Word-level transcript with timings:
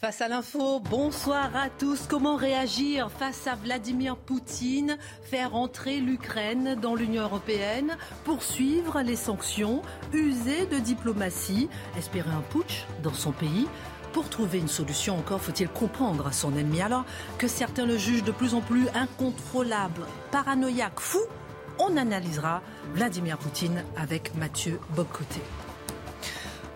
Face 0.00 0.22
à 0.22 0.28
l'info, 0.28 0.80
bonsoir 0.80 1.54
à 1.54 1.68
tous. 1.68 2.06
Comment 2.08 2.34
réagir 2.34 3.10
face 3.10 3.46
à 3.46 3.54
Vladimir 3.54 4.16
Poutine? 4.16 4.96
Faire 5.24 5.54
entrer 5.54 6.00
l'Ukraine 6.00 6.74
dans 6.74 6.94
l'Union 6.94 7.24
européenne? 7.24 7.98
Poursuivre 8.24 9.02
les 9.02 9.14
sanctions? 9.14 9.82
User 10.14 10.64
de 10.64 10.78
diplomatie? 10.78 11.68
Espérer 11.98 12.30
un 12.30 12.40
putsch 12.40 12.86
dans 13.02 13.12
son 13.12 13.32
pays? 13.32 13.68
Pour 14.14 14.30
trouver 14.30 14.58
une 14.58 14.68
solution 14.68 15.18
encore, 15.18 15.42
faut-il 15.42 15.68
comprendre 15.68 16.32
son 16.32 16.56
ennemi. 16.56 16.80
Alors 16.80 17.04
que 17.36 17.46
certains 17.46 17.84
le 17.84 17.98
jugent 17.98 18.24
de 18.24 18.32
plus 18.32 18.54
en 18.54 18.62
plus 18.62 18.88
incontrôlable, 18.94 20.06
paranoïaque, 20.30 20.98
fou, 20.98 21.20
on 21.78 21.98
analysera 21.98 22.62
Vladimir 22.94 23.36
Poutine 23.36 23.84
avec 23.98 24.34
Mathieu 24.34 24.80
Bocoté. 24.96 25.42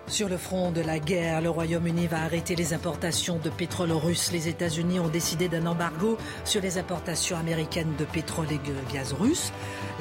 Sur 0.06 0.28
le 0.28 0.36
front 0.36 0.70
de 0.70 0.82
la 0.82 0.98
guerre, 0.98 1.40
le 1.40 1.48
Royaume-Uni 1.48 2.06
va 2.06 2.22
arrêter 2.22 2.54
les 2.54 2.74
importations 2.74 3.38
de 3.42 3.48
pétrole 3.48 3.90
russe. 3.90 4.30
Les 4.32 4.48
États-Unis 4.48 5.00
ont 5.00 5.08
décidé 5.08 5.48
d'un 5.48 5.66
embargo 5.66 6.18
sur 6.44 6.60
les 6.60 6.76
importations 6.78 7.38
américaines 7.38 7.94
de 7.98 8.04
pétrole 8.04 8.46
et 8.50 8.58
de 8.58 8.92
gaz 8.92 9.14
russe. 9.14 9.50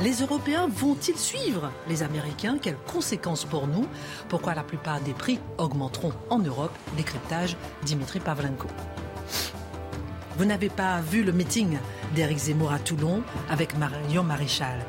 Les 0.02 0.22
Européens 0.22 0.68
vont-ils 0.70 1.18
suivre 1.18 1.72
les 1.88 2.04
Américains? 2.04 2.58
Quelles 2.62 2.78
conséquences 2.86 3.46
pour 3.46 3.66
nous? 3.66 3.88
Pourquoi 4.28 4.54
la 4.54 4.64
plupart 4.64 5.00
des 5.00 5.14
prix 5.14 5.40
augmenteront 5.58 6.14
en 6.30 6.40
Europe? 6.40 6.74
Décryptage 6.98 7.56
Dimitri 7.84 8.20
Pavlenko. 8.20 8.68
Vous 10.38 10.46
n'avez 10.46 10.70
pas 10.70 11.00
vu 11.00 11.24
le 11.24 11.32
meeting 11.32 11.78
d'Éric 12.14 12.40
Zemmour 12.40 12.74
à 12.74 12.80
Toulon 12.80 13.24
avec 13.50 13.78
Marion 13.78 14.24
Maréchal. 14.24 14.80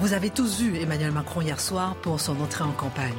Vous 0.00 0.12
avez 0.12 0.30
tous 0.30 0.60
vu 0.60 0.78
Emmanuel 0.78 1.12
Macron 1.12 1.40
hier 1.40 1.58
soir 1.58 1.94
pour 1.96 2.20
son 2.20 2.38
entrée 2.40 2.64
en 2.64 2.72
campagne 2.72 3.12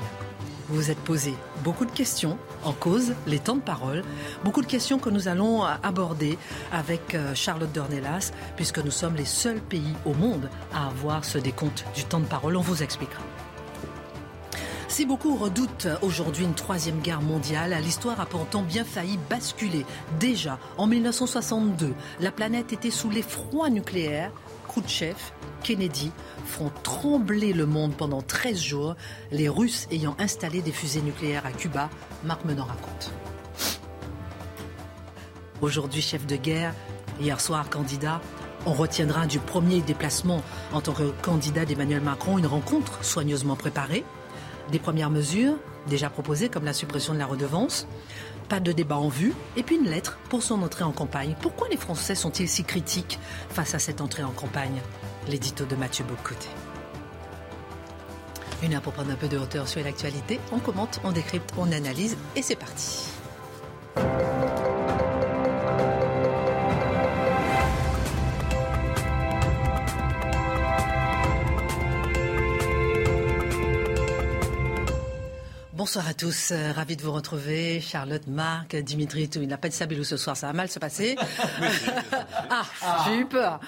vous 0.73 0.89
êtes 0.89 0.99
posé 0.99 1.35
beaucoup 1.63 1.85
de 1.85 1.91
questions 1.91 2.37
en 2.63 2.73
cause, 2.73 3.13
les 3.27 3.39
temps 3.39 3.55
de 3.55 3.61
parole, 3.61 4.03
beaucoup 4.43 4.61
de 4.61 4.67
questions 4.67 4.97
que 4.97 5.09
nous 5.09 5.27
allons 5.27 5.63
aborder 5.63 6.37
avec 6.71 7.13
euh, 7.13 7.35
Charlotte 7.35 7.71
Dornelas, 7.71 8.31
puisque 8.55 8.79
nous 8.79 8.91
sommes 8.91 9.15
les 9.15 9.25
seuls 9.25 9.61
pays 9.61 9.93
au 10.05 10.13
monde 10.13 10.49
à 10.73 10.87
avoir 10.87 11.25
ce 11.25 11.37
décompte 11.37 11.85
du 11.95 12.03
temps 12.03 12.19
de 12.19 12.25
parole. 12.25 12.57
On 12.57 12.61
vous 12.61 12.81
expliquera. 12.81 13.21
Si 14.87 15.05
beaucoup 15.05 15.35
redoutent 15.35 15.87
aujourd'hui 16.01 16.45
une 16.45 16.53
troisième 16.53 16.99
guerre 16.99 17.21
mondiale, 17.21 17.75
l'histoire 17.81 18.19
a 18.19 18.25
pourtant 18.25 18.61
bien 18.61 18.83
failli 18.83 19.17
basculer. 19.29 19.85
Déjà, 20.19 20.59
en 20.77 20.85
1962, 20.87 21.93
la 22.19 22.31
planète 22.31 22.73
était 22.73 22.91
sous 22.91 23.09
l'effroi 23.09 23.69
nucléaire. 23.69 24.31
Khrouchtchev, 24.73 25.15
Kennedy 25.61 26.11
font 26.45 26.71
trembler 26.81 27.53
le 27.53 27.67
monde 27.67 27.93
pendant 27.95 28.23
13 28.23 28.59
jours, 28.59 28.95
les 29.31 29.47
Russes 29.47 29.87
ayant 29.91 30.15
installé 30.17 30.63
des 30.63 30.71
fusées 30.71 31.03
nucléaires 31.03 31.45
à 31.45 31.51
Cuba. 31.51 31.91
Marc 32.23 32.43
Menon 32.43 32.63
raconte. 32.63 33.11
Aujourd'hui 35.61 36.01
chef 36.01 36.25
de 36.25 36.35
guerre, 36.35 36.73
hier 37.21 37.39
soir 37.39 37.69
candidat, 37.69 38.19
on 38.65 38.73
retiendra 38.73 39.27
du 39.27 39.37
premier 39.37 39.81
déplacement 39.81 40.41
en 40.73 40.81
tant 40.81 40.93
que 40.93 41.11
candidat 41.21 41.65
d'Emmanuel 41.65 42.01
Macron 42.01 42.39
une 42.39 42.47
rencontre 42.47 43.05
soigneusement 43.05 43.55
préparée, 43.55 44.03
des 44.71 44.79
premières 44.79 45.11
mesures 45.11 45.55
déjà 45.87 46.09
proposées 46.09 46.49
comme 46.49 46.65
la 46.65 46.73
suppression 46.73 47.13
de 47.13 47.19
la 47.19 47.27
redevance, 47.27 47.87
pas 48.43 48.59
de 48.59 48.71
débat 48.71 48.97
en 48.97 49.09
vue, 49.09 49.33
et 49.55 49.63
puis 49.63 49.77
une 49.77 49.89
lettre 49.89 50.17
pour 50.29 50.43
son 50.43 50.61
entrée 50.61 50.83
en 50.83 50.91
campagne. 50.91 51.35
Pourquoi 51.41 51.67
les 51.69 51.77
Français 51.77 52.15
sont-ils 52.15 52.49
si 52.49 52.63
critiques 52.63 53.19
face 53.49 53.75
à 53.75 53.79
cette 53.79 54.01
entrée 54.01 54.23
en 54.23 54.31
campagne? 54.31 54.81
L'édito 55.27 55.65
de 55.65 55.75
Mathieu 55.75 56.05
Bocoté. 56.05 56.49
Une 58.61 58.73
heure 58.73 58.81
pour 58.81 58.93
prendre 58.93 59.11
un 59.11 59.15
peu 59.15 59.27
de 59.27 59.37
hauteur 59.37 59.67
sur 59.67 59.83
l'actualité. 59.83 60.39
On 60.51 60.59
commente, 60.59 61.01
on 61.03 61.11
décrypte, 61.11 61.53
on 61.57 61.71
analyse, 61.71 62.17
et 62.35 62.41
c'est 62.41 62.55
parti. 62.55 63.09
Bonsoir 75.83 76.07
à 76.07 76.13
tous, 76.13 76.51
euh, 76.51 76.71
ravi 76.71 76.95
de 76.95 77.01
vous 77.01 77.11
retrouver. 77.11 77.81
Charlotte, 77.81 78.25
Marc, 78.27 78.73
Dimitri, 78.73 79.27
tout. 79.27 79.41
il 79.41 79.49
n'a 79.49 79.57
pas 79.57 79.67
de 79.67 79.73
sabelou 79.73 80.05
ce 80.05 80.15
soir, 80.15 80.37
ça 80.37 80.47
va 80.47 80.53
mal 80.53 80.69
se 80.69 80.79
passer. 80.79 81.17
ah, 82.49 82.63
j'ai 83.05 83.17
eu 83.17 83.25
peur. 83.25 83.59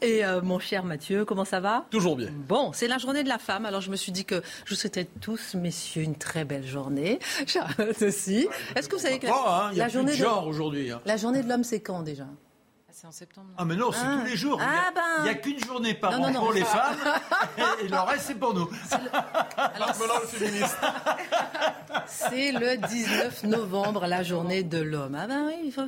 Et 0.00 0.24
euh, 0.24 0.40
mon 0.40 0.60
cher 0.60 0.84
Mathieu, 0.84 1.24
comment 1.24 1.44
ça 1.44 1.58
va? 1.58 1.84
Toujours 1.90 2.14
bien. 2.14 2.28
Bon, 2.30 2.70
c'est 2.72 2.86
la 2.86 2.98
journée 2.98 3.24
de 3.24 3.28
la 3.28 3.38
femme, 3.38 3.66
alors 3.66 3.80
je 3.80 3.90
me 3.90 3.96
suis 3.96 4.12
dit 4.12 4.24
que 4.24 4.40
je 4.64 4.70
vous 4.70 4.76
souhaitais 4.76 5.08
tous, 5.20 5.56
messieurs, 5.56 6.04
une 6.04 6.14
très 6.14 6.44
belle 6.44 6.64
journée. 6.64 7.18
Charlotte 7.44 8.02
aussi. 8.02 8.46
Est-ce 8.76 8.88
que 8.88 8.94
vous 8.94 9.02
savez 9.02 9.18
que 9.18 9.26
la, 9.26 9.72
hein, 9.74 9.88
journée 9.88 10.12
de 10.12 10.16
genre 10.16 10.46
aujourd'hui 10.46 10.92
hein. 10.92 11.00
La 11.06 11.16
journée 11.16 11.42
de 11.42 11.48
l'homme, 11.48 11.64
c'est 11.64 11.80
quand 11.80 12.02
déjà? 12.02 12.28
En 13.06 13.12
septembre. 13.12 13.48
Ah 13.58 13.64
mais 13.64 13.76
non, 13.76 13.92
c'est 13.92 14.04
tous 14.04 14.24
les 14.24 14.36
jours. 14.36 14.58
Ah, 14.62 14.90
il 15.18 15.22
n'y 15.24 15.28
a, 15.28 15.34
ben. 15.34 15.40
qu'une 15.40 15.58
journée 15.58 15.94
par 15.94 16.18
an 16.20 16.32
pour 16.32 16.52
les 16.52 16.64
femmes 16.64 16.96
et, 17.82 17.88
le 17.88 17.98
reste 17.98 18.24
c'est 18.28 18.34
pour 18.34 18.54
nous. 18.54 18.68
Alors, 19.56 19.92
le 20.22 20.26
féministe. 20.26 20.76
c'est 22.06 22.52
le 22.52 22.76
19 22.76 23.44
novembre, 23.44 24.06
la 24.06 24.22
journée 24.22 24.62
de 24.62 24.78
l'homme. 24.78 25.16
Ah 25.20 25.26
ben 25.26 25.46
oui, 25.46 25.54
il 25.64 25.72
faut, 25.72 25.82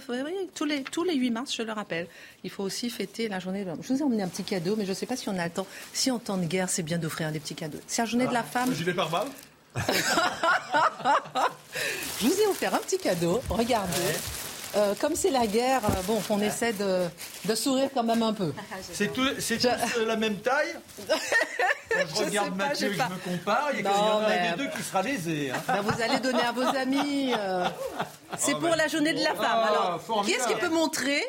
tous, 0.54 0.64
les, 0.64 0.82
tous 0.82 1.04
les 1.04 1.14
8 1.14 1.30
mars, 1.30 1.54
je 1.54 1.62
le 1.62 1.72
rappelle, 1.72 2.06
il 2.44 2.50
faut 2.50 2.62
aussi 2.62 2.90
fêter 2.90 3.28
la 3.28 3.38
journée 3.38 3.64
de 3.64 3.70
l'homme. 3.70 3.80
Je 3.82 3.92
vous 3.92 4.00
ai 4.00 4.02
emmené 4.02 4.22
un 4.22 4.28
petit 4.28 4.44
cadeau, 4.44 4.76
mais 4.76 4.84
je 4.84 4.90
ne 4.90 4.94
sais 4.94 5.06
pas 5.06 5.16
si 5.16 5.28
on 5.28 5.38
a 5.38 5.44
le 5.44 5.50
temps. 5.50 5.66
Si 5.92 6.10
en 6.10 6.18
temps 6.18 6.36
de 6.36 6.44
guerre, 6.44 6.68
c'est 6.68 6.82
bien 6.82 6.98
d'offrir 6.98 7.32
des 7.32 7.40
petits 7.40 7.54
cadeaux. 7.54 7.80
C'est 7.86 8.02
la 8.02 8.06
journée 8.06 8.26
de 8.26 8.32
la 8.32 8.40
ah, 8.40 8.42
femme. 8.42 8.70
Vais 8.70 8.94
par 8.94 9.08
balle 9.10 9.28
Je 12.20 12.26
vous 12.26 12.40
ai 12.40 12.46
offert 12.46 12.74
un 12.74 12.78
petit 12.78 12.98
cadeau. 12.98 13.40
Regardez. 13.50 14.45
Euh, 14.76 14.94
comme 15.00 15.14
c'est 15.14 15.30
la 15.30 15.46
guerre, 15.46 15.80
euh, 15.84 16.02
bon, 16.06 16.20
on 16.28 16.40
essaie 16.40 16.74
de, 16.74 17.54
sourire 17.54 17.88
quand 17.94 18.02
même 18.02 18.22
un 18.22 18.34
peu. 18.34 18.52
C'est 18.92 19.10
tout, 19.12 19.22
euh, 19.24 20.06
la 20.06 20.16
même 20.16 20.36
taille 20.36 20.74
je, 21.90 22.24
regarde 22.24 22.54
Mathieu, 22.56 22.92
je, 22.92 22.98
me 22.98 23.38
compare, 23.38 23.70
il 23.72 23.80
y, 23.80 23.88
en 23.88 24.20
a 24.20 24.50
des 24.50 24.64
deux 24.64 24.68
qui 24.68 24.82
sera 24.82 25.02
lésé. 25.02 25.50
Hein. 25.50 25.62
Ben, 25.66 25.80
vous 25.80 26.02
allez 26.02 26.20
donner 26.20 26.42
à 26.42 26.52
vos 26.52 26.76
amis. 26.76 27.32
c'est 28.36 28.54
oh, 28.54 28.58
pour 28.58 28.70
ben, 28.70 28.76
la 28.76 28.88
journée 28.88 29.14
de 29.14 29.24
la 29.24 29.34
femme. 29.34 29.64
Alors, 29.68 30.00
oh, 30.08 30.20
qui 30.22 30.32
est-ce 30.32 30.46
qui 30.46 30.54
peut 30.56 30.68
montrer 30.68 31.22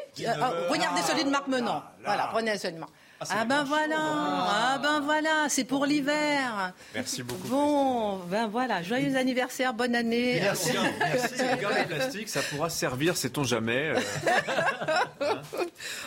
Regardez 0.70 1.02
celui 1.08 1.24
de 1.24 1.30
Marc 1.30 1.48
Menant. 1.48 1.84
Ah, 1.84 1.92
voilà, 2.04 2.30
prenez 2.32 2.58
celui 2.58 2.74
de 2.74 2.80
Marc. 2.80 2.92
Ah, 3.20 3.26
ah 3.32 3.46
ben 3.46 3.64
voilà, 3.64 3.98
ah 4.00 4.80
ben 4.82 5.00
voilà, 5.00 5.50
c'est 5.50 5.64
pour 5.64 5.88
l'hiver. 5.88 6.72
Merci 6.94 7.24
beaucoup. 7.24 7.48
Bon, 7.48 8.18
ben 8.30 8.48
voilà, 8.48 8.84
joyeux 8.84 9.16
anniversaire, 9.18 9.74
bonne 9.74 9.96
année. 9.96 10.40
Merci, 10.40 10.70
merci. 11.00 11.34
Le 11.40 11.88
plastique, 11.88 12.30
ça 12.30 12.42
pourra 12.44 12.70
servir, 12.70 13.18
sait-on 13.18 13.44
jamais. 13.44 13.94
Euh. 13.96 14.00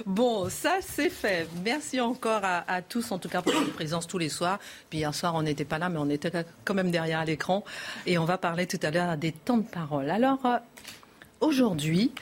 bon, 0.06 0.48
ça 0.48 0.76
c'est 0.80 1.10
fait. 1.10 1.48
Merci 1.64 2.00
encore 2.00 2.42
à, 2.44 2.80
tous, 2.80 3.10
en 3.10 3.18
tout 3.18 3.28
cas 3.28 3.42
pour 3.42 3.54
votre 3.54 3.72
présence 3.72 4.06
tous 4.06 4.18
les 4.18 4.28
soirs. 4.28 4.60
Puis 4.88 5.00
hier 5.00 5.12
soir, 5.12 5.34
on 5.34 5.42
n'était 5.42 5.64
pas 5.64 5.78
là, 5.78 5.88
mais 5.88 5.98
on 5.98 6.08
était 6.08 6.30
quand 6.64 6.74
même 6.74 6.92
derrière 6.92 7.24
l'écran. 7.24 7.64
Et 8.06 8.18
on 8.18 8.24
va 8.24 8.38
parler 8.38 8.68
tout 8.68 8.80
à 8.84 8.92
l'heure 8.92 9.16
des 9.16 9.32
temps 9.32 9.58
de 9.58 9.66
parole. 9.66 10.10
Alors, 10.10 10.46
euh, 10.46 10.58
aujourd'hui, 11.40 12.12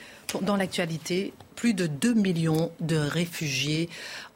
dans 0.41 0.57
l'actualité, 0.57 1.35
plus 1.59 1.75
de 1.75 1.89
2 1.89 2.15
millions 2.15 2.71
de 2.79 2.95
réfugiés 2.95 3.89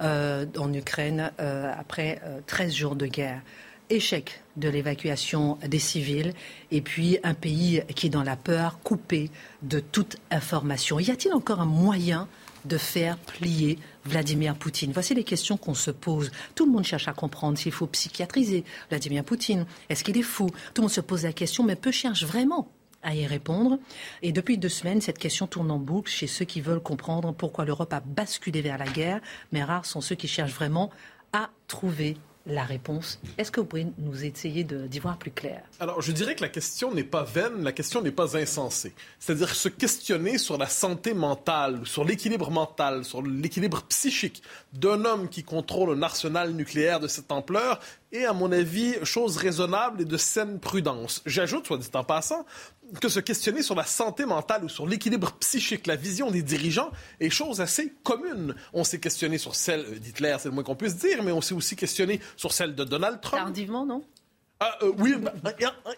euh, 0.03 0.45
en 0.59 0.73
Ukraine 0.73 1.31
euh, 1.39 1.73
après 1.79 2.21
13 2.49 2.73
euh, 2.73 2.77
jours 2.77 2.97
de 2.97 3.07
guerre. 3.07 3.41
Échec 3.91 4.43
de 4.57 4.69
l'évacuation 4.69 5.57
des 5.65 5.79
civils 5.79 6.35
et 6.73 6.81
puis 6.81 7.19
un 7.23 7.35
pays 7.35 7.83
qui 7.95 8.09
est 8.09 8.11
dans 8.11 8.25
la 8.25 8.35
peur, 8.35 8.81
coupé 8.83 9.31
de 9.63 9.79
toute 9.79 10.17
information. 10.33 10.99
Y 10.99 11.13
a-t-il 11.13 11.33
encore 11.33 11.61
un 11.61 11.67
moyen 11.67 12.27
de 12.65 12.77
faire 12.77 13.17
plier 13.19 13.79
Vladimir 14.05 14.57
Poutine? 14.57 14.91
Voici 14.93 15.15
les 15.15 15.23
questions 15.23 15.57
qu'on 15.57 15.75
se 15.75 15.93
pose. 15.93 16.33
Tout 16.57 16.67
le 16.67 16.73
monde 16.73 16.85
cherche 16.85 17.07
à 17.07 17.13
comprendre 17.13 17.57
s'il 17.57 17.71
faut 17.71 17.87
psychiatriser 17.87 18.65
Vladimir 18.89 19.23
Poutine. 19.23 19.65
Est-ce 19.89 20.03
qu'il 20.03 20.19
est 20.19 20.23
fou? 20.23 20.49
Tout 20.75 20.81
le 20.81 20.83
monde 20.83 20.91
se 20.91 21.01
pose 21.01 21.23
la 21.23 21.33
question, 21.33 21.63
mais 21.63 21.77
peu 21.77 21.93
cherche 21.93 22.25
vraiment 22.25 22.69
à 23.03 23.15
y 23.15 23.27
répondre. 23.27 23.79
Et 24.23 24.33
depuis 24.33 24.59
deux 24.59 24.69
semaines, 24.69 25.01
cette 25.01 25.19
question 25.19 25.47
tourne 25.47 25.71
en 25.71 25.79
boucle 25.79 26.11
chez 26.11 26.27
ceux 26.27 26.45
qui 26.45 26.61
veulent 26.61 26.83
comprendre 26.83 27.33
pourquoi 27.33 27.65
l'Europe 27.65 27.93
a 27.93 28.01
basculé 28.01 28.63
vers 28.63 28.79
la 28.79 28.87
guerre, 28.87 29.21
mais 29.53 29.63
rares 29.65 29.87
sont 29.87 30.01
ceux 30.01 30.15
qui 30.15 30.29
cherchent 30.29 30.55
vraiment 30.55 30.91
à 31.33 31.51
trouver 31.67 32.17
la 32.47 32.65
réponse. 32.65 33.21
Est-ce 33.39 33.53
que 33.53 33.61
vous 33.61 33.67
pouvez 33.67 33.87
nous 33.99 34.25
essayer 34.25 34.65
d'y 34.65 34.99
voir 34.99 35.17
plus 35.17 35.31
clair? 35.31 35.63
Alors, 35.79 36.03
je 36.03 36.11
dirais 36.13 36.35
que 36.35 36.43
la 36.43 36.49
question 36.49 36.93
n'est 36.93 37.05
pas 37.05 37.23
vaine, 37.23 37.63
la 37.63 37.73
question 37.73 38.03
n'est 38.03 38.11
pas 38.11 38.37
insensée. 38.37 38.95
C'est-à-dire 39.21 39.55
se 39.55 39.69
questionner 39.69 40.39
sur 40.39 40.59
la 40.59 40.67
santé 40.67 41.15
mentale, 41.15 41.81
sur 41.85 42.05
l'équilibre 42.05 42.51
mental, 42.51 43.05
sur 43.05 43.23
l'équilibre 43.23 43.83
psychique 43.85 44.43
d'un 44.73 45.05
homme 45.05 45.29
qui 45.29 45.43
contrôle 45.45 45.97
un 45.97 46.03
arsenal 46.03 46.53
nucléaire 46.53 47.01
de 47.01 47.09
cette 47.09 47.31
ampleur 47.31 47.79
est, 48.13 48.25
à 48.25 48.33
mon 48.33 48.53
avis, 48.53 48.95
chose 49.05 49.37
raisonnable 49.37 50.03
et 50.03 50.05
de 50.05 50.17
saine 50.17 50.61
prudence. 50.61 51.23
J'ajoute, 51.27 51.67
soit 51.67 51.79
dit 51.79 51.89
en 51.95 52.05
passant, 52.05 52.47
que 53.01 53.09
se 53.09 53.21
questionner 53.21 53.63
sur 53.63 53.75
la 53.75 53.85
santé 53.85 54.25
mentale 54.27 54.65
ou 54.65 54.69
sur 54.69 54.87
l'équilibre 54.87 55.33
psychique, 55.41 55.87
la 55.87 55.97
vision 55.97 56.31
des 56.31 56.43
dirigeants, 56.43 56.91
est 57.21 57.31
chose 57.31 57.61
assez 57.61 57.93
commune. 58.03 58.55
On 58.73 58.85
s'est 58.85 59.01
questionné 59.01 59.39
sur 59.39 59.55
celle 59.55 59.99
d'Hitler, 59.99 60.37
c'est 60.39 60.49
le 60.49 60.55
moins 60.55 60.65
qu'on 60.65 60.77
puisse 60.77 60.97
dire, 60.97 61.23
mais 61.23 61.33
on 61.33 61.41
s'est 61.41 61.55
aussi 61.55 61.77
questionné 61.77 62.21
sur 62.37 62.53
celle 62.53 62.75
de 62.75 62.85
Donald 62.85 63.21
Trump. 63.21 63.45
Tardivement, 63.45 63.87
non? 63.87 64.05
Ah, 64.65 64.79
euh, 64.83 64.93
oui, 64.97 65.17
bah, 65.17 65.33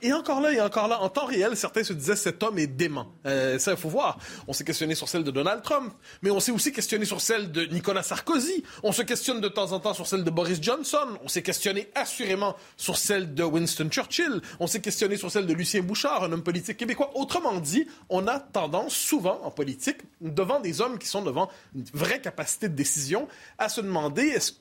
et, 0.01 0.13
encore 0.15 0.41
là, 0.41 0.51
et 0.51 0.59
encore 0.59 0.89
là, 0.89 1.03
en 1.03 1.11
temps 1.11 1.27
réel, 1.27 1.55
certains 1.55 1.85
se 1.85 1.93
disaient 1.93 2.17
cet 2.17 2.43
homme 2.43 2.59
est 2.59 2.67
dément. 2.67 3.13
Euh, 3.27 3.59
ça, 3.59 3.73
il 3.73 3.77
faut 3.77 3.91
voir. 3.91 4.17
On 4.49 4.55
s'est 4.55 4.65
questionné 4.65 4.95
sur 4.95 5.07
celle 5.07 5.23
de 5.23 5.31
Donald 5.31 5.63
Trump, 5.63 5.93
mais 6.23 6.31
on 6.31 6.41
s'est 6.41 6.51
aussi 6.51 6.73
questionné 6.73 7.05
sur 7.05 7.21
celle 7.21 7.53
de 7.53 7.67
Nicolas 7.67 8.03
Sarkozy. 8.03 8.65
On 8.83 8.91
se 8.91 9.03
questionne 9.03 9.43
de 9.43 9.49
temps 9.49 9.73
en 9.73 9.81
temps 9.81 9.93
sur 9.93 10.07
celle 10.07 10.25
de 10.25 10.31
Boris 10.31 10.63
Johnson. 10.63 11.19
On 11.23 11.29
s'est 11.29 11.43
questionné 11.43 11.91
assurément 11.95 12.57
sur 12.79 12.97
celle 12.97 13.35
de 13.35 13.43
Winston 13.43 13.91
Churchill. 13.91 14.41
On 14.61 14.67
s'est 14.67 14.81
questionné 14.81 15.19
sur 15.19 15.31
celle 15.31 15.45
de 15.45 15.53
Lucien 15.53 15.83
Bouchard, 15.83 16.25
un 16.25 16.33
homme 16.33 16.43
politique 16.43 16.79
québécois. 16.79 17.11
Autrement 17.17 17.61
dit, 17.61 17.87
on 18.09 18.27
a 18.27 18.41
tendance 18.41 18.95
souvent 18.95 19.43
en 19.43 19.51
politique, 19.51 19.99
devant 20.23 20.61
des 20.61 20.81
hommes 20.81 20.99
qui 20.99 21.07
sont 21.07 21.21
devant 21.21 21.51
une 21.75 21.85
vraie 21.93 22.23
capacité 22.23 22.71
de 22.71 22.75
décision, 22.75 23.29
à 23.59 23.69
se 23.69 23.83
demander 23.83 24.23
est-ce 24.23 24.53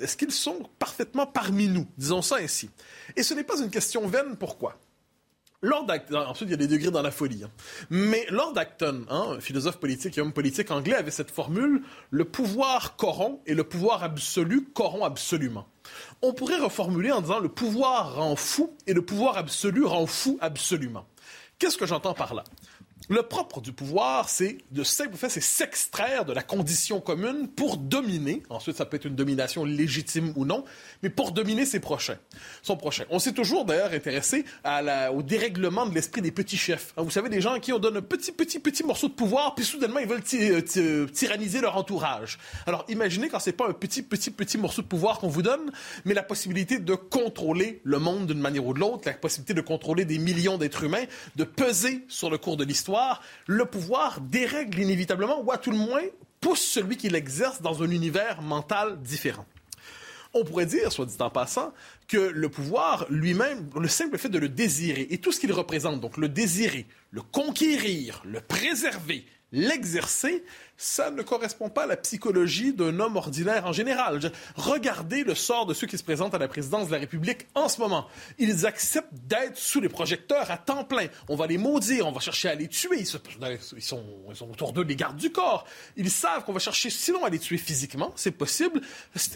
est-ce 0.00 0.16
qu'ils 0.16 0.32
sont 0.32 0.68
parfaitement 0.80 1.26
parmi 1.26 1.68
nous, 1.68 1.86
disons 1.96 2.20
ça 2.20 2.38
ainsi. 2.42 2.68
Et 3.14 3.22
ce 3.22 3.34
n'est 3.34 3.43
pas 3.44 3.60
une 3.60 3.70
question 3.70 4.06
vaine. 4.06 4.36
Pourquoi? 4.36 4.78
Lord 5.64 5.86
Acton, 5.88 6.18
ensuite 6.26 6.48
il 6.48 6.50
y 6.50 6.54
a 6.54 6.58
des 6.58 6.66
degrés 6.66 6.90
dans 6.90 7.00
la 7.00 7.10
folie, 7.10 7.42
hein. 7.42 7.50
mais 7.88 8.26
Lord 8.28 8.52
Acton, 8.56 9.06
hein, 9.08 9.38
philosophe 9.40 9.78
politique 9.78 10.18
et 10.18 10.20
homme 10.20 10.34
politique 10.34 10.70
anglais, 10.70 10.94
avait 10.94 11.10
cette 11.10 11.30
formule 11.30 11.82
le 12.10 12.26
pouvoir 12.26 12.96
corrompt 12.96 13.40
et 13.46 13.54
le 13.54 13.64
pouvoir 13.64 14.04
absolu 14.04 14.68
corrompt 14.74 15.06
absolument. 15.06 15.66
On 16.20 16.34
pourrait 16.34 16.58
reformuler 16.58 17.12
en 17.12 17.22
disant 17.22 17.38
le 17.38 17.48
pouvoir 17.48 18.16
rend 18.16 18.36
fou 18.36 18.76
et 18.86 18.92
le 18.92 19.00
pouvoir 19.00 19.38
absolu 19.38 19.84
rend 19.84 20.06
fou 20.06 20.36
absolument. 20.42 21.06
Qu'est-ce 21.58 21.78
que 21.78 21.86
j'entends 21.86 22.14
par 22.14 22.34
là? 22.34 22.44
Le 23.08 23.22
propre 23.22 23.60
du 23.60 23.72
pouvoir, 23.72 24.28
c'est 24.28 24.58
de 24.70 24.82
c'est 24.82 25.40
s'extraire 25.40 26.24
de 26.24 26.32
la 26.32 26.42
condition 26.42 27.00
commune 27.00 27.48
pour 27.48 27.76
dominer. 27.76 28.42
Ensuite, 28.48 28.76
ça 28.76 28.86
peut 28.86 28.96
être 28.96 29.04
une 29.04 29.14
domination 29.14 29.64
légitime 29.64 30.32
ou 30.36 30.46
non, 30.46 30.64
mais 31.02 31.10
pour 31.10 31.32
dominer 31.32 31.66
ses 31.66 31.80
prochains, 31.80 32.16
son 32.62 32.76
prochain. 32.76 33.04
On 33.10 33.18
s'est 33.18 33.32
toujours 33.32 33.66
d'ailleurs 33.66 33.92
intéressé 33.92 34.44
au 35.12 35.22
dérèglement 35.22 35.86
de 35.86 35.94
l'esprit 35.94 36.22
des 36.22 36.30
petits 36.30 36.56
chefs. 36.56 36.94
Hein, 36.96 37.02
vous 37.02 37.10
savez, 37.10 37.28
des 37.28 37.40
gens 37.40 37.52
à 37.52 37.60
qui 37.60 37.72
on 37.72 37.78
donne 37.78 37.98
un 37.98 38.02
petit, 38.02 38.32
petit, 38.32 38.58
petit 38.58 38.84
morceau 38.84 39.08
de 39.08 39.14
pouvoir, 39.14 39.54
puis 39.54 39.64
soudainement 39.64 39.98
ils 39.98 40.08
veulent 40.08 40.22
euh, 40.34 41.06
tyranniser 41.06 41.60
leur 41.60 41.76
entourage. 41.76 42.38
Alors, 42.66 42.86
imaginez 42.88 43.28
quand 43.28 43.38
c'est 43.38 43.52
pas 43.52 43.68
un 43.68 43.74
petit, 43.74 44.02
petit, 44.02 44.30
petit 44.30 44.56
morceau 44.56 44.80
de 44.80 44.86
pouvoir 44.86 45.18
qu'on 45.18 45.28
vous 45.28 45.42
donne, 45.42 45.72
mais 46.06 46.14
la 46.14 46.22
possibilité 46.22 46.78
de 46.78 46.94
contrôler 46.94 47.80
le 47.84 47.98
monde 47.98 48.26
d'une 48.26 48.40
manière 48.40 48.66
ou 48.66 48.72
de 48.72 48.80
l'autre, 48.80 49.02
la 49.04 49.12
possibilité 49.12 49.52
de 49.52 49.60
contrôler 49.60 50.06
des 50.06 50.18
millions 50.18 50.56
d'êtres 50.56 50.84
humains, 50.84 51.04
de 51.36 51.44
peser 51.44 52.04
sur 52.08 52.30
le 52.30 52.38
cours 52.38 52.56
de 52.56 52.64
l'histoire 52.64 52.93
le 53.46 53.64
pouvoir 53.64 54.20
dérègle 54.20 54.80
inévitablement, 54.80 55.40
ou 55.40 55.52
à 55.52 55.58
tout 55.58 55.70
le 55.70 55.76
moins 55.76 56.02
pousse 56.40 56.62
celui 56.62 56.96
qui 56.96 57.08
l'exerce 57.08 57.62
dans 57.62 57.82
un 57.82 57.90
univers 57.90 58.42
mental 58.42 59.00
différent. 59.00 59.46
On 60.34 60.44
pourrait 60.44 60.66
dire, 60.66 60.92
soit 60.92 61.06
dit 61.06 61.16
en 61.20 61.30
passant, 61.30 61.72
que 62.08 62.18
le 62.18 62.48
pouvoir 62.48 63.06
lui-même, 63.08 63.70
le 63.80 63.88
simple 63.88 64.18
fait 64.18 64.28
de 64.28 64.38
le 64.38 64.48
désirer 64.48 65.06
et 65.10 65.18
tout 65.18 65.32
ce 65.32 65.38
qu'il 65.38 65.52
représente, 65.52 66.00
donc 66.00 66.16
le 66.16 66.28
désirer, 66.28 66.86
le 67.12 67.22
conquérir, 67.22 68.20
le 68.24 68.40
préserver, 68.40 69.24
l'exercer, 69.54 70.44
ça 70.76 71.12
ne 71.12 71.22
correspond 71.22 71.68
pas 71.68 71.84
à 71.84 71.86
la 71.86 71.96
psychologie 71.96 72.72
d'un 72.72 72.98
homme 72.98 73.16
ordinaire 73.16 73.64
en 73.66 73.72
général. 73.72 74.20
Regardez 74.56 75.22
le 75.22 75.36
sort 75.36 75.66
de 75.66 75.72
ceux 75.72 75.86
qui 75.86 75.96
se 75.96 76.02
présentent 76.02 76.34
à 76.34 76.38
la 76.38 76.48
présidence 76.48 76.88
de 76.88 76.92
la 76.92 76.98
République 76.98 77.46
en 77.54 77.68
ce 77.68 77.80
moment. 77.80 78.08
Ils 78.38 78.66
acceptent 78.66 79.12
d'être 79.12 79.56
sous 79.56 79.80
les 79.80 79.88
projecteurs 79.88 80.50
à 80.50 80.58
temps 80.58 80.82
plein. 80.84 81.06
On 81.28 81.36
va 81.36 81.46
les 81.46 81.58
maudire, 81.58 82.08
on 82.08 82.12
va 82.12 82.18
chercher 82.20 82.48
à 82.48 82.56
les 82.56 82.66
tuer. 82.66 82.98
Ils, 82.98 83.82
sont, 83.82 84.02
autour 84.50 84.72
d'eux 84.72 84.82
les 84.82 84.96
gardes 84.96 85.16
du 85.16 85.30
corps. 85.30 85.64
Ils 85.96 86.10
savent 86.10 86.44
qu'on 86.44 86.52
va 86.52 86.58
chercher 86.58 86.90
sinon 86.90 87.24
à 87.24 87.30
les 87.30 87.38
tuer 87.38 87.58
physiquement, 87.58 88.12
c'est 88.16 88.32
possible, 88.32 88.80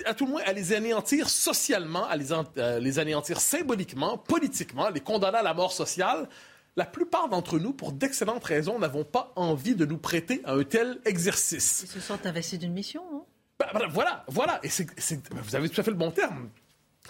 à 0.04 0.14
tout 0.14 0.26
le 0.26 0.32
moins 0.32 0.42
à 0.44 0.52
les 0.52 0.72
anéantir 0.72 1.30
socialement, 1.30 2.06
à 2.08 2.16
les, 2.16 2.32
à 2.32 2.80
les 2.80 2.98
anéantir 2.98 3.40
symboliquement, 3.40 4.18
politiquement, 4.18 4.90
les 4.90 5.00
condamner 5.00 5.38
à 5.38 5.42
la 5.42 5.54
mort 5.54 5.72
sociale 5.72 6.28
la 6.78 6.86
plupart 6.86 7.28
d'entre 7.28 7.58
nous, 7.58 7.72
pour 7.72 7.90
d'excellentes 7.90 8.44
raisons, 8.44 8.78
n'avons 8.78 9.02
pas 9.02 9.32
envie 9.34 9.74
de 9.74 9.84
nous 9.84 9.98
prêter 9.98 10.40
à 10.44 10.52
un 10.52 10.62
tel 10.62 11.00
exercice. 11.04 11.80
Ils 11.82 11.88
se 11.88 12.00
sont 12.00 12.24
investis 12.24 12.56
d'une 12.56 12.72
mission, 12.72 13.02
non? 13.12 13.26
Ben, 13.58 13.66
voilà, 13.90 14.24
voilà. 14.28 14.60
Et 14.62 14.68
vous 14.68 15.56
avez 15.56 15.68
tout 15.68 15.80
à 15.80 15.82
fait 15.82 15.90
le 15.90 15.96
bon 15.96 16.12
terme. 16.12 16.50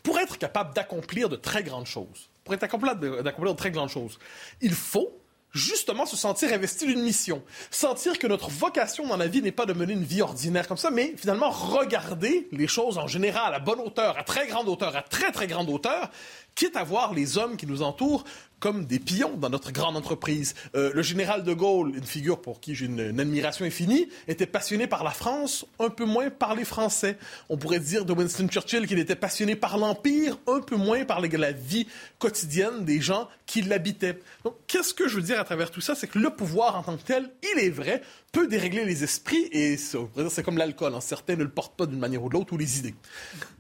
Pour 0.03 0.19
être 0.19 0.39
capable 0.39 0.75
d'accomplir 0.75 1.29
de 1.29 1.37
très 1.37 1.63
grandes 1.63 1.85
choses, 1.85 2.31
pour 2.45 2.55
être 2.55 2.67
capable 2.67 3.23
d'accomplir 3.23 3.53
de 3.53 3.59
très 3.59 3.71
grandes 3.71 3.91
choses, 3.91 4.19
il 4.63 4.73
faut 4.73 5.21
justement 5.53 6.07
se 6.07 6.17
sentir 6.17 6.53
investi 6.53 6.87
d'une 6.87 7.03
mission. 7.03 7.43
Sentir 7.71 8.19
que 8.19 8.27
notre 8.27 8.51
vocation 8.51 9.07
dans 9.07 9.17
la 9.19 9.27
vie 9.27 9.43
n'est 9.43 9.53
pas 9.53 9.67
de 9.67 9.75
mener 9.75 9.93
une 9.93 10.05
vie 10.05 10.23
ordinaire 10.23 10.67
comme 10.67 10.77
ça, 10.79 10.91
mais 10.91 11.15
finalement 11.17 11.51
regarder 11.51 12.49
les 12.53 12.67
choses 12.67 12.97
en 12.97 13.07
général 13.07 13.55
à 13.55 13.59
bonne 13.59 13.81
hauteur, 13.81 14.17
à 14.19 14.23
très 14.23 14.47
grande 14.47 14.69
hauteur, 14.69 14.97
à 14.97 15.03
très 15.03 15.33
très 15.33 15.47
grande 15.47 15.69
hauteur, 15.69 16.11
quitte 16.55 16.77
à 16.77 16.85
voir 16.85 17.15
les 17.15 17.39
hommes 17.39 17.57
qui 17.57 17.67
nous 17.67 17.83
entourent 17.83 18.25
comme 18.61 18.87
des 18.87 18.99
pions 18.99 19.37
dans 19.37 19.51
notre 19.51 19.73
grande 19.73 19.97
entreprise. 19.97 20.55
Euh, 20.75 20.91
le 20.95 21.03
général 21.03 21.45
de 21.45 21.53
Gaulle, 21.53 21.95
une 21.97 22.05
figure 22.05 22.41
pour 22.41 22.61
qui 22.61 22.75
j'ai 22.75 22.87
une, 22.87 23.21
admiration 23.21 23.65
infinie, 23.65 24.09
était 24.27 24.47
passionné 24.47 24.87
par 24.87 25.05
la 25.05 25.11
France, 25.11 25.65
un 25.79 25.91
peu 25.91 26.05
moins 26.05 26.31
par 26.31 26.55
les 26.55 26.65
Français. 26.65 27.19
On 27.49 27.57
pourrait 27.57 27.81
dire 27.81 28.05
de 28.05 28.13
Winston 28.13 28.49
Churchill 28.49 28.87
qu'il 28.87 28.99
était 28.99 29.17
passionné 29.17 29.57
par 29.57 29.79
l'Empire, 29.79 30.39
un 30.47 30.61
peu 30.61 30.77
moins 30.77 31.05
par 31.05 31.21
la 31.21 31.53
vie 31.53 31.87
quotidienne 32.19 32.85
des 32.85 33.01
gens 33.01 33.29
qui 33.47 33.63
l'habitaient. 33.63 34.19
Donc, 34.45 34.55
qu'est-ce 34.67 34.95
que 34.95 35.09
je 35.09 35.17
veux 35.17 35.23
dire 35.23 35.41
à 35.41 35.45
travers 35.45 35.71
tout 35.71 35.81
ça? 35.81 35.95
C'est 35.95 36.07
que 36.07 36.19
le 36.19 36.31
pouvoir 36.31 36.77
en 36.77 36.83
tant 36.83 36.97
que 36.97 37.03
tel, 37.03 37.31
il 37.55 37.65
est 37.65 37.71
vrai, 37.71 38.03
peut 38.33 38.47
dérégler 38.47 38.85
les 38.85 39.05
esprits 39.05 39.49
et 39.53 39.77
c'est 39.77 40.43
comme 40.43 40.59
l'alcool. 40.59 40.95
Hein. 40.95 41.01
Certains 41.01 41.37
ne 41.37 41.43
le 41.43 41.51
portent 41.51 41.77
pas 41.77 41.87
d'une 41.87 41.99
manière 41.99 42.23
ou 42.23 42.29
de 42.29 42.35
l'autre 42.35 42.53
ou 42.53 42.59
les 42.59 42.79
idées. 42.79 42.95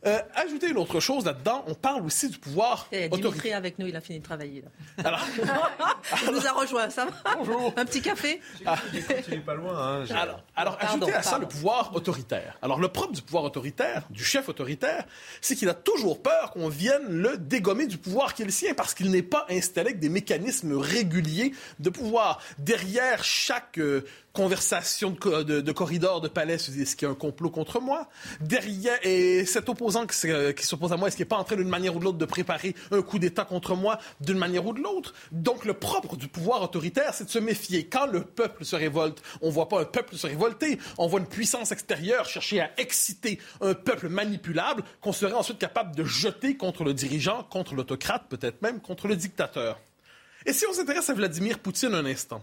Euh, 0.07 0.19
ajouter 0.35 0.69
une 0.69 0.79
autre 0.79 1.01
chose 1.01 1.25
là-dedans, 1.25 1.65
on 1.67 1.75
parle 1.75 2.05
aussi 2.05 2.29
du 2.29 2.39
pouvoir 2.39 2.87
eh, 2.93 3.09
autoritaire. 3.11 3.57
avec 3.57 3.79
nous, 3.79 3.87
il 3.87 3.97
a 3.97 4.01
fini 4.01 4.21
de 4.21 4.25
travailler. 4.25 4.63
Là. 4.63 5.05
Alors, 5.05 5.27
il 6.23 6.31
nous 6.31 6.47
a 6.47 6.53
rejoint, 6.53 6.91
ça 6.91 7.07
va 7.07 7.13
Bonjour. 7.37 7.73
Un 7.77 7.85
petit 7.85 8.03
café 8.03 8.41
ah. 8.67 8.77
pas 9.45 9.55
loin. 9.55 10.03
Hein, 10.03 10.05
alors, 10.11 10.43
alors 10.55 10.79
ajouter 10.81 11.13
à 11.13 11.23
ça 11.23 11.39
le 11.39 11.47
pouvoir 11.47 11.95
autoritaire. 11.95 12.59
Alors 12.63 12.79
le 12.79 12.89
propre 12.89 13.13
du 13.13 13.23
pouvoir 13.23 13.45
autoritaire, 13.45 14.03
du 14.11 14.25
chef 14.25 14.49
autoritaire, 14.49 15.05
c'est 15.41 15.57
qu'il 15.57 15.69
a 15.69 15.75
toujours 15.75 16.23
peur 16.23 16.53
qu'on 16.53 16.69
vienne 16.69 17.09
le 17.09 17.39
dégommer 17.39 17.87
du 17.87 17.99
pouvoir 17.99 18.35
qui 18.35 18.43
est 18.43 18.47
le 18.47 18.51
sien 18.51 18.75
parce 18.75 18.95
qu'il 18.95 19.11
n'est 19.11 19.23
pas 19.23 19.47
installé 19.49 19.91
avec 19.91 20.01
des 20.01 20.09
mécanismes 20.09 20.77
réguliers 20.77 21.53
de 21.81 21.91
pouvoir. 21.91 22.41
Derrière 22.59 23.25
chaque 23.25 23.79
euh, 23.79 24.05
conversation 24.33 25.11
de, 25.11 25.61
de, 25.61 25.73
corridor 25.73 26.21
de 26.21 26.29
palais, 26.29 26.55
est-ce 26.55 26.97
qu'il 26.97 27.07
y 27.07 27.09
a 27.09 27.13
un 27.13 27.17
complot 27.17 27.51
contre 27.51 27.81
moi? 27.81 28.09
Derrière, 28.41 28.99
et 29.03 29.45
cet 29.45 29.69
opposant 29.69 30.07
qui, 30.07 30.17
qui 30.57 30.67
s'oppose 30.67 30.93
à 30.93 30.97
moi, 30.97 31.09
est-ce 31.09 31.17
qu'il 31.17 31.25
n'est 31.25 31.29
pas 31.29 31.39
en 31.39 31.45
train 31.45 31.57
d'une 31.57 31.69
manière 31.69 31.97
ou 31.97 31.99
de 31.99 32.05
l'autre 32.05 32.19
de 32.19 32.25
préparer 32.25 32.75
un 32.91 33.03
coup 33.03 33.19
d'État 33.19 33.45
contre 33.45 33.75
moi 33.75 33.99
d'une 34.21 34.39
manière 34.39 34.67
ou 34.67 34.73
de 34.73 34.81
l'autre? 34.81 35.15
Donc 35.33 35.65
le 35.65 35.75
propre 35.75 36.17
du 36.17 36.29
pouvoir 36.29 36.63
autoritaire, 36.63 37.15
c'est 37.15 37.25
de 37.25 37.31
se 37.31 37.39
méfier. 37.39 37.87
Quand 37.87 38.07
le 38.07 38.23
peuple 38.23 38.65
se 38.65 38.77
révolte, 38.77 39.23
on 39.43 39.51
voit 39.51 39.69
pas 39.69 39.81
un 39.81 39.85
peuple 39.85 40.17
se 40.17 40.27
révolter, 40.27 40.79
on 40.99 41.07
voit 41.07 41.21
une 41.21 41.27
puissance 41.27 41.73
extérieure 41.73 42.27
chercher 42.27 42.61
à 42.61 42.71
exciter 42.79 43.41
un 43.61 43.75
peuple 43.75 44.09
manipulable 44.09 44.83
qu'on 45.01 45.13
serait 45.13 45.33
ensuite 45.33 45.59
capable 45.59 45.97
de 45.97 46.05
jeter 46.05 46.57
contre 46.57 46.85
le 46.85 46.95
dirigeant, 46.95 47.45
contre 47.45 47.75
l'autocrate, 47.75 48.25
peut-être 48.29 48.63
même 48.63 48.81
contre 48.81 49.09
le 49.09 49.17
dictateur. 49.17 49.81
Et 50.47 50.53
si 50.53 50.65
on 50.67 50.73
s'intéresse 50.73 51.11
à 51.11 51.15
Vladimir 51.15 51.59
Poutine 51.59 51.95
un 51.95 52.07
instant, 52.07 52.43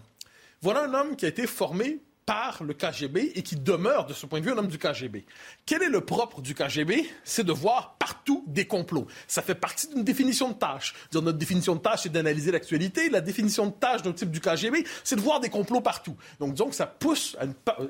voilà 0.62 0.84
un 0.84 0.94
homme 0.94 1.16
qui 1.16 1.24
a 1.24 1.28
été 1.28 1.46
formé 1.46 2.00
par 2.26 2.64
le 2.64 2.74
KGB 2.74 3.32
et 3.36 3.42
qui 3.42 3.54
demeure, 3.54 4.04
de 4.04 4.12
ce 4.12 4.26
point 4.26 4.40
de 4.40 4.44
vue, 4.44 4.50
un 4.50 4.58
homme 4.58 4.66
du 4.66 4.78
KGB. 4.78 5.24
Quel 5.64 5.82
est 5.84 5.88
le 5.88 6.00
propre 6.00 6.42
du 6.42 6.54
KGB 6.54 7.08
C'est 7.22 7.44
de 7.44 7.52
voir 7.52 7.94
partout 8.00 8.42
des 8.48 8.66
complots. 8.66 9.06
Ça 9.28 9.42
fait 9.42 9.54
partie 9.54 9.86
d'une 9.86 10.02
définition 10.02 10.48
de 10.50 10.54
tâche. 10.54 10.92
Dire, 11.12 11.22
notre 11.22 11.38
définition 11.38 11.76
de 11.76 11.80
tâche, 11.80 12.00
c'est 12.02 12.08
d'analyser 12.08 12.50
l'actualité. 12.50 13.08
La 13.10 13.20
définition 13.20 13.66
de 13.66 13.72
tâche 13.72 14.02
d'un 14.02 14.12
type 14.12 14.32
du 14.32 14.40
KGB, 14.40 14.84
c'est 15.04 15.14
de 15.14 15.20
voir 15.20 15.38
des 15.38 15.50
complots 15.50 15.80
partout. 15.80 16.16
Donc, 16.40 16.54
disons 16.54 16.68
que 16.68 16.74
ça 16.74 16.86
pousse 16.86 17.36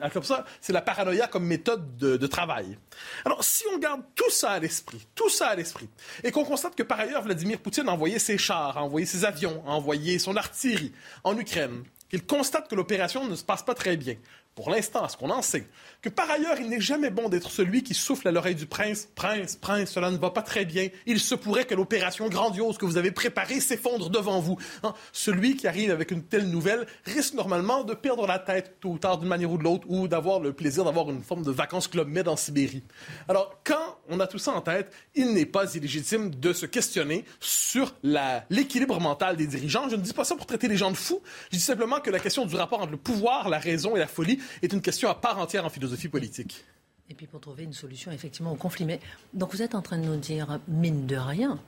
à, 0.02 0.10
comme 0.10 0.22
ça, 0.22 0.44
c'est 0.60 0.74
la 0.74 0.82
paranoïa 0.82 1.28
comme 1.28 1.46
méthode 1.46 1.96
de, 1.96 2.18
de 2.18 2.26
travail. 2.26 2.78
Alors, 3.24 3.42
si 3.42 3.64
on 3.74 3.78
garde 3.78 4.02
tout 4.14 4.30
ça 4.30 4.50
à 4.50 4.58
l'esprit, 4.58 5.06
tout 5.14 5.30
ça 5.30 5.48
à 5.48 5.54
l'esprit, 5.54 5.88
et 6.22 6.30
qu'on 6.30 6.44
constate 6.44 6.74
que 6.74 6.82
par 6.82 7.00
ailleurs, 7.00 7.22
Vladimir 7.22 7.58
Poutine 7.58 7.88
a 7.88 7.92
envoyé 7.92 8.18
ses 8.18 8.36
chars, 8.36 8.76
a 8.76 8.82
envoyé 8.82 9.06
ses 9.06 9.24
avions, 9.24 9.62
a 9.66 9.70
envoyé 9.70 10.18
son 10.18 10.36
artillerie 10.36 10.92
en 11.24 11.38
Ukraine, 11.38 11.84
qu'il 12.08 12.24
constate 12.24 12.68
que 12.68 12.74
l'opération 12.74 13.26
ne 13.26 13.34
se 13.34 13.44
passe 13.44 13.62
pas 13.62 13.74
très 13.74 13.96
bien, 13.96 14.16
pour 14.56 14.70
l'instant, 14.70 15.04
à 15.04 15.10
ce 15.10 15.18
qu'on 15.18 15.28
en 15.28 15.42
sait, 15.42 15.68
que 16.00 16.08
par 16.08 16.30
ailleurs, 16.30 16.58
il 16.58 16.70
n'est 16.70 16.80
jamais 16.80 17.10
bon 17.10 17.28
d'être 17.28 17.50
celui 17.50 17.82
qui 17.82 17.92
souffle 17.92 18.26
à 18.26 18.32
l'oreille 18.32 18.54
du 18.54 18.64
prince, 18.64 19.06
Prince, 19.14 19.56
prince, 19.56 19.90
cela 19.90 20.10
ne 20.10 20.16
va 20.16 20.30
pas 20.30 20.40
très 20.40 20.64
bien. 20.64 20.88
Il 21.04 21.20
se 21.20 21.34
pourrait 21.34 21.66
que 21.66 21.74
l'opération 21.74 22.30
grandiose 22.30 22.78
que 22.78 22.86
vous 22.86 22.96
avez 22.96 23.10
préparée 23.10 23.60
s'effondre 23.60 24.08
devant 24.08 24.40
vous. 24.40 24.56
Hein? 24.82 24.94
Celui 25.12 25.56
qui 25.56 25.68
arrive 25.68 25.90
avec 25.90 26.10
une 26.10 26.22
telle 26.22 26.48
nouvelle 26.48 26.86
risque 27.04 27.34
normalement 27.34 27.84
de 27.84 27.92
perdre 27.92 28.26
la 28.26 28.38
tête 28.38 28.80
tôt 28.80 28.92
ou 28.92 28.98
tard 28.98 29.18
d'une 29.18 29.28
manière 29.28 29.52
ou 29.52 29.58
de 29.58 29.62
l'autre, 29.62 29.86
ou 29.90 30.08
d'avoir 30.08 30.40
le 30.40 30.54
plaisir 30.54 30.84
d'avoir 30.84 31.10
une 31.10 31.22
forme 31.22 31.42
de 31.42 31.50
vacances 31.50 31.86
club 31.86 32.08
med 32.08 32.26
en 32.26 32.36
Sibérie. 32.36 32.82
Alors, 33.28 33.60
quand 33.62 33.98
on 34.08 34.20
a 34.20 34.26
tout 34.26 34.38
ça 34.38 34.52
en 34.52 34.62
tête, 34.62 34.90
il 35.14 35.34
n'est 35.34 35.44
pas 35.44 35.74
illégitime 35.74 36.34
de 36.34 36.54
se 36.54 36.64
questionner 36.64 37.26
sur 37.40 37.94
l'équilibre 38.02 39.00
mental 39.00 39.36
des 39.36 39.46
dirigeants. 39.46 39.90
Je 39.90 39.96
ne 39.96 40.00
dis 40.00 40.14
pas 40.14 40.24
ça 40.24 40.34
pour 40.34 40.46
traiter 40.46 40.68
les 40.68 40.78
gens 40.78 40.90
de 40.90 40.96
fous. 40.96 41.20
Je 41.52 41.58
dis 41.58 41.62
simplement 41.62 42.00
que 42.00 42.10
la 42.10 42.20
question 42.20 42.46
du 42.46 42.56
rapport 42.56 42.80
entre 42.80 42.92
le 42.92 42.96
pouvoir, 42.96 43.50
la 43.50 43.58
raison 43.58 43.96
et 43.96 43.98
la 43.98 44.06
folie 44.06 44.38
est 44.62 44.72
une 44.72 44.82
question 44.82 45.08
à 45.08 45.14
part 45.14 45.38
entière 45.38 45.64
en 45.64 45.70
philosophie 45.70 46.08
politique. 46.08 46.64
Et 47.08 47.14
puis 47.14 47.26
pour 47.26 47.40
trouver 47.40 47.64
une 47.64 47.72
solution 47.72 48.10
effectivement 48.10 48.52
au 48.52 48.56
conflit. 48.56 48.84
Mais 48.84 49.00
donc 49.32 49.52
vous 49.52 49.62
êtes 49.62 49.74
en 49.74 49.82
train 49.82 49.98
de 49.98 50.04
nous 50.04 50.16
dire, 50.16 50.58
mine 50.66 51.06
de 51.06 51.16
rien, 51.16 51.60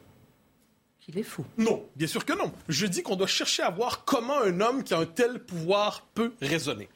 qu'il 1.00 1.18
est 1.18 1.23
fou. 1.23 1.44
Non, 1.56 1.85
bien 1.97 2.08
sûr 2.08 2.25
que 2.25 2.32
non. 2.32 2.52
Je 2.68 2.87
dis 2.87 3.02
qu'on 3.02 3.16
doit 3.16 3.28
chercher 3.28 3.62
à 3.62 3.70
voir 3.70 4.04
comment 4.04 4.40
un 4.40 4.61
homme 4.61 4.82
qui 4.82 4.94
a 4.94 4.99
un 4.99 5.06
tel 5.06 5.44
pouvoir 5.44 6.02
peut 6.14 6.32
raisonner. 6.40 6.88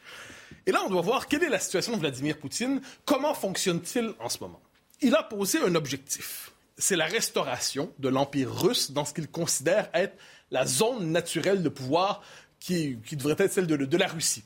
Et 0.66 0.72
là, 0.72 0.80
on 0.84 0.90
doit 0.90 1.02
voir 1.02 1.28
quelle 1.28 1.44
est 1.44 1.48
la 1.48 1.58
situation 1.58 1.94
de 1.94 2.00
Vladimir 2.00 2.38
Poutine, 2.38 2.80
comment 3.04 3.34
fonctionne-t-il 3.34 4.12
en 4.18 4.28
ce 4.28 4.38
moment? 4.40 4.60
Il 5.00 5.14
a 5.14 5.22
posé 5.22 5.58
un 5.60 5.74
objectif. 5.74 6.52
C'est 6.76 6.96
la 6.96 7.06
restauration 7.06 7.92
de 7.98 8.08
l'Empire 8.08 8.52
russe 8.52 8.90
dans 8.90 9.04
ce 9.04 9.12
qu'il 9.12 9.28
considère 9.28 9.88
être 9.94 10.16
la 10.50 10.66
zone 10.66 11.10
naturelle 11.10 11.62
de 11.62 11.68
pouvoir 11.68 12.22
qui, 12.60 12.96
devrait 13.12 13.36
être 13.38 13.52
celle 13.52 13.66
de 13.66 13.96
la 13.96 14.06
Russie 14.06 14.44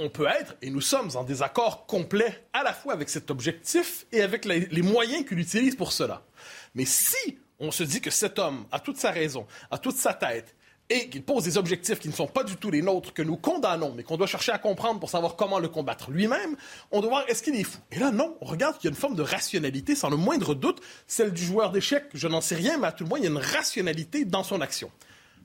on 0.00 0.08
peut 0.08 0.26
être, 0.26 0.56
et 0.62 0.70
nous 0.70 0.80
sommes 0.80 1.10
en 1.14 1.24
désaccord 1.24 1.86
complet 1.86 2.44
à 2.52 2.62
la 2.62 2.72
fois 2.72 2.94
avec 2.94 3.08
cet 3.10 3.30
objectif 3.30 4.06
et 4.12 4.22
avec 4.22 4.44
les, 4.44 4.82
moyens 4.82 5.26
qu'il 5.26 5.38
utilise 5.38 5.76
pour 5.76 5.92
cela. 5.92 6.22
Mais 6.74 6.86
si 6.86 7.38
on 7.58 7.70
se 7.70 7.82
dit 7.82 8.00
que 8.00 8.10
cet 8.10 8.38
homme 8.38 8.64
a 8.72 8.80
toute 8.80 8.96
sa 8.96 9.10
raison, 9.10 9.46
a 9.70 9.78
toute 9.78 9.96
sa 9.96 10.14
tête, 10.14 10.54
et 10.88 11.08
qu'il 11.08 11.22
pose 11.22 11.44
des 11.44 11.56
objectifs 11.56 12.00
qui 12.00 12.08
ne 12.08 12.12
sont 12.12 12.26
pas 12.26 12.42
du 12.42 12.56
tout 12.56 12.70
les 12.70 12.82
nôtres, 12.82 13.12
que 13.12 13.22
nous 13.22 13.36
condamnons, 13.36 13.92
mais 13.94 14.02
qu'on 14.02 14.16
doit 14.16 14.26
chercher 14.26 14.50
à 14.50 14.58
comprendre 14.58 14.98
pour 14.98 15.08
savoir 15.08 15.36
comment 15.36 15.60
le 15.60 15.68
combattre 15.68 16.10
lui-même, 16.10 16.56
on 16.90 17.00
doit 17.00 17.10
voir 17.10 17.24
est-ce 17.28 17.44
qu'il 17.44 17.54
est 17.54 17.62
fou? 17.62 17.78
Et 17.92 18.00
là, 18.00 18.10
non, 18.10 18.36
on 18.40 18.46
regarde 18.46 18.76
qu'il 18.76 18.86
y 18.86 18.88
a 18.88 18.94
une 18.94 19.00
forme 19.00 19.14
de 19.14 19.22
rationalité, 19.22 19.94
sans 19.94 20.10
le 20.10 20.16
moindre 20.16 20.54
doute, 20.54 20.80
celle 21.06 21.32
du 21.32 21.44
joueur 21.44 21.70
d'échecs, 21.70 22.06
je 22.14 22.26
n'en 22.26 22.40
sais 22.40 22.56
rien, 22.56 22.76
mais 22.78 22.88
à 22.88 22.92
tout 22.92 23.04
le 23.04 23.08
moins, 23.08 23.18
il 23.18 23.24
y 23.24 23.28
a 23.28 23.30
une 23.30 23.38
rationalité 23.38 24.24
dans 24.24 24.42
son 24.42 24.60
action. 24.60 24.90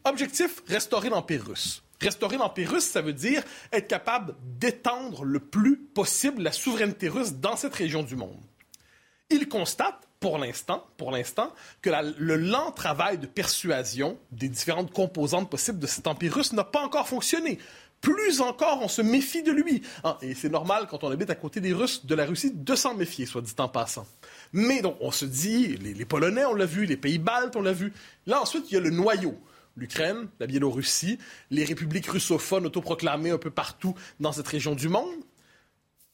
Objectif, 0.04 0.64
restaurer 0.68 1.10
l'Empire 1.10 1.46
russe. 1.46 1.84
Restaurer 2.02 2.38
l'Empire 2.38 2.72
russe, 2.72 2.84
ça 2.84 3.02
veut 3.02 3.14
dire 3.14 3.44
être 3.72 3.88
capable 3.88 4.36
d'étendre 4.44 5.24
le 5.24 5.40
plus 5.40 5.78
possible 5.78 6.42
la 6.42 6.52
souveraineté 6.52 7.08
russe 7.08 7.34
dans 7.34 7.56
cette 7.56 7.75
région 7.75 8.04
du 8.04 8.16
monde. 8.16 8.40
Il 9.30 9.48
constate, 9.48 10.08
pour 10.20 10.38
l'instant, 10.38 10.86
pour 10.98 11.12
l'instant, 11.12 11.54
que 11.82 11.90
le 12.18 12.36
lent 12.36 12.72
travail 12.72 13.18
de 13.18 13.25
persuasion 13.25 14.18
des 14.32 14.50
différentes 14.50 14.92
composantes 14.92 15.50
possibles 15.50 15.80
de 15.80 15.88
cet 15.88 16.08
empire 16.08 16.36
russe 16.36 16.54
n'a 16.54 16.64
pas 16.64 16.82
encore 16.82 17.08
fonctionné. 17.08 17.60
Plus 18.02 18.42
encore, 18.42 18.82
on 18.84 18.88
se 18.88 19.02
méfie 19.02 19.42
de 19.42 19.52
lui. 19.52 19.82
Ah, 20.04 20.20
et 20.22 20.36
c'est 20.36 20.50
normal, 20.50 20.86
quand 20.88 21.04
on 21.04 21.10
habite 21.10 21.32
à 21.32 21.36
côté 21.36 21.60
des 21.60 21.74
Russes, 21.74 22.06
de 22.06 22.14
la 22.14 22.25
Russie, 22.25 22.52
de 22.54 22.75
s'en 22.75 22.94
méfier, 22.94 23.25
soit 23.25 23.42
dit 23.42 23.56
en 23.58 23.68
passant. 23.68 24.06
Mais 24.54 24.82
donc, 24.82 24.98
on 25.00 25.12
se 25.12 25.25
dit, 25.25 25.78
les, 25.78 25.96
les 25.96 26.06
Polonais, 26.06 26.46
on 26.46 26.54
l'a 26.54 26.68
vu, 26.68 26.86
les 26.86 26.98
pays 26.98 27.18
baltes, 27.18 27.56
on 27.56 27.62
l'a 27.62 27.74
vu. 27.74 27.94
Là, 28.28 28.42
ensuite, 28.42 28.70
il 28.70 28.75
y 28.75 28.78
a 28.78 28.80
le 28.80 28.92
noyau 28.92 29.40
l'Ukraine, 29.75 30.27
la 30.39 30.48
Biélorussie, 30.48 31.20
les 31.51 31.63
républiques 31.63 32.08
russophones 32.08 32.65
autoproclamées 32.65 33.32
un 33.32 33.38
peu 33.38 33.51
partout 33.51 33.96
dans 34.20 34.32
cette 34.32 34.48
région 34.48 34.75
du 34.75 34.88
monde. 34.88 35.13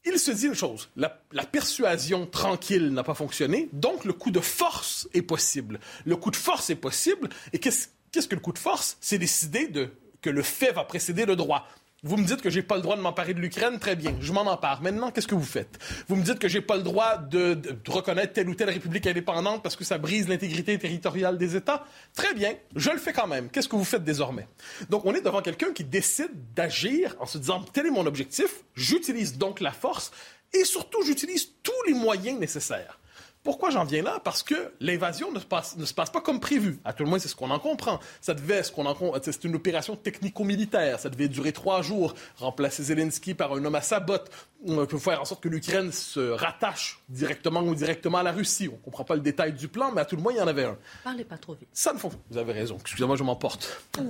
Il 0.03 0.17
se 0.17 0.31
dit 0.31 0.47
une 0.47 0.55
chose, 0.55 0.89
la, 0.95 1.09
persuasion 1.45 2.25
tranquille 2.25 2.89
n'a 2.89 3.03
pas 3.03 3.13
fonctionné, 3.13 3.69
donc 3.71 4.03
le 4.03 4.13
coup 4.13 4.31
de 4.31 4.39
force 4.39 5.07
est 5.13 5.21
possible. 5.21 5.79
Le 6.05 6.15
coup 6.15 6.31
de 6.31 6.35
force 6.35 6.71
est 6.71 6.75
possible, 6.75 7.29
et 7.53 7.59
qu'est-ce, 7.59 7.87
que 8.27 8.35
le 8.35 8.41
coup 8.41 8.51
de 8.51 8.57
force? 8.57 8.97
C'est 8.99 9.19
décider 9.19 9.67
de, 9.67 9.89
que 10.21 10.31
le 10.31 10.41
fait 10.41 10.71
va 10.71 10.85
précéder 10.85 11.25
le 11.25 11.35
droit. 11.35 11.67
Vous 12.03 12.17
me 12.17 12.25
dites 12.25 12.41
que 12.41 12.49
j'ai 12.49 12.63
pas 12.63 12.77
le 12.77 12.81
droit 12.81 12.95
de 12.95 13.01
m'emparer 13.01 13.35
de 13.35 13.39
l'Ukraine, 13.39 13.77
très 13.77 13.95
bien, 13.95 14.15
je 14.21 14.33
m'en 14.33 14.41
empare. 14.41 14.81
Maintenant, 14.81 15.11
qu'est-ce 15.11 15.27
que 15.27 15.35
vous 15.35 15.43
faites? 15.43 15.77
Vous 16.07 16.15
me 16.15 16.23
dites 16.23 16.39
que 16.39 16.47
j'ai 16.47 16.59
pas 16.59 16.75
le 16.75 16.81
droit 16.81 17.17
de, 17.17 17.55
reconnaître 17.87 18.33
telle 18.33 18.49
ou 18.49 18.55
telle 18.55 18.71
république 18.71 19.05
indépendante 19.05 19.61
parce 19.61 19.75
que 19.75 19.83
ça 19.83 19.99
brise 19.99 20.27
l'intégrité 20.27 20.79
territoriale 20.79 21.37
des 21.37 21.55
États? 21.55 21.85
Très 22.15 22.33
bien, 22.33 22.55
je 22.75 22.89
le 22.89 22.97
fais 22.97 23.13
quand 23.13 23.27
même. 23.27 23.49
Qu'est-ce 23.49 23.69
que 23.69 23.75
vous 23.75 23.83
faites 23.83 24.03
désormais? 24.03 24.47
Donc, 24.89 25.05
on 25.05 25.13
est 25.13 25.21
devant 25.21 25.43
quelqu'un 25.43 25.73
qui 25.73 25.83
décide 25.83 26.31
d'agir 26.55 27.15
en 27.19 27.27
se 27.27 27.37
disant 27.37 27.61
tel 27.71 27.85
est 27.85 27.91
mon 27.91 28.07
objectif, 28.07 28.63
j'utilise 28.73 29.37
donc 29.37 29.59
la 29.59 29.71
force 29.71 30.11
et 30.53 30.65
surtout 30.65 31.03
j'utilise 31.03 31.49
tous 31.61 31.83
les 31.85 31.93
moyens 31.93 32.39
nécessaires. 32.39 32.97
Pourquoi 33.43 33.71
j'en 33.71 33.83
viens 33.83 34.03
là? 34.03 34.19
Parce 34.23 34.43
que 34.43 34.71
l'invasion 34.79 35.31
ne, 35.31 35.39
ne, 35.39 35.85
se 35.85 35.93
passe 35.93 36.09
pas 36.09 36.21
comme 36.21 36.39
prévu. 36.39 36.79
À 36.85 36.93
tout 36.93 37.03
le 37.03 37.09
moins, 37.09 37.19
c'est 37.19 37.27
ce 37.27 37.35
qu'on 37.35 37.49
en 37.49 37.59
comprend. 37.59 37.99
Ça 38.21 38.33
devait, 38.33 38.61
ce 38.63 38.71
qu'on 38.71 38.85
en 38.85 38.95
c'est 39.21 39.43
une 39.43 39.55
opération 39.55 39.95
technico-militaire. 39.95 40.99
Ça 40.99 41.09
devait 41.09 41.27
durer 41.27 41.51
trois 41.51 41.81
jours, 41.81 42.13
remplacer 42.37 42.83
Zelensky 42.83 43.33
par 43.33 43.53
un 43.53 43.65
homme 43.65 43.75
à 43.75 43.81
sa 43.81 43.99
botte, 43.99 44.29
on 44.67 44.85
peut 44.85 44.97
faire 44.97 45.19
en 45.21 45.25
sorte 45.25 45.41
que 45.41 45.49
l'Ukraine 45.49 45.91
se 45.91 46.19
rattache 46.19 46.99
directement 47.09 47.61
ou 47.61 47.73
directement 47.73 48.19
à 48.19 48.23
la 48.23 48.31
Russie. 48.31 48.67
On 48.67 48.73
ne 48.73 48.77
comprend 48.77 49.03
pas 49.03 49.15
le 49.15 49.21
détail 49.21 49.53
du 49.53 49.67
plan, 49.67 49.91
mais 49.91 50.01
à 50.01 50.05
tout 50.05 50.15
le 50.15 50.21
moins, 50.21 50.33
il 50.33 50.37
y 50.37 50.41
en 50.41 50.47
avait 50.47 50.65
un. 50.65 50.77
Parlez 51.03 51.23
pas 51.23 51.37
trop 51.37 51.53
vite. 51.53 51.67
Ça 51.73 51.93
ne 51.93 51.97
fonctionne 51.97 52.21
Vous 52.29 52.37
avez 52.37 52.53
raison. 52.53 52.77
Excusez-moi, 52.79 53.15
je 53.15 53.23
m'emporte. 53.23 53.81
Ah, 53.97 54.01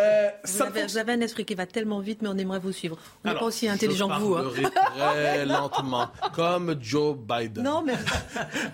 euh, 0.00 0.30
vous, 0.44 0.98
avez, 0.98 1.12
un 1.12 1.20
esprit 1.20 1.44
qui 1.44 1.54
va 1.54 1.66
tellement 1.66 2.00
vite, 2.00 2.22
mais 2.22 2.28
on 2.28 2.36
aimerait 2.36 2.58
vous 2.58 2.72
suivre. 2.72 2.98
On 3.24 3.28
n'est 3.28 3.38
pas 3.38 3.44
aussi 3.44 3.68
intelligent 3.68 4.08
que 4.08 4.20
vous. 4.20 4.34
Hein. 4.34 4.50
très 4.96 5.46
lentement, 5.46 6.08
comme 6.34 6.76
Joe 6.80 7.16
Biden. 7.16 7.62
Non 7.62 7.82
mais, 7.82 7.94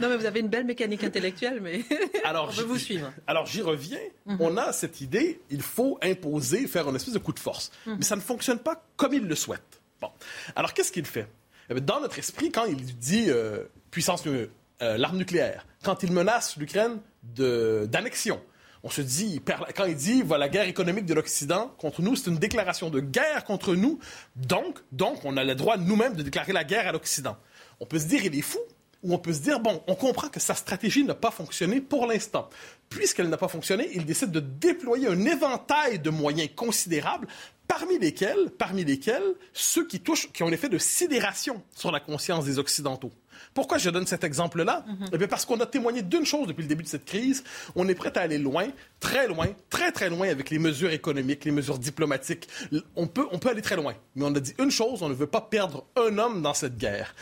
non, 0.00 0.05
mais 0.08 0.16
vous 0.16 0.26
avez 0.26 0.40
une 0.40 0.48
belle 0.48 0.64
mécanique 0.64 1.04
intellectuelle, 1.04 1.60
mais 1.60 1.84
alors, 2.24 2.50
veut 2.50 2.64
vous 2.64 2.78
suivre. 2.78 3.12
Alors, 3.26 3.46
j'y 3.46 3.62
reviens. 3.62 3.98
Mhm. 4.26 4.36
On 4.40 4.56
a 4.56 4.72
cette 4.72 5.00
idée, 5.00 5.40
il 5.50 5.62
faut 5.62 5.98
imposer, 6.02 6.66
faire 6.66 6.88
un 6.88 6.94
espèce 6.94 7.14
de 7.14 7.18
coup 7.18 7.32
de 7.32 7.38
force. 7.38 7.70
Mhm. 7.86 7.96
Mais 7.98 8.04
ça 8.04 8.16
ne 8.16 8.20
fonctionne 8.20 8.58
pas 8.58 8.82
comme 8.96 9.14
il 9.14 9.26
le 9.26 9.34
souhaite. 9.34 9.80
Bon. 10.00 10.08
Alors, 10.54 10.74
qu'est-ce 10.74 10.92
qu'il 10.92 11.06
fait? 11.06 11.28
Eh 11.70 11.80
dans 11.80 12.00
notre 12.00 12.18
esprit, 12.18 12.52
quand 12.52 12.64
il 12.64 12.76
dit 12.76 13.26
euh, 13.28 13.64
puissance, 13.90 14.24
euh, 14.26 14.46
l'arme 14.80 15.18
nucléaire, 15.18 15.66
quand 15.82 16.02
il 16.02 16.12
menace 16.12 16.56
l'Ukraine 16.56 16.98
d'annexion, 17.22 18.40
on 18.86 18.90
se 18.90 19.00
dit, 19.00 19.42
quand 19.74 19.84
il 19.86 19.96
dit, 19.96 20.22
voilà, 20.22 20.46
la 20.46 20.48
guerre 20.48 20.68
économique 20.68 21.06
de 21.06 21.14
l'Occident 21.14 21.74
contre 21.78 22.02
nous, 22.02 22.14
c'est 22.14 22.30
une 22.30 22.38
déclaration 22.38 22.88
de 22.88 23.00
guerre 23.00 23.44
contre 23.44 23.74
nous, 23.74 23.98
donc, 24.36 24.78
donc 24.92 25.24
on 25.24 25.36
a 25.36 25.42
le 25.42 25.56
droit 25.56 25.76
nous-mêmes 25.76 26.14
de 26.14 26.22
déclarer 26.22 26.52
la 26.52 26.62
guerre 26.62 26.86
à 26.86 26.92
l'Occident. 26.92 27.36
On 27.80 27.86
peut 27.86 27.98
se 27.98 28.06
dire, 28.06 28.24
il 28.24 28.38
est 28.38 28.42
fou, 28.42 28.60
ou 29.02 29.14
on 29.14 29.18
peut 29.18 29.32
se 29.32 29.40
dire, 29.40 29.60
bon, 29.60 29.82
on 29.86 29.94
comprend 29.94 30.28
que 30.28 30.40
sa 30.40 30.54
stratégie 30.54 31.04
n'a 31.04 31.14
pas 31.14 31.30
fonctionné 31.30 31.80
pour 31.80 32.06
l'instant. 32.06 32.48
Puisqu'elle 32.88 33.28
n'a 33.28 33.36
pas 33.36 33.48
fonctionné, 33.48 33.88
il 33.94 34.04
décide 34.04 34.30
de 34.30 34.40
déployer 34.40 35.08
un 35.08 35.24
éventail 35.24 35.98
de 35.98 36.10
moyens 36.10 36.50
considérables 36.54 37.26
parmi 37.66 37.98
lesquels, 37.98 38.50
parmi 38.56 38.84
lesquels 38.84 39.34
ceux 39.52 39.86
qui 39.86 40.00
touchent, 40.00 40.30
qui 40.32 40.42
ont 40.42 40.48
un 40.48 40.52
effet 40.52 40.68
de 40.68 40.78
sidération 40.78 41.62
sur 41.74 41.90
la 41.90 42.00
conscience 42.00 42.44
des 42.44 42.58
Occidentaux. 42.58 43.12
Pourquoi 43.54 43.78
je 43.78 43.90
donne 43.90 44.06
cet 44.06 44.24
exemple-là? 44.24 44.84
Mhm. 44.86 45.06
Eh 45.12 45.18
bien 45.18 45.28
parce 45.28 45.44
qu'on 45.44 45.58
a 45.60 45.66
témoigné 45.66 46.02
d'une 46.02 46.24
chose 46.24 46.46
depuis 46.46 46.62
le 46.62 46.68
début 46.68 46.84
de 46.84 46.88
cette 46.88 47.04
crise. 47.04 47.44
On 47.74 47.88
est 47.88 47.94
prêt 47.94 48.16
à 48.16 48.22
aller 48.22 48.38
loin, 48.38 48.68
très 49.00 49.26
loin, 49.26 49.48
très 49.68 49.92
très 49.92 50.08
loin 50.08 50.28
avec 50.28 50.50
les 50.50 50.58
mesures 50.58 50.90
économiques, 50.90 51.44
les 51.44 51.50
mesures 51.50 51.78
diplomatiques. 51.78 52.48
On 52.94 53.06
peut, 53.06 53.26
on 53.32 53.38
peut 53.38 53.50
aller 53.50 53.62
très 53.62 53.76
loin. 53.76 53.94
Mais 54.14 54.24
on 54.24 54.34
a 54.34 54.40
dit 54.40 54.54
une 54.58 54.70
chose, 54.70 55.02
on 55.02 55.08
ne 55.08 55.14
veut 55.14 55.26
pas 55.26 55.40
perdre 55.40 55.86
un 55.96 56.18
homme 56.18 56.42
dans 56.42 56.54
cette 56.54 56.76
guerre. 56.76 57.14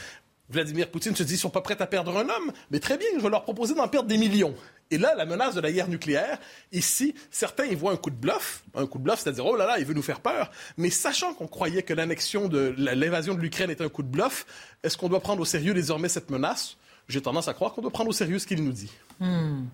Vladimir 0.51 0.91
Poutine 0.91 1.17
se 1.17 1.23
dit, 1.23 1.35
ils 1.35 1.39
sont 1.39 1.51
pas 1.51 1.63
prêts 1.63 1.81
à 1.81 1.87
perdre 1.87 2.17
un 2.17 2.29
homme, 2.29 2.53
mais 2.71 2.79
très 2.79 2.99
bien, 2.99 3.09
je 3.17 3.23
vais 3.23 3.31
leur 3.31 3.43
proposer 3.45 3.75
d'en 3.75 3.89
perdre 3.89 4.09
des 4.09 4.19
millions. 4.19 4.55
Et 4.91 4.99
là, 4.99 5.15
la 5.17 5.25
menace 5.25 5.55
de 5.55 5.61
la 5.61 5.73
guerre 5.73 5.89
nucléaire, 5.89 6.39
ici, 6.71 7.15
certains 7.31 7.65
y 7.65 7.75
voient 7.75 7.93
un 7.93 7.97
coup 7.97 8.11
de 8.11 8.17
bluff. 8.17 8.63
Un 8.75 8.87
coup 8.87 8.99
de 8.99 9.05
bluff, 9.05 9.21
c'est-à-dire, 9.21 9.47
oh 9.47 9.57
là 9.57 9.67
là, 9.67 9.79
il 9.79 9.87
veut 9.87 9.95
nous 9.95 10.03
faire 10.03 10.21
peur. 10.21 10.51
Mais 10.77 10.91
sachant 10.91 11.33
qu'on 11.33 11.47
croyait 11.47 11.83
que 11.83 11.95
l'annexion 11.95 12.49
de 12.49 12.75
l'invasion 12.77 13.35
de 13.35 13.41
l'Ukraine 13.41 13.71
était 13.71 13.85
un 13.85 13.89
coup 13.89 14.03
de 14.03 14.09
bluff, 14.09 14.45
est-ce 14.83 14.99
qu'on 14.99 15.09
doit 15.09 15.21
prendre 15.21 15.41
au 15.41 15.47
sérieux 15.47 15.73
désormais 15.73 16.11
cette 16.11 16.31
menace? 16.31 16.77
J'ai 17.09 17.21
tendance 17.21 17.49
à 17.49 17.55
croire 17.55 17.73
qu'on 17.73 17.83
doit 17.83 17.91
prendre 17.91 18.11
au 18.11 18.15
sérieux 18.15 18.39
ce 18.39 18.47
qu'il 18.47 18.63
nous 18.63 18.73
dit. 18.73 18.91
Hmm. 19.21 19.65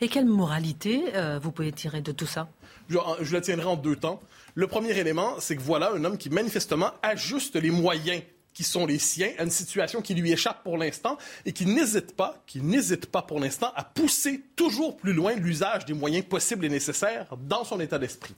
Et 0.00 0.08
quelle 0.08 0.26
moralité 0.26 1.04
euh, 1.14 1.38
vous 1.40 1.52
pouvez 1.52 1.72
tirer 1.72 2.00
de 2.00 2.12
tout 2.12 2.26
ça? 2.26 2.48
Je, 2.88 2.98
je 3.22 3.32
la 3.32 3.40
tiendrai 3.40 3.66
en 3.66 3.76
deux 3.76 3.96
temps. 3.96 4.20
Le 4.54 4.66
premier 4.66 4.96
élément, 4.98 5.34
c'est 5.38 5.56
que 5.56 5.62
voilà 5.62 5.92
un 5.92 6.04
homme 6.04 6.18
qui 6.18 6.30
manifestement 6.30 6.90
ajuste 7.02 7.56
les 7.56 7.70
moyens 7.70 8.22
qui 8.56 8.64
sont 8.64 8.86
les 8.86 8.98
siens, 8.98 9.32
à 9.36 9.42
une 9.42 9.50
situation 9.50 10.00
qui 10.00 10.14
lui 10.14 10.32
échappe 10.32 10.62
pour 10.64 10.78
l'instant 10.78 11.18
et 11.44 11.52
qui 11.52 11.66
n'hésite 11.66 12.16
pas, 12.16 12.42
qui 12.46 12.62
n'hésite 12.62 13.04
pas 13.04 13.20
pour 13.20 13.38
l'instant 13.38 13.70
à 13.76 13.84
pousser 13.84 14.44
toujours 14.56 14.96
plus 14.96 15.12
loin 15.12 15.34
l'usage 15.34 15.84
des 15.84 15.92
moyens 15.92 16.24
possibles 16.24 16.64
et 16.64 16.70
nécessaires 16.70 17.26
dans 17.36 17.64
son 17.64 17.78
état 17.80 17.98
d'esprit. 17.98 18.34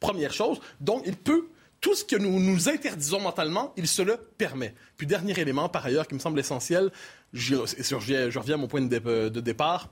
Première 0.00 0.32
chose, 0.32 0.58
donc 0.80 1.04
il 1.06 1.14
peut 1.14 1.46
tout 1.80 1.94
ce 1.94 2.04
que 2.04 2.16
nous 2.16 2.40
nous 2.40 2.68
interdisons 2.68 3.20
mentalement, 3.20 3.72
il 3.76 3.86
se 3.86 4.02
le 4.02 4.16
permet. 4.16 4.74
Puis 4.96 5.06
dernier 5.06 5.38
élément, 5.38 5.68
par 5.68 5.86
ailleurs, 5.86 6.08
qui 6.08 6.14
me 6.14 6.18
semble 6.18 6.40
essentiel, 6.40 6.90
je, 7.32 7.54
je 7.54 8.38
reviens 8.38 8.54
à 8.54 8.58
mon 8.58 8.66
point 8.66 8.80
de, 8.80 9.28
de 9.28 9.40
départ, 9.40 9.88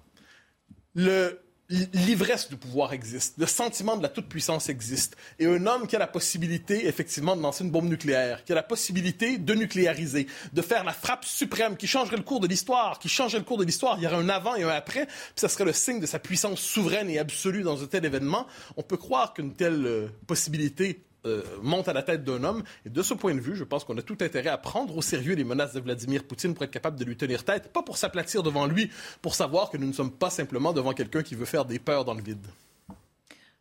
le, 0.96 1.40
l'ivresse 1.68 2.48
du 2.48 2.56
pouvoir 2.56 2.92
existe, 2.92 3.34
le 3.36 3.46
sentiment 3.46 3.96
de 3.96 4.02
la 4.02 4.08
toute-puissance 4.08 4.68
existe. 4.68 5.16
Et 5.38 5.46
un 5.46 5.66
homme 5.66 5.86
qui 5.86 5.96
a 5.96 5.98
la 5.98 6.06
possibilité, 6.06 6.86
effectivement, 6.86 7.36
de 7.36 7.42
lancer 7.42 7.64
une 7.64 7.70
bombe 7.70 7.88
nucléaire, 7.88 8.44
qui 8.44 8.52
a 8.52 8.54
la 8.54 8.62
possibilité 8.62 9.36
de 9.36 9.54
nucléariser, 9.54 10.26
de 10.52 10.62
faire 10.62 10.84
la 10.84 10.92
frappe 10.92 11.24
suprême 11.24 11.76
qui 11.76 11.86
changerait 11.86 12.16
le 12.16 12.22
cours 12.22 12.40
de 12.40 12.46
l'histoire, 12.46 12.98
qui 12.98 13.08
changerait 13.08 13.38
le 13.38 13.44
cours 13.44 13.58
de 13.58 13.64
l'histoire, 13.64 13.96
il 13.98 14.04
y 14.04 14.06
aurait 14.06 14.16
un 14.16 14.28
avant 14.28 14.54
et 14.54 14.62
un 14.62 14.68
après, 14.68 15.06
puis 15.06 15.34
ça 15.36 15.48
serait 15.48 15.64
le 15.64 15.72
signe 15.72 16.00
de 16.00 16.06
sa 16.06 16.18
puissance 16.18 16.60
souveraine 16.60 17.10
et 17.10 17.18
absolue 17.18 17.62
dans 17.62 17.82
un 17.82 17.86
tel 17.86 18.04
événement, 18.04 18.46
on 18.76 18.82
peut 18.82 18.96
croire 18.96 19.34
qu'une 19.34 19.54
telle 19.54 19.86
euh, 19.86 20.08
possibilité 20.26 21.02
euh, 21.26 21.42
monte 21.62 21.88
à 21.88 21.92
la 21.92 22.02
tête 22.02 22.24
d'un 22.24 22.44
homme. 22.44 22.62
Et 22.86 22.90
de 22.90 23.02
ce 23.02 23.14
point 23.14 23.34
de 23.34 23.40
vue, 23.40 23.56
je 23.56 23.64
pense 23.64 23.84
qu'on 23.84 23.96
a 23.98 24.02
tout 24.02 24.18
intérêt 24.20 24.50
à 24.50 24.58
prendre 24.58 24.96
au 24.96 25.02
sérieux 25.02 25.34
les 25.34 25.44
menaces 25.44 25.72
de 25.72 25.80
Vladimir 25.80 26.24
Poutine 26.24 26.54
pour 26.54 26.64
être 26.64 26.70
capable 26.70 26.98
de 26.98 27.04
lui 27.04 27.16
tenir 27.16 27.44
tête, 27.44 27.72
pas 27.72 27.82
pour 27.82 27.96
s'aplatir 27.96 28.42
devant 28.42 28.66
lui, 28.66 28.90
pour 29.22 29.34
savoir 29.34 29.70
que 29.70 29.76
nous 29.76 29.86
ne 29.86 29.92
sommes 29.92 30.12
pas 30.12 30.30
simplement 30.30 30.72
devant 30.72 30.92
quelqu'un 30.92 31.22
qui 31.22 31.34
veut 31.34 31.44
faire 31.44 31.64
des 31.64 31.78
peurs 31.78 32.04
dans 32.04 32.14
le 32.14 32.22
vide. 32.22 32.46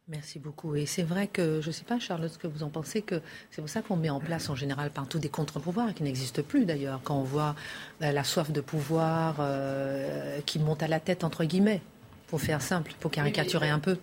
Merci 0.10 0.40
beaucoup. 0.40 0.76
Et 0.76 0.86
c'est 0.86 1.04
vrai 1.04 1.28
que, 1.28 1.60
je 1.60 1.68
ne 1.68 1.72
sais 1.74 1.84
pas, 1.84 2.00
Charlotte, 2.00 2.32
ce 2.32 2.38
que 2.38 2.48
vous 2.48 2.64
en 2.64 2.70
pensez, 2.70 3.02
que 3.02 3.22
c'est 3.52 3.62
pour 3.62 3.70
ça 3.70 3.82
qu'on 3.82 3.98
met 3.98 4.10
en 4.10 4.22
place 4.22 4.50
en 4.50 4.56
général 4.56 4.90
partout 4.90 5.20
des 5.20 5.28
contre-pouvoirs 5.28 5.94
qui 5.94 6.04
n'existent 6.04 6.44
plus 6.44 6.66
d'ailleurs, 6.66 7.02
quand 7.04 7.18
on 7.18 7.24
voit 7.24 7.56
euh, 8.02 8.14
la 8.14 8.24
soif 8.24 8.52
de 8.52 8.62
pouvoir 8.62 9.38
euh, 9.40 10.40
qui 10.46 10.60
monte 10.60 10.82
à 10.82 10.88
la 10.88 11.02
tête, 11.02 11.26
entre 11.26 11.44
guillemets, 11.44 11.82
pour 12.28 12.40
faire 12.40 12.62
simple, 12.62 12.94
pour 13.02 13.12
caricaturer 13.12 13.70
un 13.70 13.80
peu 13.80 13.98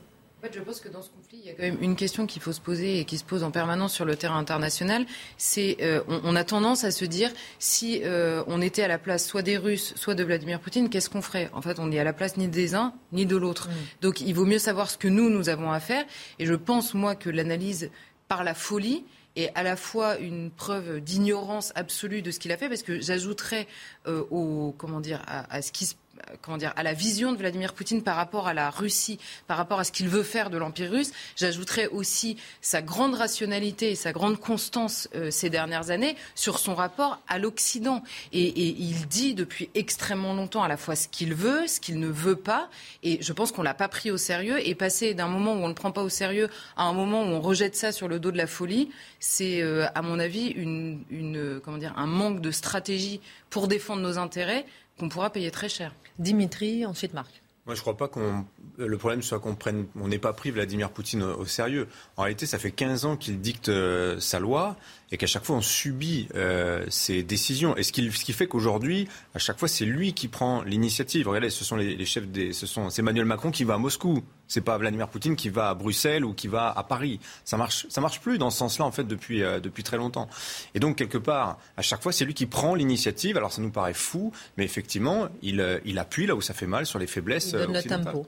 je 0.52 0.60
pense 0.60 0.80
que 0.80 0.88
dans 0.88 1.02
ce 1.02 1.10
conflit, 1.10 1.38
il 1.42 1.46
y 1.46 1.50
a 1.50 1.54
quand 1.54 1.62
même 1.62 1.78
une 1.80 1.96
question 1.96 2.26
qu'il 2.26 2.42
faut 2.42 2.52
se 2.52 2.60
poser 2.60 2.98
et 2.98 3.04
qui 3.04 3.18
se 3.18 3.24
pose 3.24 3.42
en 3.42 3.50
permanence 3.50 3.92
sur 3.92 4.04
le 4.04 4.16
terrain 4.16 4.38
international. 4.38 5.06
C'est, 5.36 5.78
euh, 5.80 6.02
on, 6.08 6.36
a 6.36 6.44
tendance 6.44 6.84
à 6.84 6.90
se 6.90 7.04
dire, 7.04 7.30
si 7.58 8.02
euh, 8.04 8.42
on 8.46 8.60
était 8.60 8.82
à 8.82 8.88
la 8.88 8.98
place 8.98 9.26
soit 9.26 9.42
des 9.42 9.56
Russes, 9.56 9.94
soit 9.96 10.14
de 10.14 10.24
Vladimir 10.24 10.60
Poutine, 10.60 10.88
qu'est-ce 10.88 11.10
qu'on 11.10 11.22
ferait? 11.22 11.50
En 11.52 11.62
fait, 11.62 11.78
on 11.78 11.86
n'est 11.86 11.98
à 11.98 12.04
la 12.04 12.12
place 12.12 12.36
ni 12.36 12.48
des 12.48 12.74
uns 12.74 12.94
ni 13.12 13.26
de 13.26 13.36
l'autre. 13.36 13.68
Mm. 13.68 13.72
Donc, 14.02 14.20
il 14.20 14.34
vaut 14.34 14.46
mieux 14.46 14.58
savoir 14.58 14.90
ce 14.90 14.98
que 14.98 15.08
nous, 15.08 15.30
nous 15.30 15.48
avons 15.48 15.70
à 15.70 15.80
faire. 15.80 16.04
Et 16.38 16.46
je 16.46 16.54
pense, 16.54 16.94
moi, 16.94 17.14
que 17.14 17.30
l'analyse 17.30 17.90
par 18.28 18.44
la 18.44 18.54
folie 18.54 19.04
est 19.36 19.50
à 19.54 19.62
la 19.62 19.76
fois 19.76 20.18
une 20.18 20.50
preuve 20.50 21.00
d'ignorance 21.00 21.72
absolue 21.74 22.22
de 22.22 22.30
ce 22.30 22.38
qu'il 22.38 22.52
a 22.52 22.56
fait, 22.56 22.68
parce 22.68 22.82
que 22.82 23.00
j'ajouterais 23.00 23.66
euh, 24.06 24.22
au, 24.30 24.74
comment 24.76 25.00
dire, 25.00 25.22
à, 25.26 25.52
à 25.52 25.62
ce 25.62 25.72
qui 25.72 25.86
se 25.86 25.94
comment 26.42 26.56
dire, 26.56 26.72
à 26.76 26.82
la 26.82 26.92
vision 26.92 27.32
de 27.32 27.38
Vladimir 27.38 27.72
Poutine 27.72 28.02
par 28.02 28.16
rapport 28.16 28.46
à 28.46 28.54
la 28.54 28.70
Russie, 28.70 29.18
par 29.46 29.56
rapport 29.56 29.80
à 29.80 29.84
ce 29.84 29.92
qu'il 29.92 30.08
veut 30.08 30.22
faire 30.22 30.50
de 30.50 30.58
l'Empire 30.58 30.90
russe. 30.90 31.12
J'ajouterais 31.36 31.88
aussi 31.88 32.36
sa 32.60 32.82
grande 32.82 33.14
rationalité 33.14 33.90
et 33.90 33.94
sa 33.94 34.12
grande 34.12 34.38
constance 34.38 35.08
euh, 35.14 35.30
ces 35.30 35.50
dernières 35.50 35.90
années 35.90 36.16
sur 36.34 36.58
son 36.58 36.74
rapport 36.74 37.20
à 37.28 37.38
l'Occident. 37.38 38.02
Et, 38.32 38.52
il 38.54 39.06
dit 39.08 39.34
depuis 39.34 39.70
extrêmement 39.74 40.34
longtemps 40.34 40.62
à 40.62 40.68
la 40.68 40.76
fois 40.76 40.96
ce 40.96 41.08
qu'il 41.08 41.34
veut, 41.34 41.66
ce 41.66 41.80
qu'il 41.80 41.98
ne 41.98 42.08
veut 42.08 42.36
pas. 42.36 42.68
Et 43.02 43.22
je 43.22 43.32
pense 43.32 43.52
qu'on 43.52 43.62
l'a 43.62 43.74
pas 43.74 43.88
pris 43.88 44.10
au 44.10 44.16
sérieux. 44.16 44.66
Et 44.66 44.74
passer 44.74 45.14
d'un 45.14 45.28
moment 45.28 45.52
où 45.52 45.58
on 45.58 45.64
ne 45.64 45.68
le 45.68 45.74
prend 45.74 45.92
pas 45.92 46.02
au 46.02 46.08
sérieux 46.08 46.48
à 46.76 46.84
un 46.84 46.92
moment 46.92 47.22
où 47.22 47.26
on 47.26 47.40
rejette 47.40 47.76
ça 47.76 47.92
sur 47.92 48.08
le 48.08 48.18
dos 48.18 48.30
de 48.30 48.38
la 48.38 48.46
folie, 48.46 48.90
c'est, 49.20 49.62
euh, 49.62 49.86
à 49.94 50.02
mon 50.02 50.18
avis, 50.18 50.48
une, 50.48 51.02
une, 51.10 51.60
comment 51.64 51.78
dire, 51.78 51.94
un 51.96 52.06
manque 52.06 52.40
de 52.40 52.50
stratégie 52.50 53.20
pour 53.50 53.68
défendre 53.68 54.02
nos 54.02 54.18
intérêts 54.18 54.66
qu'on 54.98 55.08
pourra 55.08 55.30
payer 55.30 55.50
très 55.50 55.68
cher. 55.68 55.94
Dimitri, 56.18 56.86
ensuite 56.86 57.14
Marc. 57.14 57.42
Moi, 57.66 57.74
je 57.74 57.80
ne 57.80 57.82
crois 57.82 57.96
pas 57.96 58.08
qu'on 58.08 58.44
le 58.76 58.98
problème 58.98 59.22
soit 59.22 59.40
qu'on 59.40 59.54
prenne, 59.54 59.86
on 59.98 60.08
n'ait 60.08 60.18
pas 60.18 60.34
pris 60.34 60.50
Vladimir 60.50 60.90
Poutine 60.90 61.22
au, 61.22 61.46
sérieux. 61.46 61.88
En 62.16 62.22
réalité, 62.22 62.44
ça 62.44 62.58
fait 62.58 62.70
15 62.70 63.06
ans 63.06 63.16
qu'il 63.16 63.40
dicte 63.40 63.70
euh, 63.70 64.20
sa 64.20 64.38
loi 64.38 64.76
et 65.14 65.16
qu'à 65.16 65.28
chaque 65.28 65.44
fois 65.44 65.54
on 65.54 65.60
subit 65.60 66.26
euh, 66.34 66.84
ses 66.88 67.22
décisions. 67.22 67.76
Et 67.76 67.84
ce 67.84 67.92
qui, 67.92 68.10
ce 68.10 68.24
qui 68.24 68.32
fait 68.32 68.48
qu'aujourd'hui, 68.48 69.08
à 69.32 69.38
chaque 69.38 69.60
fois, 69.60 69.68
c'est 69.68 69.84
lui 69.84 70.12
qui 70.12 70.26
prend 70.26 70.62
l'initiative. 70.62 71.28
Regardez, 71.28 71.50
ce 71.50 71.64
sont 71.64 71.76
les, 71.76 72.04
chefs 72.04 72.26
des, 72.26 72.52
ce 72.52 72.66
sont, 72.66 72.90
c'est 72.90 73.00
Emmanuel 73.00 73.24
Macron 73.24 73.52
qui 73.52 73.62
va 73.62 73.74
à 73.74 73.78
Moscou. 73.78 74.24
C'est 74.48 74.60
pas 74.60 74.76
Vladimir 74.76 75.06
Poutine 75.06 75.36
qui 75.36 75.50
va 75.50 75.70
à 75.70 75.74
Bruxelles 75.74 76.24
ou 76.24 76.34
qui 76.34 76.48
va 76.48 76.68
à 76.68 76.82
Paris. 76.82 77.20
Ça 77.44 77.56
marche, 77.56 77.86
ça 77.90 78.00
marche 78.00 78.20
plus 78.20 78.38
dans 78.38 78.50
ce 78.50 78.58
sens-là 78.58 78.84
en 78.84 78.90
fait 78.90 79.04
depuis 79.04 79.44
euh, 79.44 79.60
depuis 79.60 79.84
très 79.84 79.98
longtemps. 79.98 80.28
Et 80.74 80.80
donc 80.80 80.96
quelque 80.96 81.18
part, 81.18 81.58
à 81.76 81.82
chaque 81.82 82.02
fois, 82.02 82.10
c'est 82.10 82.24
lui 82.24 82.34
qui 82.34 82.46
prend 82.46 82.74
l'initiative. 82.74 83.36
Alors 83.36 83.52
ça 83.52 83.62
nous 83.62 83.70
paraît 83.70 83.94
fou, 83.94 84.32
mais 84.56 84.64
effectivement, 84.64 85.28
il, 85.42 85.60
euh, 85.60 85.78
il 85.84 86.00
appuie 86.00 86.26
là 86.26 86.34
où 86.34 86.40
ça 86.40 86.54
fait 86.54 86.66
mal 86.66 86.86
sur 86.86 86.98
les 86.98 87.06
faiblesses. 87.06 87.52
Il 87.52 87.58
donne 87.58 87.74
le 87.74 87.82
tempo. 87.84 88.26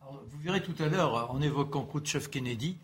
vous 0.00 0.38
verrez 0.42 0.62
tout 0.62 0.82
à 0.82 0.88
l'heure 0.88 1.30
en 1.30 1.42
évoquant 1.42 1.84
Khrouchtchev 1.84 2.30
Kennedy 2.30 2.78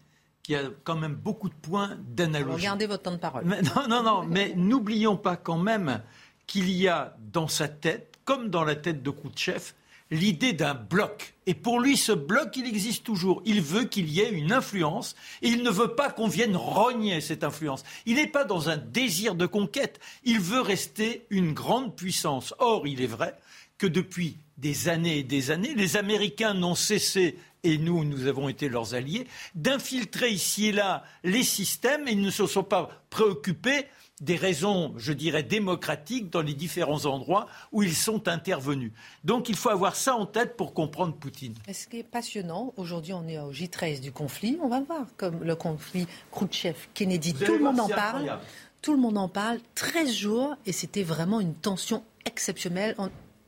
qui 0.46 0.54
a 0.54 0.70
quand 0.84 0.94
même 0.94 1.16
beaucoup 1.16 1.48
de 1.48 1.54
points 1.54 1.98
d'analogie. 2.06 2.54
Regardez 2.54 2.86
votre 2.86 3.02
temps 3.02 3.10
de 3.10 3.16
parole. 3.16 3.44
non, 3.44 3.88
non, 3.88 4.04
non, 4.04 4.24
mais 4.24 4.52
n'oublions 4.54 5.16
pas 5.16 5.36
quand 5.36 5.58
même 5.58 6.00
qu'il 6.46 6.70
y 6.70 6.86
a 6.86 7.16
dans 7.32 7.48
sa 7.48 7.66
tête, 7.66 8.14
comme 8.24 8.48
dans 8.48 8.62
la 8.62 8.76
tête 8.76 9.02
de 9.02 9.10
Khrouchtchev, 9.10 9.72
l'idée 10.12 10.52
d'un 10.52 10.74
bloc. 10.74 11.34
Et 11.46 11.54
pour 11.54 11.80
lui, 11.80 11.96
ce 11.96 12.12
bloc, 12.12 12.56
il 12.56 12.64
existe 12.64 13.02
toujours. 13.02 13.42
Il 13.44 13.60
veut 13.60 13.86
qu'il 13.86 14.08
y 14.08 14.20
ait 14.20 14.30
une 14.30 14.52
influence 14.52 15.16
et 15.42 15.48
il 15.48 15.64
ne 15.64 15.70
veut 15.70 15.96
pas 15.96 16.12
qu'on 16.12 16.28
vienne 16.28 16.54
rogner 16.54 17.20
cette 17.20 17.42
influence. 17.42 17.82
Il 18.04 18.14
n'est 18.14 18.28
pas 18.28 18.44
dans 18.44 18.68
un 18.68 18.76
désir 18.76 19.34
de 19.34 19.46
conquête. 19.46 19.98
Il 20.22 20.38
veut 20.38 20.60
rester 20.60 21.26
une 21.30 21.54
grande 21.54 21.96
puissance. 21.96 22.54
Or, 22.60 22.86
il 22.86 23.02
est 23.02 23.08
vrai 23.08 23.34
que 23.78 23.88
depuis 23.88 24.38
des 24.58 24.88
années 24.88 25.18
et 25.18 25.24
des 25.24 25.50
années, 25.50 25.74
les 25.74 25.96
Américains 25.96 26.54
n'ont 26.54 26.76
cessé 26.76 27.36
et 27.66 27.78
nous, 27.78 28.04
nous 28.04 28.26
avons 28.26 28.48
été 28.48 28.68
leurs 28.68 28.94
alliés, 28.94 29.26
d'infiltrer 29.54 30.30
ici 30.30 30.66
et 30.66 30.72
là 30.72 31.02
les 31.24 31.42
systèmes 31.42 32.06
et 32.08 32.12
ils 32.12 32.20
ne 32.20 32.30
se 32.30 32.46
sont 32.46 32.62
pas 32.62 32.88
préoccupés 33.10 33.86
des 34.22 34.36
raisons, 34.36 34.94
je 34.96 35.12
dirais, 35.12 35.42
démocratiques 35.42 36.30
dans 36.30 36.40
les 36.40 36.54
différents 36.54 37.04
endroits 37.04 37.48
où 37.72 37.82
ils 37.82 37.94
sont 37.94 38.28
intervenus. 38.28 38.92
Donc 39.24 39.48
il 39.48 39.56
faut 39.56 39.68
avoir 39.68 39.94
ça 39.94 40.14
en 40.14 40.24
tête 40.24 40.56
pour 40.56 40.72
comprendre 40.72 41.14
Poutine. 41.14 41.54
Ce 41.70 41.86
qui 41.86 41.98
est 41.98 42.02
passionnant, 42.02 42.72
aujourd'hui 42.76 43.12
on 43.12 43.26
est 43.28 43.38
au 43.38 43.52
J13 43.52 44.00
du 44.00 44.12
conflit, 44.12 44.58
on 44.62 44.68
va 44.68 44.80
voir 44.80 45.06
comme 45.16 45.42
le 45.44 45.54
conflit 45.54 46.06
Khrouchtchev-Kennedy, 46.32 47.34
tout 47.34 47.52
le 47.52 47.64
monde 47.64 47.80
en 47.80 47.88
parle. 47.88 48.38
Tout 48.80 48.92
le 48.92 49.00
monde 49.00 49.18
en 49.18 49.28
parle, 49.28 49.58
13 49.74 50.14
jours, 50.14 50.54
et 50.64 50.70
c'était 50.70 51.02
vraiment 51.02 51.40
une 51.40 51.54
tension 51.54 52.04
exceptionnelle. 52.24 52.94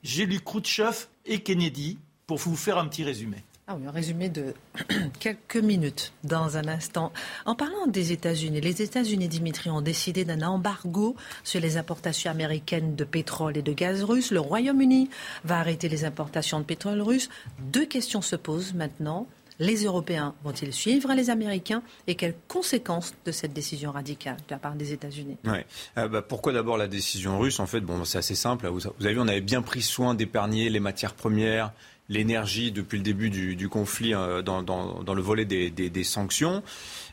J'ai 0.02 0.26
lu 0.26 0.40
Khrouchtchev 0.40 1.06
et 1.26 1.40
Kennedy 1.40 1.98
pour 2.26 2.38
vous 2.38 2.56
faire 2.56 2.78
un 2.78 2.88
petit 2.88 3.04
résumé. 3.04 3.44
Ah 3.70 3.76
un 3.86 3.90
résumé 3.90 4.30
de 4.30 4.54
quelques 5.20 5.58
minutes 5.58 6.14
dans 6.24 6.56
un 6.56 6.66
instant. 6.68 7.12
En 7.44 7.54
parlant 7.54 7.86
des 7.86 8.12
États-Unis, 8.12 8.62
les 8.62 8.80
États-Unis, 8.80 9.28
Dimitri, 9.28 9.68
ont 9.68 9.82
décidé 9.82 10.24
d'un 10.24 10.40
embargo 10.40 11.16
sur 11.44 11.60
les 11.60 11.76
importations 11.76 12.30
américaines 12.30 12.96
de 12.96 13.04
pétrole 13.04 13.58
et 13.58 13.62
de 13.62 13.74
gaz 13.74 14.04
russe. 14.04 14.30
Le 14.30 14.40
Royaume-Uni 14.40 15.10
va 15.44 15.58
arrêter 15.58 15.90
les 15.90 16.06
importations 16.06 16.60
de 16.60 16.64
pétrole 16.64 17.02
russe. 17.02 17.28
Deux 17.58 17.84
questions 17.84 18.22
se 18.22 18.36
posent 18.36 18.72
maintenant. 18.72 19.26
Les 19.58 19.84
Européens 19.84 20.34
vont-ils 20.44 20.72
suivre 20.72 21.12
les 21.12 21.28
Américains 21.28 21.82
et 22.06 22.14
quelles 22.14 22.36
conséquences 22.46 23.12
de 23.26 23.32
cette 23.32 23.52
décision 23.52 23.90
radicale 23.90 24.36
de 24.36 24.50
la 24.50 24.58
part 24.58 24.76
des 24.76 24.94
États-Unis? 24.94 25.36
Ouais. 25.44 25.66
Euh, 25.98 26.08
bah, 26.08 26.22
Pourquoi 26.22 26.54
d'abord 26.54 26.78
la 26.78 26.86
décision 26.86 27.38
russe? 27.38 27.60
En 27.60 27.66
fait, 27.66 27.80
bon, 27.80 28.04
c'est 28.04 28.18
assez 28.18 28.36
simple. 28.36 28.66
Vous, 28.68 28.80
vous 28.98 29.04
avez 29.04 29.14
vu, 29.14 29.20
on 29.20 29.28
avait 29.28 29.42
bien 29.42 29.60
pris 29.60 29.82
soin 29.82 30.14
d'épargner 30.14 30.70
les 30.70 30.80
matières 30.80 31.14
premières, 31.14 31.72
l'énergie 32.08 32.72
depuis 32.72 32.96
le 32.96 33.04
début 33.04 33.30
du, 33.30 33.68
conflit 33.68 34.14
euh, 34.14 34.42
dans, 34.42 35.14
le 35.14 35.22
volet 35.22 35.44
des, 35.44 36.04
sanctions. 36.04 36.62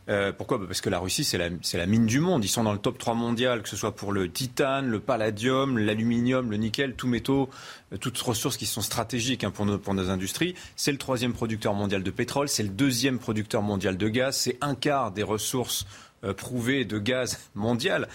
Euh, 0.07 0.31
pourquoi? 0.31 0.65
Parce 0.65 0.81
que 0.81 0.89
la 0.89 0.99
Russie, 0.99 1.23
c'est 1.23 1.37
la, 1.37 1.85
mine 1.85 2.05
du 2.05 2.19
monde. 2.19 2.45
Ils 2.45 2.49
sont 2.49 2.63
dans 2.63 2.73
le 2.73 2.79
top 2.79 2.97
3 2.97 3.13
mondial, 3.13 3.61
que 3.61 3.69
ce 3.69 3.75
soit 3.75 3.95
pour 3.95 4.11
le 4.11 4.31
titane, 4.31 4.87
le 4.87 4.99
palladium, 4.99 5.77
l'aluminium, 5.77 6.49
le 6.49 6.57
nickel, 6.57 6.93
tous 6.95 7.07
métaux, 7.07 7.49
euh, 7.91 7.97
toutes 7.97 8.17
ressources 8.19 8.57
qui 8.57 8.65
sont 8.65 8.81
stratégiques 8.81 9.43
hein, 9.43 9.51
pour, 9.51 9.65
nos, 9.65 9.77
pour 9.77 9.93
nos 9.93 10.09
industries. 10.09 10.55
C'est 10.75 10.91
le 10.91 10.97
troisième 10.97 11.33
producteur 11.33 11.73
mondial 11.73 12.03
de 12.03 12.11
pétrole, 12.11 12.47
c'est 12.47 12.63
le 12.63 12.69
deuxième 12.69 13.19
producteur 13.19 13.61
mondial 13.61 13.97
de 13.97 14.07
gaz, 14.07 14.37
c'est 14.37 14.57
un 14.61 14.75
quart 14.75 15.11
des 15.11 15.23
ressources 15.23 15.85
euh, 16.25 16.33
prouvé 16.33 16.85
de 16.85 16.99
gaz 16.99 17.39
mondial. 17.53 18.07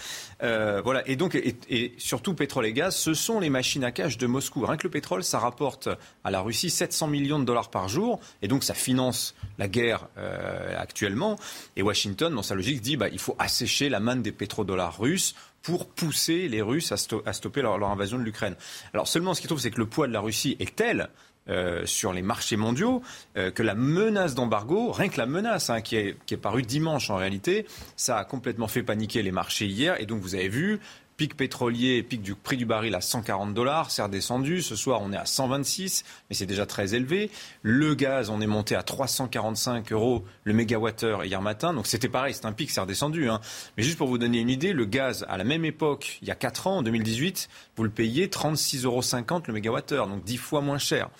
Euh, 0.43 0.81
voilà. 0.83 1.07
Et 1.09 1.17
donc, 1.17 1.35
et, 1.35 1.95
surtout 1.99 2.35
pétrole 2.35 2.67
et 2.67 2.73
gaz, 2.73 2.97
ce 2.97 3.15
sont 3.15 3.41
les 3.41 3.51
machines 3.51 3.85
à 3.85 3.93
cash 3.93 4.19
de 4.19 4.27
Moscou. 4.27 4.65
Rien 4.65 4.77
que 4.77 4.85
le 4.85 4.91
pétrole, 4.91 5.23
ça 5.25 5.39
rapporte 5.39 5.89
à 6.25 6.31
la 6.31 6.41
Russie 6.41 6.71
700 6.71 7.09
millions 7.09 7.39
de 7.39 7.45
dollars 7.45 7.71
par 7.71 7.89
jour, 7.89 8.21
et 8.43 8.49
donc 8.49 8.65
ça 8.65 8.75
finance 8.75 9.35
la 9.59 9.69
guerre 9.69 10.09
euh, 10.19 10.75
actuellement. 10.77 11.37
Et 11.77 11.83
Washington, 11.83 12.35
dans 12.35 12.43
sa 12.43 12.55
logique, 12.55 12.81
dit 12.81 12.97
bah, 12.97 13.09
il 13.09 13.19
faut 13.19 13.37
assécher 13.39 13.89
la 13.89 14.01
manne 14.01 14.23
des 14.23 14.33
pétrodollars 14.33 14.99
russes 14.99 15.35
pour 15.63 15.89
pousser 15.89 16.49
les 16.49 16.63
Russes 16.63 16.91
à, 16.91 17.33
stopper 17.33 17.61
leur, 17.61 17.77
leur, 17.77 17.91
invasion 17.91 18.19
de 18.19 18.23
l'Ukraine. 18.23 18.57
Alors 18.95 19.07
seulement, 19.07 19.35
ce 19.35 19.43
qui 19.43 19.47
trouve, 19.47 19.61
c'est 19.61 19.71
que 19.71 19.79
le 19.79 19.87
poids 19.87 20.07
de 20.07 20.13
la 20.13 20.21
Russie 20.21 20.57
est 20.59 20.75
tel 20.75 21.11
euh, 21.51 21.85
sur 21.85 22.13
les 22.13 22.23
marchés 22.23 22.57
mondiaux 22.57 23.03
euh, 23.37 23.51
que 23.51 23.63
la 23.63 23.75
menace 23.75 24.35
d'embargo, 24.35 24.93
rien 24.93 25.09
que 25.09 25.19
la 25.19 25.27
menace 25.27 25.69
hein, 25.69 25.81
qui, 25.81 25.97
est, 25.97 26.17
qui 26.27 26.35
est 26.35 26.39
parue 26.39 26.63
dimanche 26.63 27.11
en 27.11 27.17
réalité, 27.17 27.67
ça 27.97 28.19
a 28.19 28.25
complètement 28.25 28.69
fait 28.69 28.83
paniquer 28.83 29.23
les 29.23 29.33
marchés 29.33 29.67
hier. 29.67 30.01
Et 30.01 30.07
donc 30.07 30.21
vous 30.21 30.35
avez 30.35 30.49
vu 30.49 30.81
pic 31.21 31.37
pétrolier, 31.37 32.03
pic 32.03 32.23
du 32.23 32.35
prix 32.35 32.57
du 32.57 32.65
baril 32.65 32.95
à 32.95 33.03
140 33.03 33.53
dollars, 33.53 33.91
c'est 33.91 34.01
redescendu. 34.01 34.63
Ce 34.63 34.75
soir, 34.75 35.03
on 35.03 35.13
est 35.13 35.19
à 35.19 35.27
126, 35.27 36.03
mais 36.31 36.35
c'est 36.35 36.47
déjà 36.47 36.65
très 36.65 36.95
élevé. 36.95 37.31
Le 37.61 37.95
gaz, 37.95 38.31
on 38.31 38.41
est 38.41 38.47
monté 38.47 38.75
à 38.75 38.83
345 38.83 39.93
euros 39.93 40.25
le 40.45 40.55
mégawattheure 40.55 41.27
hier 41.27 41.43
matin. 41.43 41.75
Donc 41.75 41.87
c'était 41.87 42.09
pareil, 42.09 42.33
c'est 42.33 42.47
un 42.47 42.53
pic, 42.53 42.71
c'est 42.71 42.81
redescendu. 42.81 43.29
Hein. 43.29 43.43
Mais 43.77 43.83
juste 43.83 43.99
pour 43.99 44.09
vous 44.09 44.17
donner 44.17 44.39
une 44.39 44.49
idée, 44.49 44.73
le 44.73 44.87
gaz, 44.87 45.27
à 45.29 45.37
la 45.37 45.45
même 45.45 45.67
époque, 45.67 46.17
il 46.23 46.29
y 46.29 46.31
a 46.31 46.35
4 46.35 46.69
ans, 46.69 46.79
en 46.79 46.83
2018, 46.83 47.51
vous 47.77 47.85
le 47.85 47.91
payez 47.91 48.29
36,50 48.29 48.87
euros 48.87 49.03
le 49.47 49.53
mégawattheure, 49.53 50.07
donc 50.07 50.25
10 50.25 50.39
fois 50.39 50.63
moins 50.63 50.79
cher. 50.79 51.11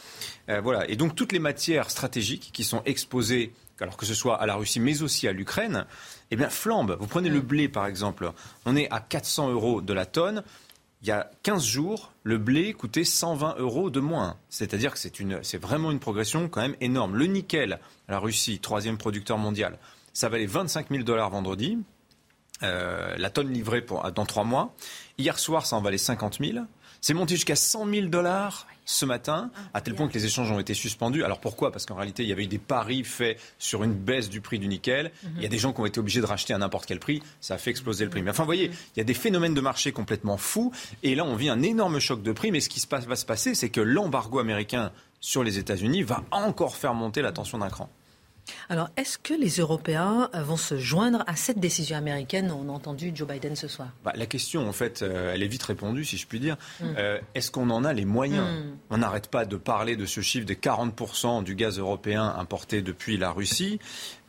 Euh, 0.49 0.63
voilà. 0.63 0.89
Et 0.89 0.97
donc 0.97 1.15
toutes 1.15 1.33
les 1.33 1.41
matières 1.41 1.91
stratégiques 1.91 2.53
qui 2.55 2.65
sont 2.65 2.81
exposées 2.87 3.53
alors 3.83 3.97
que 3.97 4.07
ce 4.07 4.15
soit 4.15 4.41
à 4.41 4.47
la 4.47 4.57
Russie, 4.57 4.81
mais 4.81 5.03
aussi 5.03 5.27
à 5.27 5.33
l'Ukraine, 5.33 5.87
eh 6.31 6.37
bien, 6.37 6.49
flambe. 6.49 6.97
Vous 7.01 7.07
prenez 7.07 7.29
le 7.29 7.41
mm. 7.41 7.45
blé, 7.45 7.69
par 7.69 7.87
exemple. 7.87 8.33
On 8.67 8.77
est 8.77 8.91
à 8.91 9.01
400 9.01 9.51
euros 9.51 9.81
de 9.81 9.93
la 9.93 10.07
tonne. 10.07 10.43
Il 11.03 11.09
y 11.09 11.13
a 11.13 11.31
15 11.43 11.65
jours, 11.65 12.13
le 12.25 12.37
blé 12.37 12.75
coûtait 12.75 13.05
120 13.05 13.57
euros 13.59 13.89
de 13.89 14.01
moins. 14.01 14.37
C'est-à-dire 14.51 14.93
que 14.93 14.99
c'est, 14.99 15.59
vraiment 15.59 15.91
une 15.91 15.99
progression 15.99 16.49
quand 16.49 16.61
même 16.61 16.77
énorme. 16.83 17.17
Le 17.17 17.25
nickel, 17.25 17.81
la 18.09 18.19
Russie, 18.19 18.59
troisième 18.59 18.99
producteur 18.99 19.39
mondial, 19.39 19.79
ça 20.13 20.29
valait 20.29 20.45
25 20.45 20.91
000 20.91 21.03
dollars 21.03 21.31
vendredi. 21.31 21.79
Euh, 22.63 23.17
la 23.17 23.31
tonne 23.31 23.51
livrée 23.51 23.87
dans 24.15 24.27
trois 24.27 24.45
mois. 24.45 24.75
Hier 25.17 25.39
soir, 25.39 25.65
ça 25.65 25.77
en 25.77 25.81
valait 25.81 25.97
50 25.97 26.39
000. 26.45 26.59
C'est 27.01 27.15
monté 27.15 27.35
jusqu'à 27.35 27.57
100 27.57 27.89
000 27.89 28.07
dollars 28.09 28.67
ce 28.85 29.05
matin, 29.05 29.51
à 29.73 29.81
tel 29.81 29.95
point 29.95 30.09
que 30.09 30.15
les 30.15 30.27
échanges 30.27 30.51
ont 30.51 30.59
été 30.59 30.75
suspendus. 30.75 31.23
Alors 31.23 31.39
pourquoi? 31.39 31.71
Parce 31.71 31.87
qu'en 31.87 31.95
réalité, 31.95 32.25
il 32.25 32.29
y 32.29 32.33
avait 32.33 32.45
eu 32.45 32.49
des 32.49 32.59
paris 32.59 33.05
faits 33.05 33.39
sur 33.59 33.85
une 33.85 33.95
baisse 33.95 34.29
du 34.29 34.41
prix 34.41 34.59
du 34.59 34.67
nickel. 34.67 35.13
Mhm. 35.23 35.31
Il 35.37 35.43
y 35.43 35.47
a 35.47 35.49
des 35.49 35.59
gens 35.59 35.73
qui 35.73 35.81
ont 35.81 35.87
été 35.87 36.01
obligés 36.01 36.21
de 36.21 36.27
racheter 36.27 36.55
à 36.55 36.59
n'importe 36.59 36.87
quel 36.87 36.99
prix. 36.99 37.23
Ça 37.41 37.55
a 37.55 37.59
fait 37.59 37.71
exploser 37.71 38.05
le 38.05 38.11
prix. 38.11 38.23
Mais 38.23 38.31
enfin, 38.31 38.43
vous 38.43 38.49
voyez, 38.49 38.69
mhm. 38.69 38.75
il 38.97 38.99
y 38.99 39.03
a 39.03 39.05
des 39.05 39.15
phénomènes 39.15 39.55
de 39.55 39.61
marché 39.61 39.93
complètement 39.93 40.37
fous. 40.37 40.73
Et 41.03 41.15
là, 41.15 41.25
on 41.25 41.37
vit 41.37 41.49
un 41.49 41.63
énorme 41.63 42.01
choc 42.01 42.23
de 42.23 42.33
prix. 42.33 42.51
Mais 42.51 42.61
ce 42.61 42.69
qui 42.69 42.85
va 42.91 43.17
se 43.17 43.27
passer, 43.27 43.55
c'est 43.55 43.71
que 43.71 43.81
l'embargo 43.81 44.41
américain 44.41 44.91
sur 45.21 45.45
les 45.45 45.59
États-Unis 45.59 46.03
va 46.03 46.25
encore 46.31 46.77
faire 46.77 46.95
monter 46.95 47.23
la 47.23 47.33
tension 47.33 47.59
d'un 47.59 47.69
cran. 47.69 47.91
Alors, 48.69 48.89
est-ce 48.97 49.19
que 49.19 49.35
les 49.35 49.57
Européens 49.57 50.31
vont 50.35 50.57
se 50.57 50.79
joindre 50.79 51.25
à 51.27 51.37
cette 51.37 51.59
décision 51.59 51.97
américaine 51.97 52.53
On 52.53 52.69
a 52.69 52.73
entendu 52.73 53.13
Joe 53.15 53.29
Biden 53.29 53.57
ce 53.57 53.69
soir. 53.69 53.89
Bah, 54.05 54.13
la 54.15 54.27
question, 54.27 54.69
en 54.69 54.73
fait, 54.73 55.03
euh, 55.03 55.33
elle 55.35 55.43
est 55.43 55.49
vite 55.49 55.63
répondue, 55.63 56.05
si 56.05 56.17
je 56.17 56.27
puis 56.27 56.41
dire. 56.41 56.57
Mm. 56.81 56.85
Euh, 56.99 57.19
est-ce 57.35 57.51
qu'on 57.51 57.71
en 57.71 57.85
a 57.85 57.93
les 57.93 58.05
moyens 58.05 58.47
mm. 58.47 58.79
On 58.91 58.99
n'arrête 58.99 59.29
pas 59.29 59.45
de 59.45 59.57
parler 59.57 59.97
de 59.97 60.07
ce 60.07 60.21
chiffre 60.21 60.47
des 60.47 60.55
40% 60.55 61.43
du 61.43 61.55
gaz 61.55 61.79
européen 61.79 62.35
importé 62.39 62.83
depuis 62.83 63.17
la 63.17 63.31
Russie. 63.31 63.79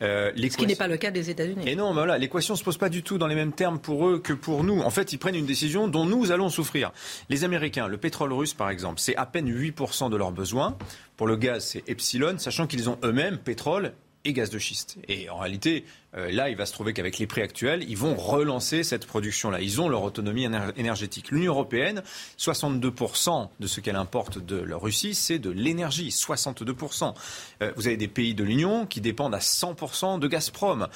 Euh, 0.02 0.32
ce 0.36 0.56
qui 0.56 0.66
n'est 0.66 0.74
pas 0.74 0.88
le 0.88 0.96
cas 0.96 1.10
des 1.10 1.30
États-Unis. 1.30 1.64
Et 1.66 1.76
non, 1.76 1.92
voilà, 1.92 2.18
l'équation 2.18 2.54
ne 2.54 2.58
se 2.58 2.64
pose 2.64 2.78
pas 2.78 2.88
du 2.88 3.02
tout 3.02 3.18
dans 3.18 3.26
les 3.26 3.34
mêmes 3.34 3.52
termes 3.52 3.78
pour 3.78 4.08
eux 4.08 4.18
que 4.18 4.32
pour 4.32 4.64
nous. 4.64 4.80
En 4.80 4.90
fait, 4.90 5.12
ils 5.12 5.18
prennent 5.18 5.36
une 5.36 5.46
décision 5.46 5.88
dont 5.88 6.04
nous 6.04 6.32
allons 6.32 6.48
souffrir. 6.48 6.92
Les 7.28 7.44
Américains, 7.44 7.86
le 7.86 7.96
pétrole 7.96 8.32
russe, 8.32 8.54
par 8.54 8.70
exemple, 8.70 9.00
c'est 9.00 9.16
à 9.16 9.26
peine 9.26 9.48
8% 9.48 10.10
de 10.10 10.16
leurs 10.16 10.32
besoins. 10.32 10.76
Pour 11.16 11.26
le 11.26 11.36
gaz, 11.36 11.64
c'est 11.64 11.88
epsilon, 11.88 12.38
sachant 12.38 12.66
qu'ils 12.66 12.90
ont 12.90 12.98
eux-mêmes 13.04 13.38
pétrole 13.38 13.92
et 14.24 14.32
gaz 14.32 14.50
de 14.50 14.58
schiste. 14.58 14.98
Et 15.08 15.28
en 15.28 15.38
réalité, 15.38 15.84
euh, 16.14 16.30
là, 16.30 16.50
il 16.50 16.56
va 16.56 16.66
se 16.66 16.72
trouver 16.72 16.92
qu'avec 16.92 17.18
les 17.18 17.26
prix 17.26 17.42
actuels, 17.42 17.84
ils 17.88 17.96
vont 17.96 18.14
relancer 18.14 18.82
cette 18.82 19.06
production-là. 19.06 19.60
Ils 19.60 19.80
ont 19.80 19.88
leur 19.88 20.02
autonomie 20.02 20.46
énergétique. 20.76 21.30
L'Union 21.30 21.52
européenne, 21.52 22.02
62% 22.38 23.48
de 23.58 23.66
ce 23.66 23.80
qu'elle 23.80 23.96
importe 23.96 24.38
de 24.38 24.56
la 24.56 24.76
Russie, 24.76 25.14
c'est 25.14 25.38
de 25.38 25.50
l'énergie. 25.50 26.10
62%. 26.10 27.14
Euh, 27.62 27.72
vous 27.76 27.86
avez 27.86 27.96
des 27.96 28.08
pays 28.08 28.34
de 28.34 28.44
l'Union 28.44 28.86
qui 28.86 29.00
dépendent 29.00 29.34
à 29.34 29.40
100% 29.40 30.18
de 30.18 30.28
Gazprom, 30.28 30.88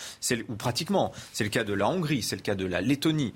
ou 0.48 0.54
pratiquement. 0.54 1.12
C'est 1.32 1.44
le 1.44 1.50
cas 1.50 1.64
de 1.64 1.72
la 1.72 1.88
Hongrie, 1.88 2.22
c'est 2.22 2.36
le 2.36 2.42
cas 2.42 2.54
de 2.54 2.66
la 2.66 2.80
Lettonie. 2.80 3.32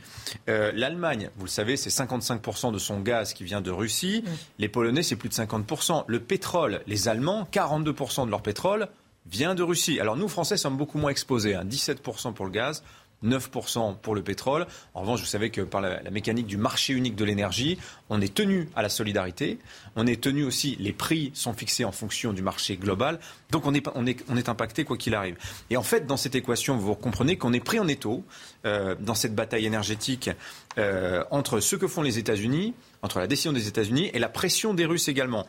Euh, 0.48 0.72
L'Allemagne, 0.74 1.30
vous 1.36 1.46
le 1.46 1.50
savez, 1.50 1.76
c'est 1.76 1.90
55% 1.90 2.72
de 2.72 2.78
son 2.78 3.00
gaz 3.00 3.32
qui 3.32 3.44
vient 3.44 3.60
de 3.60 3.70
Russie. 3.70 4.24
Les 4.58 4.68
Polonais, 4.68 5.02
c'est 5.02 5.16
plus 5.16 5.28
de 5.28 5.34
50%. 5.34 6.04
Le 6.06 6.20
pétrole, 6.20 6.82
les 6.86 7.08
Allemands, 7.08 7.48
42% 7.52 8.26
de 8.26 8.30
leur 8.30 8.42
pétrole 8.42 8.88
vient 9.30 9.54
de 9.54 9.62
Russie. 9.62 10.00
Alors 10.00 10.16
nous, 10.16 10.28
Français, 10.28 10.56
sommes 10.56 10.76
beaucoup 10.76 10.98
moins 10.98 11.10
exposés. 11.10 11.54
17% 11.54 12.28
hein. 12.28 12.32
pour 12.32 12.46
le 12.46 12.50
gaz, 12.50 12.82
9% 13.24 13.96
pour 14.00 14.14
le 14.14 14.22
pétrole. 14.22 14.66
En 14.94 15.02
revanche, 15.02 15.20
vous 15.20 15.26
savez 15.26 15.50
que 15.50 15.60
par 15.60 15.80
la, 15.80 16.00
mécanique 16.10 16.46
du 16.46 16.56
marché 16.56 16.92
unique 16.92 17.16
de 17.16 17.24
l'énergie, 17.24 17.78
on 18.08 18.20
est 18.20 18.32
tenu 18.32 18.68
à 18.74 18.82
la 18.82 18.88
solidarité. 18.88 19.58
On 19.96 20.06
est 20.06 20.20
tenu 20.20 20.44
aussi, 20.44 20.76
les 20.80 20.92
prix 20.92 21.30
sont 21.34 21.52
fixés 21.52 21.84
en 21.84 21.92
fonction 21.92 22.32
du 22.32 22.42
marché 22.42 22.76
global. 22.76 23.20
Donc 23.50 23.66
on 23.66 23.74
est, 23.74 23.86
on 23.94 24.06
est, 24.06 24.24
on 24.28 24.36
est 24.36 24.48
impacté 24.48 24.84
quoi 24.84 24.96
qu'il 24.96 25.14
arrive. 25.14 25.36
Et 25.68 25.76
en 25.76 25.82
fait, 25.82 26.06
dans 26.06 26.16
cette 26.16 26.34
équation, 26.34 26.76
vous 26.76 26.94
comprenez 26.94 27.36
qu'on 27.36 27.52
est 27.52 27.60
pris 27.60 27.78
en 27.78 27.88
étau 27.88 28.24
euh, 28.64 28.94
dans 28.98 29.14
cette 29.14 29.34
bataille 29.34 29.66
énergétique 29.66 30.30
euh, 30.78 31.24
entre 31.30 31.60
ce 31.60 31.76
que 31.76 31.86
font 31.86 32.02
les 32.02 32.18
États-Unis, 32.18 32.74
entre 33.02 33.18
la 33.18 33.26
décision 33.26 33.52
des 33.52 33.68
États-Unis 33.68 34.10
et 34.12 34.18
la 34.18 34.28
pression 34.28 34.74
des 34.74 34.86
Russes 34.86 35.08
également. 35.08 35.46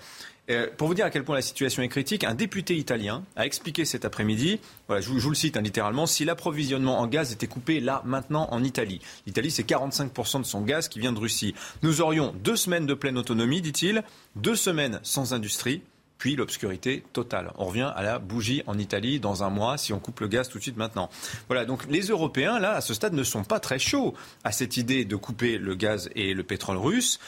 Euh, 0.50 0.68
pour 0.76 0.88
vous 0.88 0.96
dire 0.96 1.06
à 1.06 1.12
quel 1.12 1.24
point 1.24 1.36
la 1.36 1.42
situation 1.42 1.84
est 1.84 1.88
critique, 1.88 2.24
un 2.24 2.34
député 2.34 2.76
italien 2.76 3.24
a 3.36 3.46
expliqué 3.46 3.86
cet 3.86 4.06
après-midi, 4.06 4.60
je, 4.90 5.10
vous 5.10 5.30
le 5.30 5.36
cite 5.36 5.56
hein, 5.56 5.62
littéralement, 5.62 6.06
si 6.06 6.26
l'approvisionnement 6.26 7.00
en 7.00 7.08
gaz 7.08 7.32
était 7.32 7.48
coupé 7.48 7.80
là, 7.80 8.02
maintenant, 8.06 8.48
en 8.52 8.64
Italie. 8.64 9.02
L'Italie, 9.28 9.52
c'est 9.52 9.68
45% 9.68 10.40
de 10.40 10.46
son 10.46 10.62
gaz 10.62 10.88
qui 10.88 11.00
vient 11.00 11.14
de 11.14 11.20
Russie. 11.20 11.54
Nous 11.84 12.02
aurions 12.02 12.34
deux 12.44 12.56
semaines 12.56 12.86
de 12.86 12.94
pleine 12.94 13.18
autonomie, 13.18 13.62
dit-il, 13.62 14.04
deux 14.36 14.56
semaines 14.56 15.00
sans 15.04 15.34
industrie, 15.34 15.84
puis 16.22 16.36
l'obscurité 16.36 17.04
totale. 17.14 17.52
On 17.58 17.66
revient 17.66 17.92
à 17.96 18.04
la 18.04 18.20
bougie 18.20 18.62
en 18.68 18.78
Italie 18.78 19.20
dans 19.20 19.44
un 19.44 19.50
mois 19.50 19.80
si 19.80 19.92
on 19.92 19.98
coupe 19.98 20.20
le 20.20 20.28
gaz 20.28 20.50
tout 20.50 20.60
de 20.60 20.64
suite 20.64 20.78
maintenant. 20.78 21.10
Voilà, 21.48 21.66
donc 21.66 21.88
les 21.90 22.02
Européens, 22.02 22.60
là, 22.60 22.74
à 22.74 22.82
ce 22.82 22.94
stade, 22.94 23.14
ne 23.14 23.24
sont 23.24 23.44
pas 23.44 23.60
très 23.60 23.80
chauds 23.80 24.14
à 24.44 24.52
cette 24.52 24.78
idée 24.78 25.04
de 25.04 25.16
couper 25.16 25.58
le 25.58 25.74
gaz 25.74 26.12
et 26.16 26.36
le 26.36 26.44
pétrole 26.44 26.78
russe. 26.78 27.20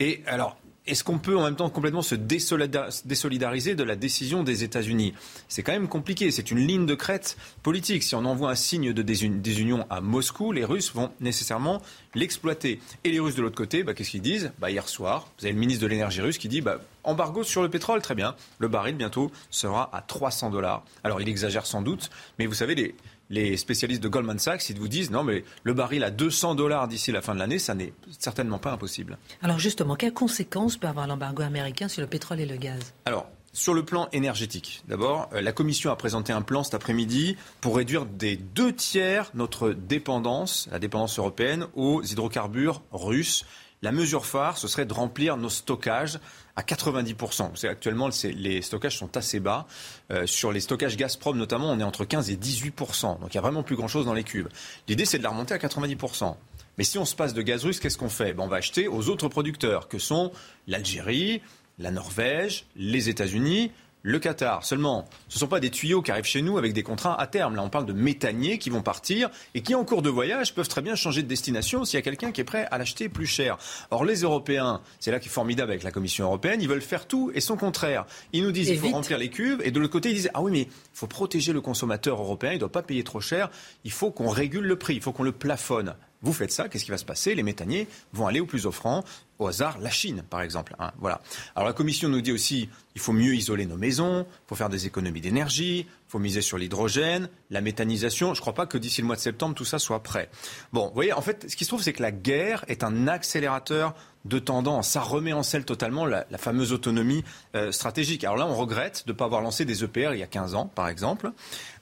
Et 0.00 0.22
alors, 0.26 0.58
est-ce 0.86 1.04
qu'on 1.04 1.18
peut 1.18 1.36
en 1.36 1.44
même 1.44 1.54
temps 1.54 1.70
complètement 1.70 2.02
se 2.02 2.16
désolidariser 2.16 3.74
de 3.76 3.84
la 3.84 3.94
décision 3.94 4.42
des 4.42 4.64
États-Unis? 4.64 5.14
C'est 5.48 5.62
quand 5.62 5.72
même 5.72 5.86
compliqué. 5.86 6.30
C'est 6.32 6.50
une 6.50 6.58
ligne 6.58 6.86
de 6.86 6.94
crête 6.94 7.36
politique. 7.62 8.02
Si 8.02 8.16
on 8.16 8.24
envoie 8.24 8.50
un 8.50 8.56
signe 8.56 8.92
de 8.92 9.02
désunion 9.02 9.86
à 9.90 10.00
Moscou, 10.00 10.50
les 10.50 10.64
Russes 10.64 10.92
vont 10.92 11.12
nécessairement 11.20 11.80
l'exploiter. 12.16 12.80
Et 13.04 13.12
les 13.12 13.20
Russes 13.20 13.36
de 13.36 13.42
l'autre 13.42 13.56
côté, 13.56 13.84
bah, 13.84 13.94
qu'est-ce 13.94 14.10
qu'ils 14.10 14.22
disent? 14.22 14.52
Bah, 14.58 14.70
Hier 14.70 14.88
soir, 14.88 15.28
vous 15.38 15.44
avez 15.44 15.54
le 15.54 15.60
ministre 15.60 15.82
de 15.82 15.86
l'énergie 15.86 16.20
russe 16.20 16.38
qui 16.38 16.48
dit 16.48 16.60
bah, 16.60 16.80
embargo 17.04 17.44
sur 17.44 17.62
le 17.62 17.68
pétrole, 17.68 18.02
très 18.02 18.16
bien. 18.16 18.34
Le 18.58 18.66
baril 18.66 18.96
bientôt 18.96 19.30
sera 19.50 19.88
à 19.96 20.02
300 20.02 20.50
dollars. 20.50 20.84
Alors 21.04 21.20
il 21.20 21.28
exagère 21.28 21.64
sans 21.64 21.82
doute, 21.82 22.10
mais 22.38 22.46
vous 22.46 22.54
savez, 22.54 22.74
les, 22.74 22.94
les 23.32 23.56
spécialistes 23.56 24.02
de 24.02 24.08
Goldman 24.08 24.38
Sachs, 24.38 24.68
ils 24.68 24.78
vous 24.78 24.88
disent 24.88 25.10
non, 25.10 25.24
mais 25.24 25.42
le 25.64 25.72
baril 25.72 26.04
à 26.04 26.10
200 26.10 26.54
dollars 26.54 26.86
d'ici 26.86 27.10
la 27.10 27.22
fin 27.22 27.34
de 27.34 27.40
l'année, 27.40 27.58
ça 27.58 27.74
n'est 27.74 27.94
certainement 28.18 28.58
pas 28.58 28.72
impossible. 28.72 29.18
Alors 29.42 29.58
justement, 29.58 29.96
quelles 29.96 30.12
conséquences 30.12 30.76
peut 30.76 30.86
avoir 30.86 31.06
l'embargo 31.06 31.42
américain 31.42 31.88
sur 31.88 32.02
le 32.02 32.06
pétrole 32.06 32.40
et 32.40 32.46
le 32.46 32.56
gaz? 32.56 32.92
Alors, 33.06 33.26
sur 33.54 33.72
le 33.74 33.84
plan 33.84 34.08
énergétique, 34.12 34.82
d'abord, 34.86 35.30
euh, 35.32 35.40
la 35.40 35.52
Commission 35.52 35.90
a 35.90 35.96
présenté 35.96 36.32
un 36.32 36.42
plan 36.42 36.62
cet 36.62 36.74
après-midi 36.74 37.36
pour 37.62 37.76
réduire 37.76 38.04
des 38.04 38.36
deux 38.36 38.74
tiers 38.74 39.30
notre 39.34 39.70
dépendance, 39.70 40.68
la 40.70 40.78
dépendance 40.78 41.18
européenne, 41.18 41.66
aux 41.74 42.02
hydrocarbures 42.02 42.82
russes. 42.92 43.46
La 43.80 43.92
mesure 43.92 44.26
phare, 44.26 44.58
ce 44.58 44.68
serait 44.68 44.86
de 44.86 44.92
remplir 44.92 45.36
nos 45.36 45.48
stockages 45.48 46.20
à 46.56 46.62
90%. 46.62 47.66
Actuellement, 47.66 48.10
les 48.24 48.62
stockages 48.62 48.98
sont 48.98 49.16
assez 49.16 49.40
bas. 49.40 49.66
Euh, 50.10 50.26
sur 50.26 50.52
les 50.52 50.60
stockages 50.60 50.96
Gazprom 50.96 51.36
notamment, 51.36 51.70
on 51.70 51.80
est 51.80 51.84
entre 51.84 52.04
15 52.04 52.30
et 52.30 52.36
18%. 52.36 53.20
Donc 53.20 53.34
il 53.34 53.36
n'y 53.36 53.38
a 53.38 53.42
vraiment 53.42 53.62
plus 53.62 53.76
grand-chose 53.76 54.06
dans 54.06 54.14
les 54.14 54.24
cubes. 54.24 54.48
L'idée, 54.88 55.04
c'est 55.04 55.18
de 55.18 55.22
la 55.22 55.30
remonter 55.30 55.54
à 55.54 55.58
90%. 55.58 56.36
Mais 56.78 56.84
si 56.84 56.98
on 56.98 57.04
se 57.04 57.14
passe 57.14 57.34
de 57.34 57.42
gaz 57.42 57.64
russe, 57.64 57.80
qu'est-ce 57.80 57.98
qu'on 57.98 58.08
fait? 58.08 58.32
Ben, 58.32 58.44
On 58.44 58.48
va 58.48 58.56
acheter 58.56 58.88
aux 58.88 59.08
autres 59.08 59.28
producteurs, 59.28 59.88
que 59.88 59.98
sont 59.98 60.32
l'Algérie, 60.66 61.42
la 61.78 61.90
Norvège, 61.90 62.66
les 62.76 63.08
États-Unis, 63.08 63.72
le 64.02 64.18
Qatar. 64.18 64.64
Seulement, 64.64 65.08
ce 65.28 65.36
ne 65.36 65.40
sont 65.40 65.46
pas 65.46 65.60
des 65.60 65.70
tuyaux 65.70 66.02
qui 66.02 66.10
arrivent 66.10 66.24
chez 66.24 66.42
nous 66.42 66.58
avec 66.58 66.72
des 66.72 66.82
contrats 66.82 67.20
à 67.20 67.26
terme. 67.26 67.56
Là, 67.56 67.62
on 67.62 67.68
parle 67.68 67.86
de 67.86 67.92
méthaniers 67.92 68.58
qui 68.58 68.70
vont 68.70 68.82
partir 68.82 69.30
et 69.54 69.62
qui, 69.62 69.74
en 69.74 69.84
cours 69.84 70.02
de 70.02 70.10
voyage, 70.10 70.54
peuvent 70.54 70.68
très 70.68 70.82
bien 70.82 70.94
changer 70.94 71.22
de 71.22 71.28
destination 71.28 71.84
s'il 71.84 71.98
y 71.98 71.98
a 71.98 72.02
quelqu'un 72.02 72.32
qui 72.32 72.40
est 72.40 72.44
prêt 72.44 72.66
à 72.70 72.78
l'acheter 72.78 73.08
plus 73.08 73.26
cher. 73.26 73.58
Or, 73.90 74.04
les 74.04 74.22
Européens, 74.22 74.80
c'est 75.00 75.10
là 75.10 75.20
qui 75.20 75.28
est 75.28 75.32
formidable 75.32 75.70
avec 75.70 75.82
la 75.82 75.90
Commission 75.90 76.24
européenne, 76.26 76.60
ils 76.60 76.68
veulent 76.68 76.82
faire 76.82 77.06
tout 77.06 77.30
et 77.34 77.40
son 77.40 77.56
contraire. 77.56 78.06
Ils 78.32 78.42
nous 78.42 78.52
disent 78.52 78.68
qu'il 78.68 78.78
faut 78.78 78.90
remplir 78.90 79.18
les 79.18 79.30
cuves 79.30 79.60
et 79.64 79.70
de 79.70 79.78
l'autre 79.78 79.92
côté, 79.92 80.10
ils 80.10 80.16
disent 80.16 80.30
Ah 80.34 80.42
oui, 80.42 80.52
mais 80.52 80.62
il 80.62 80.68
faut 80.92 81.06
protéger 81.06 81.52
le 81.52 81.60
consommateur 81.60 82.20
européen, 82.20 82.50
il 82.50 82.54
ne 82.54 82.60
doit 82.60 82.72
pas 82.72 82.82
payer 82.82 83.04
trop 83.04 83.20
cher, 83.20 83.50
il 83.84 83.92
faut 83.92 84.10
qu'on 84.10 84.28
régule 84.28 84.64
le 84.64 84.76
prix, 84.76 84.94
il 84.94 85.02
faut 85.02 85.12
qu'on 85.12 85.22
le 85.22 85.32
plafonne. 85.32 85.94
Vous 86.22 86.32
faites 86.32 86.52
ça, 86.52 86.68
qu'est-ce 86.68 86.84
qui 86.84 86.92
va 86.92 86.98
se 86.98 87.04
passer? 87.04 87.34
Les 87.34 87.42
méthaniers 87.42 87.88
vont 88.12 88.28
aller 88.28 88.38
au 88.38 88.46
plus 88.46 88.66
offrant, 88.66 89.02
au 89.42 89.48
hasard 89.48 89.78
la 89.78 89.90
Chine, 89.90 90.22
par 90.28 90.42
exemple. 90.42 90.74
Hein, 90.78 90.92
voilà. 90.98 91.20
Alors 91.54 91.66
la 91.68 91.74
Commission 91.74 92.08
nous 92.08 92.20
dit 92.20 92.32
aussi 92.32 92.68
il 92.94 93.00
faut 93.00 93.12
mieux 93.12 93.34
isoler 93.34 93.66
nos 93.66 93.76
maisons, 93.76 94.26
il 94.28 94.48
faut 94.48 94.54
faire 94.54 94.68
des 94.68 94.86
économies 94.86 95.20
d'énergie, 95.20 95.80
il 95.80 96.10
faut 96.10 96.18
miser 96.18 96.42
sur 96.42 96.58
l'hydrogène, 96.58 97.28
la 97.50 97.60
méthanisation. 97.60 98.34
Je 98.34 98.40
ne 98.40 98.42
crois 98.42 98.54
pas 98.54 98.66
que 98.66 98.76
d'ici 98.76 99.00
le 99.00 99.06
mois 99.06 99.16
de 99.16 99.20
septembre, 99.20 99.54
tout 99.54 99.64
ça 99.64 99.78
soit 99.78 100.02
prêt. 100.02 100.28
Bon, 100.72 100.88
vous 100.88 100.94
voyez, 100.94 101.12
en 101.12 101.22
fait, 101.22 101.46
ce 101.48 101.56
qui 101.56 101.64
se 101.64 101.70
trouve, 101.70 101.82
c'est 101.82 101.94
que 101.94 102.02
la 102.02 102.12
guerre 102.12 102.64
est 102.68 102.84
un 102.84 103.08
accélérateur 103.08 103.94
de 104.24 104.38
tendance. 104.38 104.90
Ça 104.90 105.00
remet 105.00 105.32
en 105.32 105.42
selle 105.42 105.64
totalement 105.64 106.06
la, 106.06 106.24
fameuse 106.38 106.72
autonomie 106.72 107.24
euh, 107.54 107.72
stratégique. 107.72 108.24
Alors 108.24 108.36
là, 108.36 108.46
on 108.46 108.54
regrette 108.54 109.04
de 109.06 109.12
ne 109.12 109.16
pas 109.16 109.24
avoir 109.24 109.40
lancé 109.40 109.64
des 109.64 109.82
EPR 109.82 110.10
il 110.12 110.18
y 110.18 110.22
a 110.22 110.28
15 110.28 110.54
ans, 110.54 110.66
par 110.66 110.88
exemple. 110.88 111.32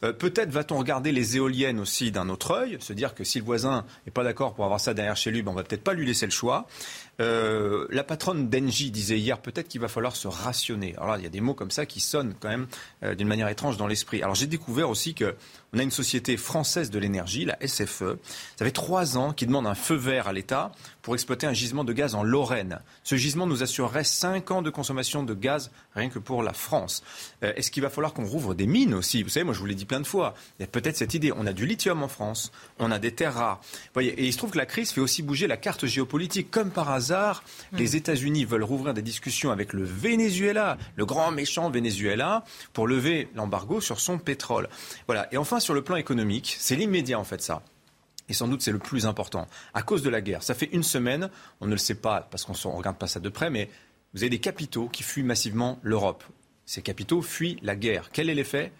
Euh, 0.05 0.12
peut-être 0.12 0.51
va-t-on 0.51 0.79
regarder 0.79 1.12
les 1.12 1.37
éoliennes 1.37 1.81
aussi 1.81 2.11
d'un 2.11 2.29
autre 2.29 2.53
œil, 2.53 2.79
se 2.81 2.92
dire 2.92 3.14
que 3.14 3.25
si 3.25 3.38
le 3.40 3.44
voisin 3.44 3.85
n'est 4.07 4.12
pas 4.12 4.25
d'accord 4.25 4.55
pour 4.55 4.64
avoir 4.64 4.81
ça 4.81 4.94
derrière 4.94 5.16
chez 5.16 5.31
lui, 5.31 5.42
ben 5.42 5.51
on 5.51 5.55
va 5.55 5.64
peut-être 5.64 5.85
pas 5.85 5.92
lui 5.92 6.07
laisser 6.07 6.27
le 6.27 6.33
choix. 6.33 6.66
Euh, 7.20 7.50
la 7.91 8.05
patronne 8.05 8.49
d'Engie 8.49 8.91
disait 8.91 9.19
hier 9.19 9.41
peut-être 9.41 9.69
qu'il 9.69 9.81
va 9.81 9.89
falloir 9.89 10.17
se 10.17 10.29
rationner. 10.29 10.95
Alors 10.97 11.09
là, 11.09 11.19
il 11.19 11.25
y 11.25 11.27
a 11.27 11.31
des 11.31 11.41
mots 11.41 11.55
comme 11.55 11.71
ça 11.71 11.87
qui 11.87 12.01
sonnent 12.01 12.35
quand 12.39 12.49
même 12.49 12.67
d'une 13.17 13.29
manière 13.29 13.49
étrange 13.49 13.77
dans 13.77 13.87
l'esprit. 13.87 14.23
Alors 14.23 14.35
j'ai 14.35 14.47
découvert 14.47 14.89
aussi 14.91 15.15
que 15.15 15.35
on 15.73 15.79
a 15.79 15.83
une 15.83 15.91
société 15.91 16.37
française 16.37 16.91
de 16.91 16.99
l'énergie, 16.99 17.45
la 17.45 17.57
SFE. 17.65 18.19
Ça 18.57 18.65
fait 18.65 18.73
trois 18.73 19.17
ans 19.17 19.33
qu'ils 19.33 19.49
demandent 19.49 19.69
un 19.69 19.75
feu 19.75 19.95
vert 19.95 20.27
à 20.27 20.33
l'État 20.33 20.73
pour 21.03 21.15
exploiter 21.15 21.47
un 21.47 21.53
gisement 21.53 21.85
de 21.85 21.93
gaz 21.93 22.15
en 22.15 22.23
Lorraine. 22.23 22.81
Ce 23.03 23.17
gisement 23.17 23.47
nous 23.47 23.63
assurerait 23.63 24.05
cinq 24.05 24.51
ans 24.51 24.63
de 24.63 24.71
consommation 24.71 25.23
de 25.23 25.35
gaz 25.35 25.71
rien 25.95 26.09
que 26.09 26.19
pour 26.19 26.43
la 26.43 26.53
France. 26.53 27.03
Euh, 27.43 27.53
est-ce 27.57 27.71
qu'il 27.71 27.83
va 27.83 27.91
falloir 27.91 28.13
qu'on 28.13 28.25
rouvre 28.25 28.55
des 28.55 28.67
mines 28.67 28.95
aussi? 28.95 29.23
Vous 29.23 29.29
savez, 29.29 29.45
moi 29.45 29.55
je 29.55 29.61
vous 29.61 29.67
l'ai 29.67 29.75
dit 29.75 29.87
plein 29.87 30.01
de 30.01 30.07
fois. 30.07 30.35
Il 30.59 30.63
y 30.63 30.65
a 30.65 30.69
peut-être 30.69 30.97
cette 30.97 31.15
idée. 31.15 31.33
On 31.37 31.47
a 31.47 31.53
du 31.53 31.67
lithium 31.67 32.03
en 32.03 32.09
France, 32.09 32.53
on 32.79 32.91
a 32.91 32.99
des 32.99 33.13
terres 33.13 33.35
rares. 33.35 33.61
Voyez, 33.95 34.11
et 34.11 34.27
il 34.27 34.33
se 34.33 34.39
trouve 34.39 34.51
que 34.51 34.59
la 34.59 34.67
crise 34.67 34.91
fait 34.91 35.01
aussi 35.01 35.23
bouger 35.23 35.47
la 35.47 35.57
carte 35.57 35.87
géopolitique. 35.87 36.51
Comme 36.51 36.71
par 36.71 36.91
hasard, 36.91 37.43
hmm. 37.73 37.77
les 37.77 37.97
États-Unis 37.97 38.45
veulent 38.45 38.65
rouvrir 38.65 38.95
des 38.95 39.03
discussions 39.03 39.51
avec 39.51 39.73
le 39.73 39.85
Venezuela, 39.85 40.79
le 40.97 41.07
grand 41.07 41.31
méchant 41.31 41.71
Venezuela, 41.71 42.45
pour 42.73 42.87
lever 42.87 43.29
l'embargo 43.35 43.81
sur 43.81 44.01
son 44.01 44.19
pétrole. 44.19 44.69
Voilà. 45.07 45.29
Et 45.33 45.37
enfin, 45.37 45.61
sur 45.61 45.75
le 45.75 45.83
plan 45.83 45.97
économique, 45.97 46.57
c'est 46.59 46.77
l'immédiat 46.77 47.19
en 47.19 47.25
fait 47.25 47.43
ça. 47.43 47.63
Et 48.31 48.33
sans 48.33 48.49
doute 48.49 48.62
c'est 48.62 48.73
le 48.73 48.79
plus 48.79 49.05
important. 49.05 49.47
À 49.75 49.83
cause 49.83 50.03
de 50.03 50.09
la 50.09 50.23
guerre, 50.23 50.43
ça 50.43 50.55
fait 50.55 50.71
une 50.73 50.85
semaine, 50.85 51.29
on 51.61 51.66
ne 51.66 51.73
le 51.73 51.79
sait 51.79 51.97
pas 51.97 52.27
parce 52.31 52.45
qu'on 52.45 52.53
ne 52.53 52.77
regarde 52.77 52.97
pas 52.97 53.09
ça 53.09 53.21
de 53.21 53.29
près, 53.29 53.51
mais 53.51 53.69
vous 54.14 54.23
avez 54.23 54.31
des 54.31 54.40
capitaux 54.40 54.88
qui 54.88 55.03
fuient 55.03 55.23
massivement 55.23 55.79
l'Europe. 55.83 56.25
Ces 56.64 56.81
capitaux 56.81 57.21
fuient 57.21 57.59
la 57.62 57.77
guerre. 57.77 58.11
Quel 58.12 58.31
est 58.31 58.35
l'effet? 58.35 58.73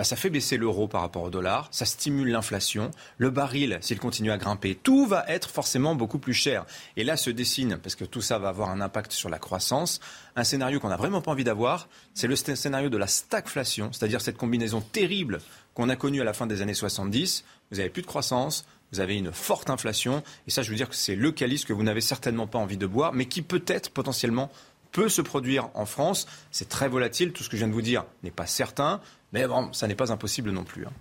Bah, 0.00 0.04
ça 0.04 0.16
fait 0.16 0.30
baisser 0.30 0.56
l'euro 0.56 0.88
par 0.88 1.02
rapport 1.02 1.24
au 1.24 1.28
dollar, 1.28 1.68
ça 1.72 1.84
stimule 1.84 2.30
l'inflation, 2.30 2.90
le 3.18 3.28
baril, 3.28 3.76
s'il 3.82 3.98
continue 3.98 4.30
à 4.30 4.38
grimper, 4.38 4.74
tout 4.74 5.04
va 5.04 5.26
être 5.28 5.50
forcément 5.50 5.94
beaucoup 5.94 6.18
plus 6.18 6.32
cher. 6.32 6.64
Et 6.96 7.04
là 7.04 7.18
se 7.18 7.28
dessine, 7.28 7.76
parce 7.76 7.96
que 7.96 8.06
tout 8.06 8.22
ça 8.22 8.38
va 8.38 8.48
avoir 8.48 8.70
un 8.70 8.80
impact 8.80 9.12
sur 9.12 9.28
la 9.28 9.38
croissance, 9.38 10.00
un 10.36 10.44
scénario 10.44 10.80
qu'on 10.80 10.88
n'a 10.88 10.96
vraiment 10.96 11.20
pas 11.20 11.32
envie 11.32 11.44
d'avoir, 11.44 11.88
c'est 12.14 12.28
le 12.28 12.36
scénario 12.36 12.88
de 12.88 12.96
la 12.96 13.06
stagflation, 13.06 13.92
c'est-à-dire 13.92 14.22
cette 14.22 14.38
combinaison 14.38 14.80
terrible 14.80 15.40
qu'on 15.74 15.90
a 15.90 15.96
connue 15.96 16.22
à 16.22 16.24
la 16.24 16.32
fin 16.32 16.46
des 16.46 16.62
années 16.62 16.72
70. 16.72 17.44
Vous 17.70 17.76
n'avez 17.76 17.90
plus 17.90 18.00
de 18.00 18.06
croissance, 18.06 18.64
vous 18.92 19.00
avez 19.00 19.16
une 19.16 19.32
forte 19.32 19.70
inflation, 19.70 20.22
et 20.46 20.50
ça 20.50 20.62
je 20.62 20.70
veux 20.70 20.76
dire 20.76 20.88
que 20.88 20.96
c'est 20.96 21.16
le 21.16 21.32
calice 21.32 21.64
que 21.64 21.72
vous 21.72 21.82
n'avez 21.82 22.00
certainement 22.00 22.46
pas 22.46 22.58
envie 22.58 22.76
de 22.76 22.86
boire, 22.86 23.12
mais 23.12 23.26
qui 23.26 23.42
peut-être 23.42 23.90
potentiellement 23.90 24.50
peut 24.92 25.08
se 25.08 25.22
produire 25.22 25.68
en 25.74 25.86
France. 25.86 26.26
C'est 26.50 26.68
très 26.68 26.88
volatile, 26.88 27.32
tout 27.32 27.42
ce 27.42 27.48
que 27.48 27.56
je 27.56 27.62
viens 27.62 27.68
de 27.68 27.74
vous 27.74 27.82
dire 27.82 28.04
n'est 28.22 28.30
pas 28.30 28.46
certain. 28.46 29.00
Mais 29.32 29.46
bon, 29.46 29.72
ça 29.72 29.86
n'est 29.86 29.94
pas 29.94 30.12
impossible 30.12 30.50
non 30.50 30.64
plus. 30.64 30.86
Hein. 30.86 30.92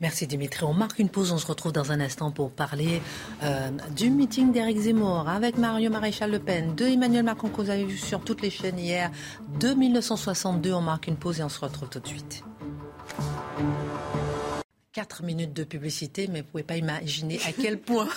Merci 0.00 0.26
Dimitri. 0.26 0.64
On 0.64 0.74
marque 0.74 0.98
une 0.98 1.08
pause, 1.08 1.32
on 1.32 1.38
se 1.38 1.46
retrouve 1.46 1.72
dans 1.72 1.92
un 1.92 2.00
instant 2.00 2.30
pour 2.30 2.50
parler 2.50 3.00
euh, 3.42 3.70
du 3.94 4.10
meeting 4.10 4.52
d'Éric 4.52 4.78
Zemmour 4.78 5.28
avec 5.28 5.56
Mario 5.56 5.88
Maréchal 5.88 6.30
Le 6.30 6.40
Pen, 6.40 6.74
de 6.74 6.84
Emmanuel 6.84 7.24
Macron 7.24 7.48
que 7.48 7.62
vous 7.62 7.70
avez 7.70 7.84
vu 7.84 7.96
sur 7.96 8.20
toutes 8.20 8.42
les 8.42 8.50
chaînes 8.50 8.78
hier, 8.78 9.10
de 9.60 9.72
1962. 9.72 10.72
On 10.72 10.80
marque 10.80 11.06
une 11.06 11.16
pause 11.16 11.40
et 11.40 11.44
on 11.44 11.48
se 11.48 11.60
retrouve 11.60 11.88
tout 11.88 12.00
de 12.00 12.08
suite. 12.08 12.44
4 14.94 15.24
minutes 15.24 15.52
de 15.52 15.64
publicité, 15.64 16.28
mais 16.28 16.40
vous 16.40 16.46
ne 16.46 16.50
pouvez 16.50 16.62
pas 16.62 16.76
imaginer 16.76 17.40
à 17.46 17.52
quel 17.52 17.78
point 17.80 18.08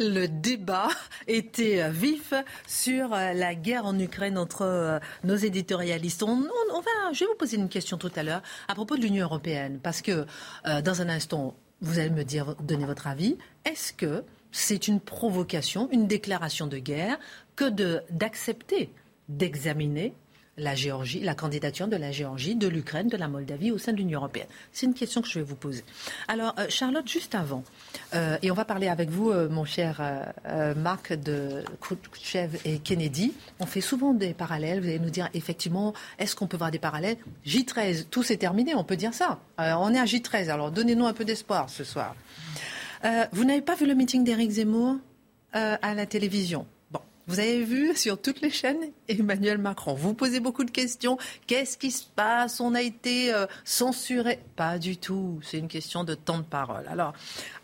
le 0.00 0.26
débat 0.26 0.88
était 1.28 1.88
vif 1.88 2.34
sur 2.66 3.14
euh, 3.14 3.32
la 3.32 3.54
guerre 3.54 3.86
en 3.86 3.96
Ukraine 3.98 4.36
entre 4.36 4.62
euh, 4.62 4.98
nos 5.22 5.36
éditorialistes. 5.36 6.24
On, 6.24 6.36
va, 6.36 7.12
je 7.12 7.20
vais 7.20 7.26
vous 7.26 7.36
poser 7.38 7.56
une 7.56 7.68
question 7.68 7.96
tout 7.96 8.10
à 8.16 8.24
l'heure 8.24 8.42
à 8.66 8.74
propos 8.74 8.96
de 8.96 9.02
l'Union 9.02 9.24
européenne, 9.24 9.78
parce 9.80 10.02
que 10.02 10.26
euh, 10.66 10.82
dans 10.82 11.00
un 11.00 11.08
instant, 11.08 11.54
vous 11.80 12.00
allez 12.00 12.10
me 12.10 12.24
dire, 12.24 12.56
donner 12.56 12.86
votre 12.86 13.06
avis. 13.06 13.38
Est-ce 13.64 13.92
que 13.92 14.24
c'est 14.50 14.88
une 14.88 15.00
provocation, 15.00 15.88
une 15.92 16.08
déclaration 16.08 16.66
de 16.66 16.78
guerre 16.78 17.18
que 17.54 17.68
d'accepter 18.10 18.90
d'examiner 19.28 20.12
la 20.58 20.74
Géorgie, 20.74 21.20
la 21.20 21.34
candidature 21.34 21.86
de 21.86 21.96
la 21.96 22.12
Géorgie, 22.12 22.54
de 22.54 22.68
l'Ukraine, 22.68 23.08
de 23.08 23.16
la 23.16 23.28
Moldavie 23.28 23.70
au 23.70 23.78
sein 23.78 23.92
de 23.92 23.98
l'Union 23.98 24.20
européenne 24.20 24.46
C'est 24.72 24.86
une 24.86 24.94
question 24.94 25.20
que 25.20 25.28
je 25.28 25.38
vais 25.38 25.44
vous 25.44 25.56
poser. 25.56 25.84
Alors, 26.28 26.54
euh, 26.58 26.66
Charlotte, 26.68 27.08
juste 27.08 27.34
avant, 27.34 27.62
euh, 28.14 28.38
et 28.42 28.50
on 28.50 28.54
va 28.54 28.64
parler 28.64 28.88
avec 28.88 29.10
vous, 29.10 29.30
euh, 29.30 29.48
mon 29.48 29.64
cher 29.64 30.00
Marc 30.76 31.12
de 31.12 31.62
Khrouchtchev 31.80 32.58
et 32.64 32.78
Kennedy. 32.78 33.32
On 33.60 33.66
fait 33.66 33.80
souvent 33.80 34.14
des 34.14 34.32
parallèles. 34.32 34.80
Vous 34.80 34.86
allez 34.86 34.98
nous 34.98 35.10
dire, 35.10 35.28
effectivement, 35.34 35.92
est-ce 36.18 36.34
qu'on 36.34 36.46
peut 36.46 36.56
voir 36.56 36.70
des 36.70 36.78
parallèles? 36.78 37.16
J13, 37.46 38.06
tout 38.10 38.22
s'est 38.22 38.36
terminé, 38.36 38.74
on 38.74 38.84
peut 38.84 38.96
dire 38.96 39.14
ça. 39.14 39.38
on 39.58 39.94
est 39.94 39.98
à 39.98 40.04
J13, 40.04 40.50
alors 40.50 40.70
donnez-nous 40.70 41.06
un 41.06 41.12
peu 41.12 41.24
d'espoir 41.24 41.68
ce 41.68 41.84
soir. 41.84 42.14
vous 43.32 43.44
n'avez 43.44 43.62
pas 43.62 43.74
vu 43.74 43.86
le 43.86 43.94
meeting 43.94 44.24
d'Éric 44.24 44.50
Zemmour 44.52 44.96
à 45.52 45.94
la 45.94 46.06
télévision? 46.06 46.66
Vous 47.28 47.40
avez 47.40 47.64
vu 47.64 47.96
sur 47.96 48.20
toutes 48.20 48.40
les 48.40 48.50
chaînes 48.50 48.78
Emmanuel 49.08 49.58
Macron. 49.58 49.94
Vous 49.94 50.14
posez 50.14 50.38
beaucoup 50.38 50.62
de 50.62 50.70
questions. 50.70 51.18
Qu'est-ce 51.48 51.76
qui 51.76 51.90
se 51.90 52.04
passe? 52.04 52.60
On 52.60 52.72
a 52.74 52.82
été 52.82 53.34
euh, 53.34 53.46
censuré 53.64 54.38
Pas 54.54 54.78
du 54.78 54.96
tout. 54.96 55.40
C'est 55.42 55.58
une 55.58 55.66
question 55.66 56.04
de 56.04 56.14
temps 56.14 56.38
de 56.38 56.44
parole. 56.44 56.86
Alors, 56.88 57.14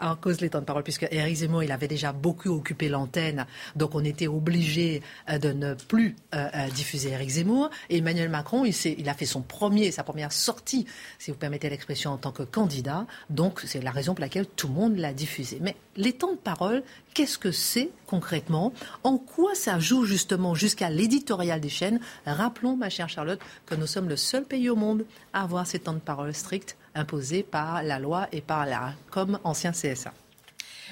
en 0.00 0.16
cause 0.16 0.40
les 0.40 0.50
temps 0.50 0.58
de 0.58 0.64
parole, 0.64 0.82
puisque 0.82 1.06
Eric 1.12 1.36
Zemmour, 1.36 1.62
il 1.62 1.70
avait 1.70 1.86
déjà 1.86 2.12
beaucoup 2.12 2.48
occupé 2.48 2.88
l'antenne, 2.88 3.46
donc 3.76 3.94
on 3.94 4.04
était 4.04 4.26
obligé 4.26 5.00
euh, 5.30 5.38
de 5.38 5.52
ne 5.52 5.74
plus 5.74 6.16
euh, 6.34 6.48
diffuser 6.74 7.10
Eric 7.10 7.30
Zemmour. 7.30 7.70
Et 7.88 7.98
Emmanuel 7.98 8.30
Macron, 8.30 8.64
il, 8.64 8.74
il 8.98 9.08
a 9.08 9.14
fait 9.14 9.26
son 9.26 9.42
premier, 9.42 9.92
sa 9.92 10.02
première 10.02 10.32
sortie, 10.32 10.86
si 11.20 11.30
vous 11.30 11.36
permettez 11.36 11.70
l'expression, 11.70 12.10
en 12.10 12.18
tant 12.18 12.32
que 12.32 12.42
candidat. 12.42 13.06
Donc, 13.30 13.60
c'est 13.64 13.80
la 13.80 13.92
raison 13.92 14.14
pour 14.14 14.22
laquelle 14.22 14.46
tout 14.46 14.66
le 14.66 14.74
monde 14.74 14.96
l'a 14.96 15.12
diffusé. 15.12 15.58
Mais 15.60 15.76
les 15.96 16.12
temps 16.12 16.32
de 16.32 16.36
parole, 16.38 16.82
qu'est-ce 17.14 17.38
que 17.38 17.52
c'est 17.52 17.90
concrètement? 18.06 18.72
En 19.04 19.18
quoi 19.18 19.51
ça 19.54 19.78
joue 19.78 20.04
justement 20.04 20.54
jusqu'à 20.54 20.90
l'éditorial 20.90 21.60
des 21.60 21.68
chaînes? 21.68 22.00
Rappelons, 22.26 22.76
ma 22.76 22.90
chère 22.90 23.08
Charlotte, 23.08 23.40
que 23.66 23.74
nous 23.74 23.86
sommes 23.86 24.08
le 24.08 24.16
seul 24.16 24.44
pays 24.44 24.70
au 24.70 24.76
monde 24.76 25.04
à 25.32 25.42
avoir 25.42 25.66
ces 25.66 25.78
temps 25.78 25.92
de 25.92 25.98
parole 25.98 26.34
stricts 26.34 26.76
imposés 26.94 27.42
par 27.42 27.82
la 27.82 27.98
loi 27.98 28.28
et 28.32 28.40
par 28.40 28.66
la 28.66 28.94
comme 29.10 29.38
ancien 29.44 29.72
CSA. 29.72 30.12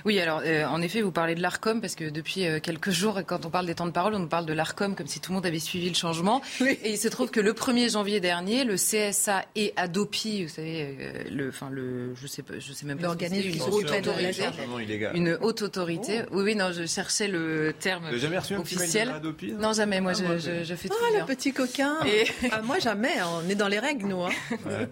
Oui, 0.05 0.19
alors 0.21 0.43
euh, 0.45 0.65
en 0.65 0.81
effet, 0.83 1.03
vous 1.03 1.13
parlez 1.13 1.35
de 1.35 1.43
l'ARCOM 1.43 1.81
parce 1.81 1.95
que 1.95 2.09
depuis 2.09 2.47
euh, 2.47 2.61
quelques 2.61 2.91
jours, 2.91 3.21
quand 3.27 3.45
on 3.45 3.51
parle 3.51 3.67
des 3.67 3.75
temps 3.75 3.87
de 3.87 3.91
parole, 3.91 4.15
on 4.15 4.21
nous 4.21 4.29
parle 4.29 4.47
de 4.47 4.53
l'ARCOM 4.53 4.95
comme 4.95 5.07
si 5.07 5.21
tout 5.21 5.33
le 5.33 5.37
monde 5.37 5.47
avait 5.47 5.59
suivi 5.59 5.89
le 5.89 5.95
changement. 5.95 6.41
Et 6.61 6.93
il 6.93 6.99
se 6.99 7.09
trouve 7.09 7.31
que 7.31 7.41
le 7.41 7.53
1er 7.53 7.93
janvier 7.93 8.21
dernier, 8.21 8.65
le 8.65 8.77
CSA 8.77 9.45
et 9.57 9.73
Adopi, 9.77 10.45
vous 10.45 10.49
savez, 10.49 10.97
euh, 11.01 11.13
le, 11.31 11.49
enfin 11.49 11.69
le, 11.71 12.15
je 12.15 12.27
sais 12.27 12.43
pas, 12.43 12.55
je 12.59 12.73
sais 12.73 12.87
même 12.87 12.99
pas. 12.99 13.05
L'organisme 13.05 13.49
une 13.49 13.63
haute 13.63 13.91
autorité. 13.91 14.45
Une 15.15 15.39
haute 15.41 15.63
autorité. 15.63 16.23
Oui, 16.31 16.43
oui, 16.45 16.55
non, 16.55 16.73
je 16.73 16.87
cherchais 16.87 17.29
le 17.29 17.75
terme 17.79 18.05
jamais 18.21 18.39
reçu 18.39 18.55
officiel. 18.55 19.11
Adopi, 19.11 19.53
non, 19.53 19.73
jamais. 19.73 20.01
Moi, 20.01 20.13
ah, 20.15 20.39
je, 20.39 20.65
je, 20.65 20.75
fais 20.75 20.89
tout. 20.89 20.95
Ah, 21.01 21.19
le 21.19 21.27
petit 21.27 21.53
coquin. 21.53 21.97
Et... 22.07 22.27
Ah, 22.53 22.63
moi, 22.63 22.79
jamais. 22.79 23.19
Hein. 23.19 23.27
On 23.45 23.49
est 23.49 23.55
dans 23.55 23.69
les 23.69 23.79
règles, 23.79 24.07
nous. 24.07 24.23
Hein. 24.23 24.31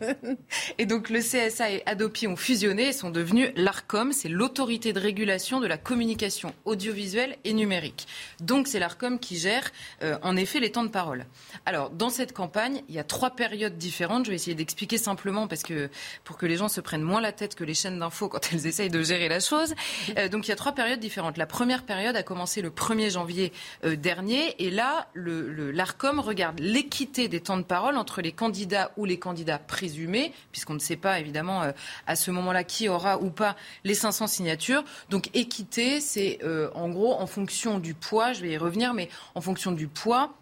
et 0.78 0.86
donc, 0.86 1.10
le 1.10 1.20
CSA 1.20 1.70
et 1.70 1.82
Adopi 1.86 2.26
ont 2.26 2.36
fusionné 2.36 2.88
et 2.88 2.92
sont 2.92 3.10
devenus 3.10 3.50
l'ARCOM. 3.56 4.12
C'est 4.12 4.28
l'autorité 4.28 4.92
de 4.92 4.97
régulation 4.98 5.60
de 5.60 5.66
la 5.66 5.78
communication 5.78 6.54
audiovisuelle 6.64 7.36
et 7.44 7.52
numérique. 7.52 8.06
Donc 8.40 8.68
c'est 8.68 8.78
l'ARCOM 8.78 9.18
qui 9.18 9.38
gère 9.38 9.70
euh, 10.02 10.18
en 10.22 10.36
effet 10.36 10.60
les 10.60 10.72
temps 10.72 10.84
de 10.84 10.88
parole. 10.88 11.26
Alors 11.66 11.90
dans 11.90 12.10
cette 12.10 12.32
campagne, 12.32 12.82
il 12.88 12.94
y 12.94 12.98
a 12.98 13.04
trois 13.04 13.30
périodes 13.30 13.78
différentes. 13.78 14.24
Je 14.24 14.30
vais 14.30 14.36
essayer 14.36 14.54
d'expliquer 14.54 14.98
simplement 14.98 15.46
parce 15.46 15.62
que 15.62 15.90
pour 16.24 16.36
que 16.36 16.46
les 16.46 16.56
gens 16.56 16.68
se 16.68 16.80
prennent 16.80 17.02
moins 17.02 17.20
la 17.20 17.32
tête 17.32 17.54
que 17.54 17.64
les 17.64 17.74
chaînes 17.74 17.98
d'infos 17.98 18.28
quand 18.28 18.52
elles 18.52 18.66
essayent 18.66 18.90
de 18.90 19.02
gérer 19.02 19.28
la 19.28 19.40
chose. 19.40 19.74
Euh, 20.16 20.28
donc 20.28 20.46
il 20.46 20.50
y 20.50 20.52
a 20.52 20.56
trois 20.56 20.72
périodes 20.72 21.00
différentes. 21.00 21.36
La 21.36 21.46
première 21.46 21.84
période 21.84 22.16
a 22.16 22.22
commencé 22.22 22.62
le 22.62 22.70
1er 22.70 23.10
janvier 23.10 23.52
euh, 23.84 23.96
dernier 23.96 24.54
et 24.58 24.70
là 24.70 25.08
l'ARCOM 25.14 26.20
regarde 26.20 26.60
l'équité 26.60 27.28
des 27.28 27.40
temps 27.40 27.56
de 27.56 27.62
parole 27.62 27.96
entre 27.96 28.20
les 28.22 28.32
candidats 28.32 28.92
ou 28.96 29.04
les 29.04 29.18
candidats 29.18 29.58
présumés, 29.58 30.32
puisqu'on 30.52 30.74
ne 30.74 30.78
sait 30.78 30.96
pas 30.96 31.18
évidemment 31.20 31.62
à 32.06 32.16
ce 32.16 32.30
moment-là 32.30 32.64
qui 32.64 32.88
aura 32.88 33.18
ou 33.18 33.30
pas 33.30 33.56
les 33.84 33.94
500 33.94 34.26
signatures. 34.26 34.84
Donc 35.10 35.30
équité, 35.34 36.00
c'est 36.00 36.38
euh, 36.42 36.70
en 36.74 36.88
gros 36.88 37.14
en 37.14 37.26
fonction 37.26 37.78
du 37.78 37.94
poids, 37.94 38.32
je 38.32 38.42
vais 38.42 38.50
y 38.50 38.58
revenir, 38.58 38.94
mais 38.94 39.08
en 39.34 39.40
fonction 39.40 39.72
du 39.72 39.88
poids 39.88 40.32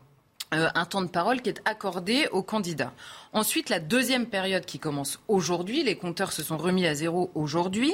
euh, 0.54 0.68
un 0.76 0.84
temps 0.84 1.02
de 1.02 1.08
parole 1.08 1.42
qui 1.42 1.48
est 1.48 1.60
accordé 1.64 2.28
aux 2.30 2.42
candidats. 2.42 2.92
Ensuite, 3.32 3.68
la 3.68 3.80
deuxième 3.80 4.26
période 4.26 4.64
qui 4.64 4.78
commence 4.78 5.18
aujourd'hui, 5.26 5.82
les 5.82 5.96
compteurs 5.96 6.30
se 6.30 6.44
sont 6.44 6.56
remis 6.56 6.86
à 6.86 6.94
zéro 6.94 7.32
aujourd'hui, 7.34 7.92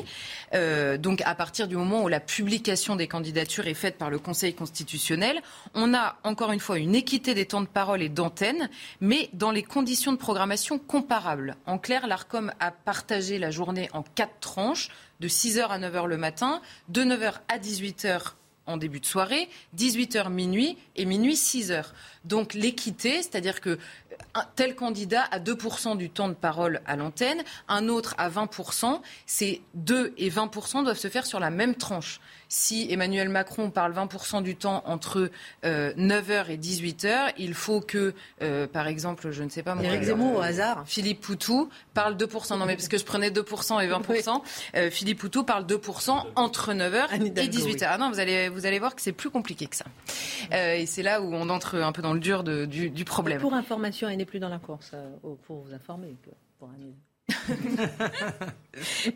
euh, 0.53 0.99
donc 0.99 1.23
à 1.25 1.35
partir 1.35 1.67
du 1.67 1.77
moment 1.77 2.03
où 2.03 2.09
la 2.09 2.21
publication 2.21 2.95
des 2.95 3.09
candidatures 3.09 3.69
est 3.69 3.75
faite 3.75 3.97
par 3.97 4.11
le 4.11 4.19
Conseil 4.19 4.53
constitutionnel, 4.53 5.41
on 5.73 5.95
a 5.95 6.19
encore 6.25 6.53
une 6.53 6.61
fois 6.61 6.79
une 6.79 6.95
équité 6.95 7.33
des 7.33 7.47
temps 7.47 7.63
de 7.63 7.67
parole 7.67 8.03
et 8.03 8.11
d'antenne, 8.11 8.69
mais 9.01 9.31
dans 9.33 9.51
les 9.51 9.63
conditions 9.63 10.13
de 10.13 10.19
programmation 10.19 10.79
comparables. 10.79 11.57
En 11.65 11.79
clair, 11.79 12.07
l'ARCOM 12.07 12.53
a 12.61 12.71
partagé 12.71 13.39
la 13.39 13.51
journée 13.51 13.89
en 13.95 14.03
quatre 14.03 14.41
tranches, 14.41 14.91
de 15.23 15.29
6h 15.29 15.69
à 15.69 15.79
9h 15.79 16.07
le 16.07 16.17
matin, 16.17 16.61
de 16.89 17.03
9h 17.03 17.35
à 17.49 17.59
18h 17.59 18.33
en 18.67 18.77
début 18.77 18.99
de 18.99 19.07
soirée, 19.07 19.49
18h 19.77 20.31
minuit 20.31 20.77
et 20.97 21.05
minuit 21.05 21.35
6h. 21.35 21.85
Donc 22.25 22.55
l'équité, 22.55 23.23
c'est-à-dire 23.23 23.61
que 23.61 23.79
un 24.35 24.45
tel 24.57 24.75
candidat 24.75 25.23
a 25.31 25.39
2% 25.39 25.97
du 25.97 26.11
temps 26.11 26.29
de 26.29 26.35
parole 26.35 26.81
à 26.87 26.97
l'antenne, 26.97 27.43
un 27.69 27.89
autre 27.89 28.15
à 28.19 28.29
20%, 28.31 29.01
ces 29.27 29.63
2 29.75 30.13
et 30.17 30.29
20% 30.29 30.85
doivent 30.85 30.99
se 30.99 31.09
faire 31.09 31.27
sur 31.27 31.39
la 31.39 31.51
même 31.51 31.77
tranche 31.77 32.21
si 32.53 32.87
Emmanuel 32.91 33.31
Macron 33.31 33.71
parle 33.71 33.95
20% 33.95 34.43
du 34.43 34.57
temps 34.57 34.83
entre 34.85 35.31
9h 35.65 35.65
euh, 35.65 36.45
et 36.51 36.59
18h, 36.59 37.33
il 37.39 37.55
faut 37.55 37.81
que, 37.81 38.13
euh, 38.43 38.67
par 38.67 38.89
exemple, 38.89 39.31
je 39.31 39.43
ne 39.43 39.49
sais 39.49 39.63
pas. 39.63 39.75
Éric 39.83 40.03
Zemmour 40.03 40.37
au 40.37 40.41
hasard. 40.41 40.83
Philippe 40.85 41.23
Poutou 41.23 41.71
parle 41.95 42.15
2%. 42.15 42.59
Non, 42.59 42.67
mais 42.67 42.77
parce 42.77 42.89
que 42.89 42.99
je 42.99 43.05
prenais 43.05 43.31
2% 43.31 43.83
et 43.83 43.89
20%. 43.89 44.43
Euh, 44.75 44.91
Philippe 44.91 45.19
Poutou 45.19 45.45
parle 45.45 45.65
2% 45.65 46.25
entre 46.37 46.73
9h 46.73 47.15
et 47.15 47.49
18h. 47.49 47.87
Ah 47.89 47.99
non, 47.99 48.11
vous 48.11 48.21
allez, 48.21 48.49
vous 48.49 48.67
allez 48.67 48.79
voir 48.79 48.95
que 48.95 49.03
c'est 49.03 49.13
plus 49.13 49.31
compliqué 49.31 49.67
que 49.67 49.77
ça. 49.77 49.85
et 50.53 50.87
c'est 50.87 51.03
là 51.03 51.21
où 51.21 51.33
on 51.35 51.49
entre 51.49 51.77
un 51.77 51.93
peu 51.93 52.03
dans 52.03 52.13
le 52.13 52.21
dur 52.21 52.45
du, 52.45 52.91
du, 52.91 53.05
problème. 53.05 53.41
Pour 53.41 53.55
information, 53.55 54.09
elle 54.09 54.19
n'est 54.19 54.25
plus 54.25 54.39
dans 54.39 54.49
la 54.49 54.59
course, 54.59 54.93
pour 55.47 55.63
vous 55.63 55.75
informer. 55.75 56.17
Pour 56.59 56.69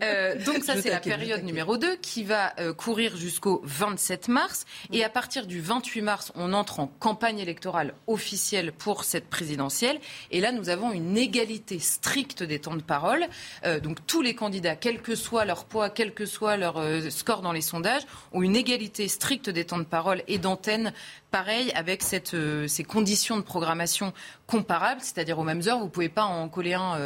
Euh, 0.02 0.34
donc 0.44 0.64
ça, 0.64 0.80
c'est 0.80 0.90
la 0.90 1.00
période 1.00 1.42
numéro 1.42 1.78
2 1.78 1.96
qui 1.96 2.24
va 2.24 2.52
euh, 2.60 2.74
courir 2.74 3.16
jusqu'au 3.16 3.62
27 3.64 4.28
mars. 4.28 4.66
Et 4.92 5.02
à 5.02 5.08
partir 5.08 5.46
du 5.46 5.62
28 5.62 6.02
mars, 6.02 6.32
on 6.34 6.52
entre 6.52 6.80
en 6.80 6.86
campagne 6.86 7.38
électorale 7.38 7.94
officielle 8.06 8.72
pour 8.72 9.04
cette 9.04 9.30
présidentielle. 9.30 9.98
Et 10.30 10.40
là, 10.40 10.52
nous 10.52 10.68
avons 10.68 10.92
une 10.92 11.16
égalité 11.16 11.78
stricte 11.78 12.42
des 12.42 12.58
temps 12.58 12.76
de 12.76 12.82
parole. 12.82 13.24
Euh, 13.64 13.80
donc 13.80 14.06
tous 14.06 14.20
les 14.20 14.34
candidats, 14.34 14.76
quel 14.76 15.00
que 15.00 15.14
soit 15.14 15.46
leur 15.46 15.64
poids, 15.64 15.88
quel 15.88 16.12
que 16.12 16.26
soit 16.26 16.58
leur 16.58 16.82
score 17.10 17.40
dans 17.40 17.52
les 17.52 17.62
sondages, 17.62 18.02
ont 18.32 18.42
une 18.42 18.56
égalité 18.56 19.08
stricte 19.08 19.48
des 19.48 19.64
temps 19.64 19.78
de 19.78 19.84
parole 19.84 20.22
et 20.28 20.36
d'antenne 20.36 20.92
pareil 21.36 21.70
avec 21.74 22.02
cette, 22.02 22.34
ces 22.66 22.84
conditions 22.84 23.36
de 23.36 23.42
programmation 23.42 24.14
comparables, 24.46 25.02
c'est-à-dire 25.02 25.38
aux 25.38 25.44
mêmes 25.44 25.60
heures. 25.66 25.78
Vous 25.78 25.84
ne 25.84 25.90
pouvez 25.90 26.08
pas 26.08 26.24
en 26.24 26.48
coller 26.48 26.72
un 26.72 26.96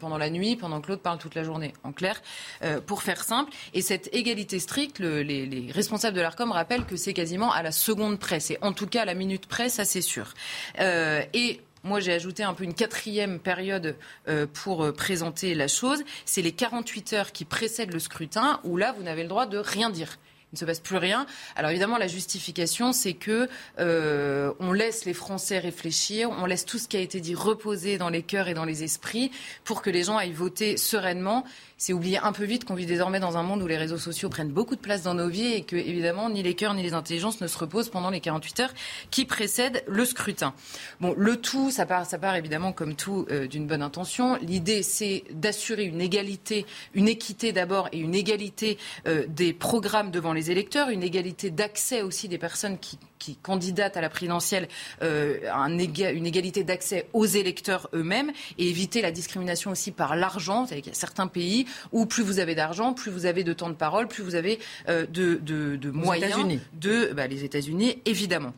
pendant 0.00 0.16
la 0.16 0.30
nuit, 0.30 0.56
pendant 0.56 0.80
que 0.80 0.88
l'autre 0.88 1.02
parle 1.02 1.18
toute 1.18 1.34
la 1.34 1.44
journée 1.44 1.74
clair, 1.92 2.22
euh, 2.62 2.80
pour 2.80 3.02
faire 3.02 3.22
simple. 3.22 3.52
Et 3.74 3.82
cette 3.82 4.14
égalité 4.14 4.58
stricte, 4.58 5.00
les, 5.00 5.70
responsables 5.72 6.16
de 6.16 6.22
l'ARCOM 6.22 6.52
rappellent 6.52 6.86
que 6.86 6.96
c'est 6.96 7.12
quasiment 7.12 7.52
à 7.52 7.62
la 7.62 7.72
seconde 7.72 8.18
près. 8.18 8.40
C'est 8.40 8.58
en 8.62 8.72
tout 8.72 8.86
cas 8.86 9.02
à 9.02 9.04
la 9.04 9.14
minute 9.14 9.46
près, 9.46 9.68
ça 9.68 9.84
c'est 9.84 10.02
sûr. 10.02 10.32
Euh, 10.80 11.22
et 11.34 11.60
moi, 11.82 12.00
j'ai 12.00 12.14
ajouté 12.14 12.42
un 12.42 12.54
peu 12.54 12.64
une 12.64 12.72
quatrième 12.72 13.38
période 13.38 13.96
euh, 14.28 14.46
pour 14.50 14.90
présenter 14.94 15.54
la 15.54 15.68
chose. 15.68 16.02
C'est 16.24 16.40
les 16.40 16.52
48 16.52 17.12
heures 17.12 17.32
qui 17.32 17.44
précèdent 17.44 17.92
le 17.92 17.98
scrutin, 17.98 18.60
où 18.64 18.78
là, 18.78 18.92
vous 18.92 19.02
n'avez 19.02 19.22
le 19.22 19.28
droit 19.28 19.46
de 19.46 19.58
rien 19.58 19.90
dire 19.90 20.16
ne 20.54 20.58
se 20.58 20.64
passe 20.64 20.80
plus 20.80 20.96
rien. 20.96 21.26
Alors 21.56 21.70
évidemment, 21.70 21.98
la 21.98 22.08
justification, 22.08 22.92
c'est 22.92 23.14
que 23.14 23.48
on 23.78 24.72
laisse 24.72 25.04
les 25.04 25.14
Français 25.14 25.58
réfléchir, 25.58 26.30
on 26.30 26.46
laisse 26.46 26.64
tout 26.64 26.78
ce 26.78 26.88
qui 26.88 26.96
a 26.96 27.00
été 27.00 27.20
dit 27.20 27.34
reposer 27.34 27.98
dans 27.98 28.08
les 28.08 28.22
cœurs 28.22 28.48
et 28.48 28.54
dans 28.54 28.64
les 28.64 28.82
esprits 28.82 29.30
pour 29.64 29.82
que 29.82 29.90
les 29.90 30.04
gens 30.04 30.16
aillent 30.16 30.32
voter 30.32 30.76
sereinement 30.76 31.44
c'est 31.76 31.92
oublier 31.92 32.18
un 32.18 32.32
peu 32.32 32.44
vite 32.44 32.64
qu'on 32.64 32.74
vit 32.74 32.86
désormais 32.86 33.20
dans 33.20 33.36
un 33.36 33.42
monde 33.42 33.62
où 33.62 33.66
les 33.66 33.76
réseaux 33.76 33.98
sociaux 33.98 34.28
prennent 34.28 34.50
beaucoup 34.50 34.76
de 34.76 34.80
place 34.80 35.02
dans 35.02 35.14
nos 35.14 35.28
vies 35.28 35.52
et 35.52 35.62
que, 35.62 35.76
évidemment, 35.76 36.30
ni 36.30 36.42
les 36.42 36.54
cœurs 36.54 36.74
ni 36.74 36.82
les 36.82 36.94
intelligences 36.94 37.40
ne 37.40 37.46
se 37.46 37.58
reposent 37.58 37.88
pendant 37.88 38.10
les 38.10 38.20
48 38.20 38.60
heures 38.60 38.74
qui 39.10 39.24
précèdent 39.24 39.84
le 39.86 40.04
scrutin. 40.04 40.54
Bon, 41.00 41.14
le 41.16 41.36
tout, 41.36 41.70
ça 41.70 41.86
part, 41.86 42.06
ça 42.06 42.18
part 42.18 42.36
évidemment 42.36 42.72
comme 42.72 42.94
tout 42.94 43.26
euh, 43.30 43.46
d'une 43.46 43.66
bonne 43.66 43.82
intention. 43.82 44.36
L'idée, 44.36 44.82
c'est 44.82 45.24
d'assurer 45.30 45.84
une 45.84 46.00
égalité, 46.00 46.66
une 46.94 47.08
équité 47.08 47.52
d'abord 47.52 47.88
et 47.92 47.98
une 47.98 48.14
égalité 48.14 48.78
euh, 49.06 49.24
des 49.28 49.52
programmes 49.52 50.10
devant 50.10 50.32
les 50.32 50.50
électeurs, 50.50 50.88
une 50.90 51.02
égalité 51.02 51.50
d'accès 51.50 52.02
aussi 52.02 52.28
des 52.28 52.38
personnes 52.38 52.78
qui 52.78 52.98
qui 53.24 53.36
candidatent 53.36 53.96
à 53.96 54.02
la 54.02 54.10
présidentielle 54.10 54.68
euh, 55.02 55.38
une 55.66 56.26
égalité 56.26 56.62
d'accès 56.62 57.08
aux 57.14 57.24
électeurs 57.24 57.88
eux-mêmes 57.94 58.30
et 58.58 58.68
éviter 58.68 59.00
la 59.00 59.10
discrimination 59.10 59.70
aussi 59.70 59.92
par 59.92 60.14
l'argent. 60.14 60.66
Il 60.70 60.84
y 60.84 60.90
a 60.90 60.92
certains 60.92 61.26
pays 61.26 61.63
où 61.92 62.06
plus 62.06 62.22
vous 62.22 62.38
avez 62.38 62.54
d'argent, 62.54 62.92
plus 62.92 63.10
vous 63.10 63.26
avez 63.26 63.44
de 63.44 63.52
temps 63.52 63.68
de 63.68 63.74
parole, 63.74 64.08
plus 64.08 64.22
vous 64.22 64.34
avez 64.34 64.58
euh, 64.88 65.06
de, 65.06 65.36
de, 65.36 65.90
moyens. 65.90 66.60
De, 66.72 67.12
bah, 67.14 67.26
les 67.26 67.44
États-Unis, 67.44 67.98
évidemment. 68.04 68.52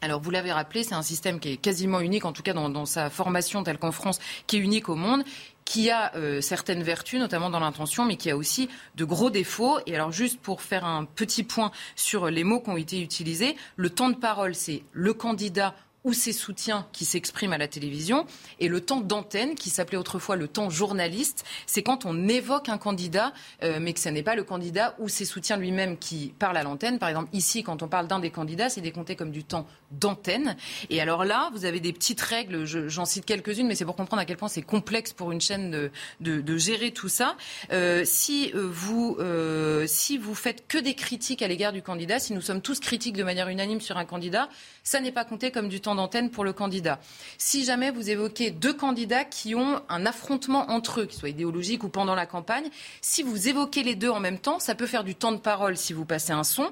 Alors, 0.00 0.20
vous 0.20 0.30
l'avez 0.30 0.52
rappelé, 0.52 0.82
c'est 0.82 0.94
un 0.94 1.02
système 1.02 1.38
qui 1.38 1.52
est 1.52 1.56
quasiment 1.56 2.00
unique, 2.00 2.24
en 2.24 2.32
tout 2.32 2.42
cas 2.42 2.54
dans, 2.54 2.68
dans 2.68 2.86
sa 2.86 3.08
formation 3.08 3.62
telle 3.62 3.78
qu'en 3.78 3.92
France, 3.92 4.18
qui 4.46 4.56
est 4.56 4.60
unique 4.60 4.88
au 4.88 4.96
monde 4.96 5.24
qui 5.64 5.90
a 5.90 6.14
euh, 6.16 6.40
certaines 6.40 6.82
vertus, 6.82 7.18
notamment 7.18 7.48
dans 7.48 7.60
l'intention, 7.60 8.04
mais 8.04 8.16
qui 8.16 8.30
a 8.30 8.36
aussi 8.36 8.68
de 8.96 9.04
gros 9.04 9.30
défauts. 9.30 9.78
Et 9.86 9.94
alors, 9.94 10.12
juste 10.12 10.40
pour 10.40 10.60
faire 10.60 10.84
un 10.84 11.04
petit 11.04 11.44
point 11.44 11.70
sur 11.96 12.28
les 12.30 12.44
mots 12.44 12.60
qui 12.60 12.70
ont 12.70 12.76
été 12.76 13.00
utilisés, 13.00 13.56
le 13.76 13.88
temps 13.90 14.10
de 14.10 14.16
parole, 14.16 14.54
c'est 14.54 14.82
le 14.92 15.14
candidat 15.14 15.74
ou 16.04 16.12
ses 16.12 16.32
soutiens 16.32 16.86
qui 16.92 17.04
s'expriment 17.04 17.52
à 17.52 17.58
la 17.58 17.68
télévision, 17.68 18.26
et 18.60 18.68
le 18.68 18.80
temps 18.80 19.00
d'antenne, 19.00 19.54
qui 19.54 19.70
s'appelait 19.70 19.98
autrefois 19.98 20.36
le 20.36 20.48
temps 20.48 20.70
journaliste, 20.70 21.44
c'est 21.66 21.82
quand 21.82 22.06
on 22.06 22.28
évoque 22.28 22.68
un 22.68 22.78
candidat, 22.78 23.32
euh, 23.62 23.78
mais 23.80 23.92
que 23.92 24.00
ce 24.00 24.08
n'est 24.08 24.22
pas 24.22 24.34
le 24.34 24.44
candidat 24.44 24.94
ou 24.98 25.08
ses 25.08 25.24
soutiens 25.24 25.56
lui-même 25.56 25.98
qui 25.98 26.34
parlent 26.38 26.56
à 26.56 26.62
l'antenne. 26.62 26.98
Par 26.98 27.08
exemple, 27.08 27.28
ici, 27.32 27.62
quand 27.62 27.82
on 27.82 27.88
parle 27.88 28.08
d'un 28.08 28.18
des 28.18 28.30
candidats, 28.30 28.68
c'est 28.68 28.80
décompté 28.80 29.16
comme 29.16 29.30
du 29.30 29.44
temps 29.44 29.66
d'antenne. 29.90 30.56
Et 30.90 31.00
alors 31.00 31.24
là, 31.24 31.50
vous 31.52 31.64
avez 31.64 31.80
des 31.80 31.92
petites 31.92 32.20
règles, 32.20 32.64
j'en 32.64 33.04
cite 33.04 33.24
quelques-unes, 33.24 33.66
mais 33.66 33.74
c'est 33.74 33.84
pour 33.84 33.96
comprendre 33.96 34.22
à 34.22 34.24
quel 34.24 34.36
point 34.36 34.48
c'est 34.48 34.62
complexe 34.62 35.12
pour 35.12 35.32
une 35.32 35.40
chaîne 35.40 35.90
de 36.20 36.56
gérer 36.56 36.92
tout 36.92 37.08
ça. 37.08 37.36
Euh, 37.72 38.02
si, 38.04 38.52
euh, 38.54 38.68
vous, 38.70 39.16
euh, 39.18 39.86
si 39.86 40.18
vous 40.18 40.34
faites 40.34 40.66
que 40.66 40.78
des 40.78 40.94
critiques 40.94 41.42
à 41.42 41.48
l'égard 41.48 41.72
du 41.72 41.82
candidat, 41.82 42.18
si 42.18 42.32
nous 42.32 42.40
sommes 42.40 42.60
tous 42.60 42.80
critiques 42.80 43.16
de 43.16 43.24
manière 43.24 43.48
unanime 43.48 43.80
sur 43.80 43.96
un 43.96 44.04
candidat, 44.04 44.48
ça 44.82 45.00
n'est 45.00 45.12
pas 45.12 45.24
compté 45.24 45.50
comme 45.50 45.68
du 45.68 45.80
temps 45.80 45.91
d'antenne 45.94 46.30
pour 46.30 46.44
le 46.44 46.52
candidat. 46.52 47.00
Si 47.38 47.64
jamais 47.64 47.90
vous 47.90 48.10
évoquez 48.10 48.50
deux 48.50 48.74
candidats 48.74 49.24
qui 49.24 49.54
ont 49.54 49.82
un 49.88 50.06
affrontement 50.06 50.70
entre 50.70 51.00
eux, 51.00 51.06
qu'il 51.06 51.18
soit 51.18 51.28
idéologique 51.28 51.84
ou 51.84 51.88
pendant 51.88 52.14
la 52.14 52.26
campagne, 52.26 52.68
si 53.00 53.22
vous 53.22 53.48
évoquez 53.48 53.82
les 53.82 53.94
deux 53.94 54.10
en 54.10 54.20
même 54.20 54.38
temps, 54.38 54.58
ça 54.58 54.74
peut 54.74 54.86
faire 54.86 55.04
du 55.04 55.14
temps 55.14 55.32
de 55.32 55.38
parole 55.38 55.76
si 55.76 55.92
vous 55.92 56.04
passez 56.04 56.32
un 56.32 56.44
son. 56.44 56.70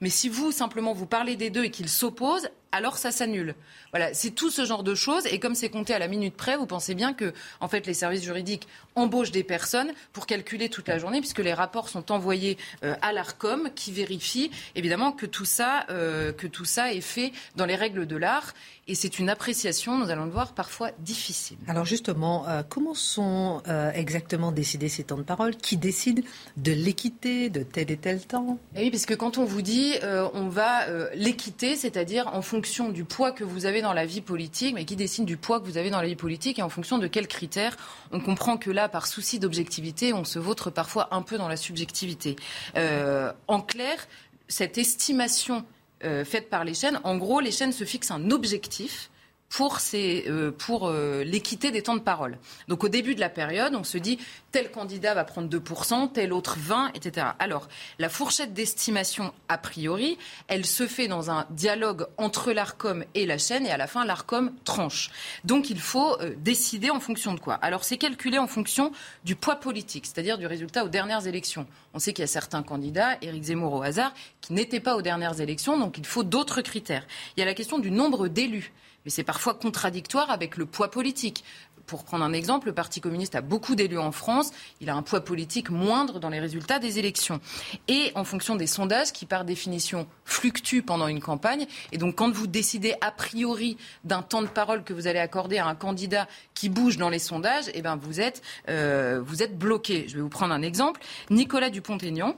Mais 0.00 0.10
si 0.10 0.28
vous, 0.28 0.52
simplement, 0.52 0.92
vous 0.92 1.06
parlez 1.06 1.34
des 1.34 1.50
deux 1.50 1.64
et 1.64 1.70
qu'ils 1.70 1.88
s'opposent, 1.88 2.50
alors 2.72 2.98
ça 2.98 3.10
s'annule. 3.10 3.54
Voilà, 3.92 4.12
c'est 4.12 4.30
tout 4.30 4.50
ce 4.50 4.64
genre 4.64 4.82
de 4.82 4.94
choses. 4.94 5.26
Et 5.26 5.38
comme 5.38 5.54
c'est 5.54 5.70
compté 5.70 5.94
à 5.94 5.98
la 5.98 6.08
minute 6.08 6.36
près, 6.36 6.56
vous 6.56 6.66
pensez 6.66 6.94
bien 6.94 7.14
que, 7.14 7.32
en 7.60 7.68
fait, 7.68 7.86
les 7.86 7.94
services 7.94 8.22
juridiques 8.22 8.68
embauchent 8.94 9.30
des 9.30 9.44
personnes 9.44 9.92
pour 10.12 10.26
calculer 10.26 10.68
toute 10.68 10.88
la 10.88 10.98
journée, 10.98 11.20
puisque 11.20 11.38
les 11.38 11.54
rapports 11.54 11.88
sont 11.88 12.12
envoyés 12.12 12.58
euh, 12.84 12.94
à 13.00 13.12
l'Arcom, 13.12 13.70
qui 13.74 13.92
vérifie 13.92 14.50
évidemment 14.74 15.12
que 15.12 15.24
tout 15.24 15.46
ça, 15.46 15.86
euh, 15.88 16.32
que 16.32 16.46
tout 16.46 16.66
ça 16.66 16.92
est 16.92 17.00
fait 17.00 17.32
dans 17.56 17.64
les 17.64 17.76
règles 17.76 18.06
de 18.06 18.16
l'art. 18.16 18.52
Et 18.86 18.94
c'est 18.94 19.18
une 19.18 19.28
appréciation, 19.28 19.98
nous 19.98 20.10
allons 20.10 20.24
le 20.24 20.30
voir, 20.30 20.52
parfois 20.52 20.90
difficile. 20.98 21.58
Alors 21.66 21.84
justement, 21.84 22.48
euh, 22.48 22.62
comment 22.66 22.94
sont 22.94 23.62
exactement 23.94 24.50
décidés 24.50 24.88
ces 24.88 25.04
temps 25.04 25.18
de 25.18 25.22
parole? 25.22 25.56
Qui 25.56 25.76
décide 25.76 26.24
de 26.56 26.72
l'équité 26.72 27.50
de 27.50 27.62
tel 27.62 27.90
et 27.90 27.96
tel 27.98 28.26
temps? 28.26 28.58
Eh 28.74 28.84
Oui, 28.84 28.90
puisque 28.90 29.14
quand 29.16 29.36
on 29.36 29.44
vous 29.44 29.60
dit 29.60 29.94
on 30.32 30.48
va 30.48 30.86
l'équité, 31.14 31.76
c'est-à-dire 31.76 32.28
en 32.28 32.40
fonction 32.40 32.57
du 32.92 33.04
poids 33.04 33.32
que 33.32 33.44
vous 33.44 33.66
avez 33.66 33.82
dans 33.82 33.92
la 33.92 34.06
vie 34.06 34.20
politique, 34.20 34.74
mais 34.74 34.84
qui 34.84 34.96
décide 34.96 35.24
du 35.24 35.36
poids 35.36 35.60
que 35.60 35.64
vous 35.64 35.78
avez 35.78 35.90
dans 35.90 36.00
la 36.00 36.06
vie 36.06 36.16
politique 36.16 36.58
et 36.58 36.62
en 36.62 36.68
fonction 36.68 36.98
de 36.98 37.06
quels 37.06 37.28
critères. 37.28 37.76
On 38.12 38.20
comprend 38.20 38.56
que 38.56 38.70
là, 38.70 38.88
par 38.88 39.06
souci 39.06 39.38
d'objectivité, 39.38 40.12
on 40.12 40.24
se 40.24 40.38
vautre 40.38 40.70
parfois 40.70 41.08
un 41.12 41.22
peu 41.22 41.38
dans 41.38 41.48
la 41.48 41.56
subjectivité. 41.56 42.36
Euh, 42.76 43.32
en 43.46 43.60
clair, 43.60 44.08
cette 44.48 44.78
estimation 44.78 45.64
euh, 46.04 46.24
faite 46.24 46.50
par 46.50 46.64
les 46.64 46.74
chaînes, 46.74 47.00
en 47.04 47.16
gros, 47.16 47.40
les 47.40 47.52
chaînes 47.52 47.72
se 47.72 47.84
fixent 47.84 48.10
un 48.10 48.30
objectif 48.30 49.10
pour, 49.48 49.78
euh, 49.94 50.50
pour 50.50 50.88
euh, 50.88 51.24
l'équité 51.24 51.70
des 51.70 51.82
temps 51.82 51.94
de 51.94 52.00
parole. 52.00 52.38
Donc 52.68 52.84
au 52.84 52.88
début 52.88 53.14
de 53.14 53.20
la 53.20 53.30
période, 53.30 53.74
on 53.74 53.84
se 53.84 53.98
dit 53.98 54.18
tel 54.52 54.70
candidat 54.70 55.14
va 55.14 55.24
prendre 55.24 55.48
2%, 55.48 56.12
tel 56.12 56.32
autre 56.32 56.58
20%, 56.58 56.90
etc. 56.94 57.28
Alors 57.38 57.68
la 57.98 58.08
fourchette 58.08 58.52
d'estimation, 58.52 59.32
a 59.48 59.58
priori, 59.58 60.18
elle 60.48 60.66
se 60.66 60.86
fait 60.86 61.08
dans 61.08 61.30
un 61.30 61.46
dialogue 61.50 62.06
entre 62.18 62.52
l'ARCOM 62.52 63.04
et 63.14 63.26
la 63.26 63.38
chaîne, 63.38 63.66
et 63.66 63.70
à 63.70 63.76
la 63.76 63.86
fin, 63.86 64.04
l'ARCOM 64.04 64.52
tranche. 64.64 65.10
Donc 65.44 65.70
il 65.70 65.80
faut 65.80 66.20
euh, 66.20 66.34
décider 66.36 66.90
en 66.90 67.00
fonction 67.00 67.32
de 67.34 67.40
quoi 67.40 67.54
Alors 67.54 67.84
c'est 67.84 67.98
calculé 67.98 68.38
en 68.38 68.46
fonction 68.46 68.92
du 69.24 69.34
poids 69.34 69.56
politique, 69.56 70.06
c'est-à-dire 70.06 70.38
du 70.38 70.46
résultat 70.46 70.84
aux 70.84 70.88
dernières 70.88 71.26
élections. 71.26 71.66
On 71.94 71.98
sait 71.98 72.12
qu'il 72.12 72.22
y 72.22 72.24
a 72.24 72.28
certains 72.28 72.62
candidats, 72.62 73.16
Éric 73.22 73.44
Zemmour 73.44 73.72
au 73.72 73.82
hasard, 73.82 74.12
qui 74.42 74.52
n'étaient 74.52 74.80
pas 74.80 74.94
aux 74.94 75.02
dernières 75.02 75.40
élections, 75.40 75.78
donc 75.78 75.96
il 75.96 76.06
faut 76.06 76.22
d'autres 76.22 76.60
critères. 76.60 77.06
Il 77.36 77.40
y 77.40 77.42
a 77.42 77.46
la 77.46 77.54
question 77.54 77.78
du 77.78 77.90
nombre 77.90 78.28
d'élus. 78.28 78.72
Mais 79.08 79.10
c'est 79.10 79.24
parfois 79.24 79.54
contradictoire 79.54 80.30
avec 80.30 80.58
le 80.58 80.66
poids 80.66 80.90
politique 80.90 81.42
pour 81.86 82.04
prendre 82.04 82.22
un 82.22 82.34
exemple, 82.34 82.66
le 82.66 82.74
Parti 82.74 83.00
communiste 83.00 83.36
a 83.36 83.40
beaucoup 83.40 83.74
d'élus 83.74 83.96
en 83.96 84.12
France. 84.12 84.50
Il 84.82 84.90
a 84.90 84.94
un 84.94 85.00
poids 85.00 85.22
politique 85.22 85.70
moindre 85.70 86.20
dans 86.20 86.28
les 86.28 86.40
résultats 86.40 86.78
des 86.78 86.98
élections. 86.98 87.40
Et 87.88 88.12
en 88.14 88.24
fonction 88.24 88.56
des 88.56 88.66
sondages 88.66 89.12
qui, 89.12 89.24
par 89.24 89.46
définition, 89.46 90.06
fluctuent 90.26 90.82
pendant 90.82 91.08
une 91.08 91.20
campagne. 91.20 91.66
Et 91.90 91.96
donc, 91.96 92.16
quand 92.16 92.30
vous 92.30 92.46
décidez 92.46 92.94
a 93.00 93.10
priori 93.10 93.78
d'un 94.04 94.20
temps 94.20 94.42
de 94.42 94.48
parole 94.48 94.84
que 94.84 94.92
vous 94.92 95.06
allez 95.06 95.18
accorder 95.18 95.56
à 95.56 95.66
un 95.66 95.74
candidat 95.74 96.28
qui 96.52 96.68
bouge 96.68 96.98
dans 96.98 97.08
les 97.08 97.18
sondages, 97.18 97.70
eh 97.72 97.80
ben, 97.80 97.96
vous 97.96 98.20
êtes, 98.20 98.42
euh, 98.68 99.22
vous 99.24 99.42
êtes 99.42 99.56
bloqué. 99.56 100.04
Je 100.08 100.16
vais 100.16 100.20
vous 100.20 100.28
prendre 100.28 100.52
un 100.52 100.60
exemple. 100.60 101.00
Nicolas 101.30 101.70
Dupont-Aignan, 101.70 102.36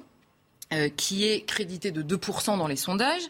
euh, 0.73 0.89
qui 0.89 1.27
est 1.27 1.45
crédité 1.45 1.91
de 1.91 2.03
2% 2.03 2.57
dans 2.57 2.68
les 2.68 2.77
sondages, 2.77 3.25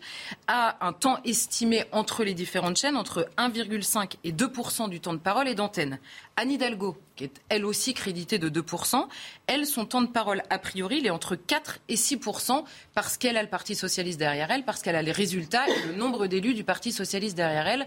a 0.46 0.86
un 0.86 0.92
temps 0.92 1.18
estimé 1.24 1.84
entre 1.90 2.22
les 2.22 2.34
différentes 2.34 2.76
chaînes 2.76 2.96
entre 2.96 3.30
1,5 3.38 4.16
et 4.24 4.32
2% 4.32 4.90
du 4.90 5.00
temps 5.00 5.14
de 5.14 5.18
parole 5.18 5.48
et 5.48 5.54
d'antenne. 5.54 5.98
Anne 6.36 6.50
Hidalgo, 6.50 6.98
qui 7.16 7.24
est 7.24 7.40
elle 7.48 7.64
aussi 7.64 7.94
créditée 7.94 8.38
de 8.38 8.50
2%, 8.50 9.06
elle, 9.46 9.66
son 9.66 9.86
temps 9.86 10.02
de 10.02 10.08
parole, 10.08 10.42
a 10.50 10.58
priori, 10.58 10.98
il 10.98 11.06
est 11.06 11.10
entre 11.10 11.34
4 11.34 11.78
et 11.88 11.94
6% 11.94 12.64
parce 12.94 13.16
qu'elle 13.16 13.36
a 13.36 13.42
le 13.42 13.48
Parti 13.48 13.74
socialiste 13.74 14.18
derrière 14.18 14.50
elle, 14.50 14.64
parce 14.64 14.82
qu'elle 14.82 14.96
a 14.96 15.02
les 15.02 15.12
résultats 15.12 15.66
et 15.68 15.86
le 15.86 15.94
nombre 15.94 16.26
d'élus 16.26 16.54
du 16.54 16.64
Parti 16.64 16.92
socialiste 16.92 17.36
derrière 17.36 17.66
elle. 17.66 17.86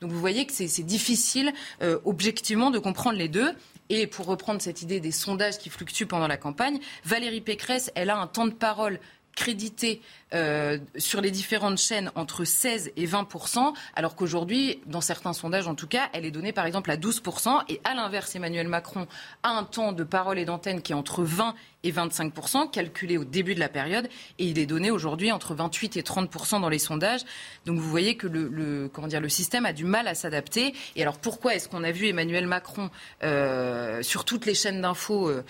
Donc 0.00 0.10
vous 0.10 0.20
voyez 0.20 0.46
que 0.46 0.52
c'est 0.52 0.82
difficile 0.82 1.52
euh, 1.82 1.98
objectivement 2.04 2.70
de 2.70 2.78
comprendre 2.78 3.18
les 3.18 3.28
deux. 3.28 3.52
Et 3.90 4.06
pour 4.06 4.26
reprendre 4.26 4.62
cette 4.62 4.82
idée 4.82 5.00
des 5.00 5.12
sondages 5.12 5.58
qui 5.58 5.70
fluctuent 5.70 6.06
pendant 6.06 6.28
la 6.28 6.36
campagne, 6.36 6.78
Valérie 7.04 7.40
Pécresse, 7.40 7.92
elle 7.94 8.10
a 8.10 8.16
un 8.16 8.26
temps 8.26 8.46
de 8.46 8.52
parole 8.52 8.98
crédité 9.36 10.00
euh, 10.34 10.78
sur 10.96 11.20
les 11.20 11.30
différentes 11.30 11.78
chaînes 11.78 12.10
entre 12.14 12.44
16 12.44 12.92
et 12.96 13.06
20% 13.06 13.72
alors 13.94 14.16
qu'aujourd'hui, 14.16 14.80
dans 14.86 15.00
certains 15.00 15.32
sondages 15.32 15.68
en 15.68 15.74
tout 15.74 15.86
cas, 15.86 16.08
elle 16.12 16.24
est 16.24 16.30
donnée 16.30 16.52
par 16.52 16.66
exemple 16.66 16.90
à 16.90 16.96
12% 16.96 17.62
Et 17.68 17.80
à 17.84 17.94
l'inverse, 17.94 18.34
Emmanuel 18.34 18.68
Macron 18.68 19.06
a 19.42 19.50
un 19.50 19.64
temps 19.64 19.92
de 19.92 20.04
parole 20.04 20.38
et 20.38 20.44
d'antenne 20.44 20.82
qui 20.82 20.92
est 20.92 20.96
entre 20.96 21.22
20 21.22 21.54
et 21.84 21.92
25% 21.92 22.70
calculé 22.70 23.18
au 23.18 23.24
début 23.24 23.54
de 23.54 23.60
la 23.60 23.68
période, 23.68 24.08
et 24.38 24.46
il 24.46 24.58
est 24.58 24.66
donné 24.66 24.90
aujourd'hui 24.90 25.30
entre 25.30 25.54
28 25.54 25.98
et 25.98 26.02
30% 26.02 26.60
dans 26.60 26.68
les 26.70 26.78
sondages. 26.78 27.20
Donc 27.66 27.78
vous 27.78 27.88
voyez 27.88 28.16
que 28.16 28.26
le, 28.26 28.88
comment 28.92 29.06
dire, 29.06 29.20
le 29.20 29.28
système 29.28 29.66
a 29.66 29.72
du 29.72 29.84
mal 29.84 30.08
à 30.08 30.14
s'adapter. 30.14 30.74
Et 30.96 31.02
alors 31.02 31.18
pourquoi 31.18 31.54
est-ce 31.54 31.68
qu'on 31.68 31.84
a 31.84 31.92
vu 31.92 32.08
Emmanuel 32.08 32.46
Macron 32.46 32.90
euh, 33.22 34.02
sur 34.02 34.24
toutes 34.24 34.46
les 34.46 34.54
chaînes 34.54 34.80
d'infos 34.80 35.28
euh, 35.28 35.42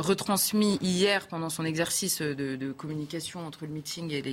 retransmis 0.00 0.78
hier 0.82 1.28
pendant 1.28 1.50
son 1.50 1.64
exercice 1.64 2.20
de, 2.20 2.56
de 2.56 2.72
communication 2.72 3.46
entre 3.46 3.64
le 3.64 3.70
meeting 3.70 4.10
et 4.10 4.25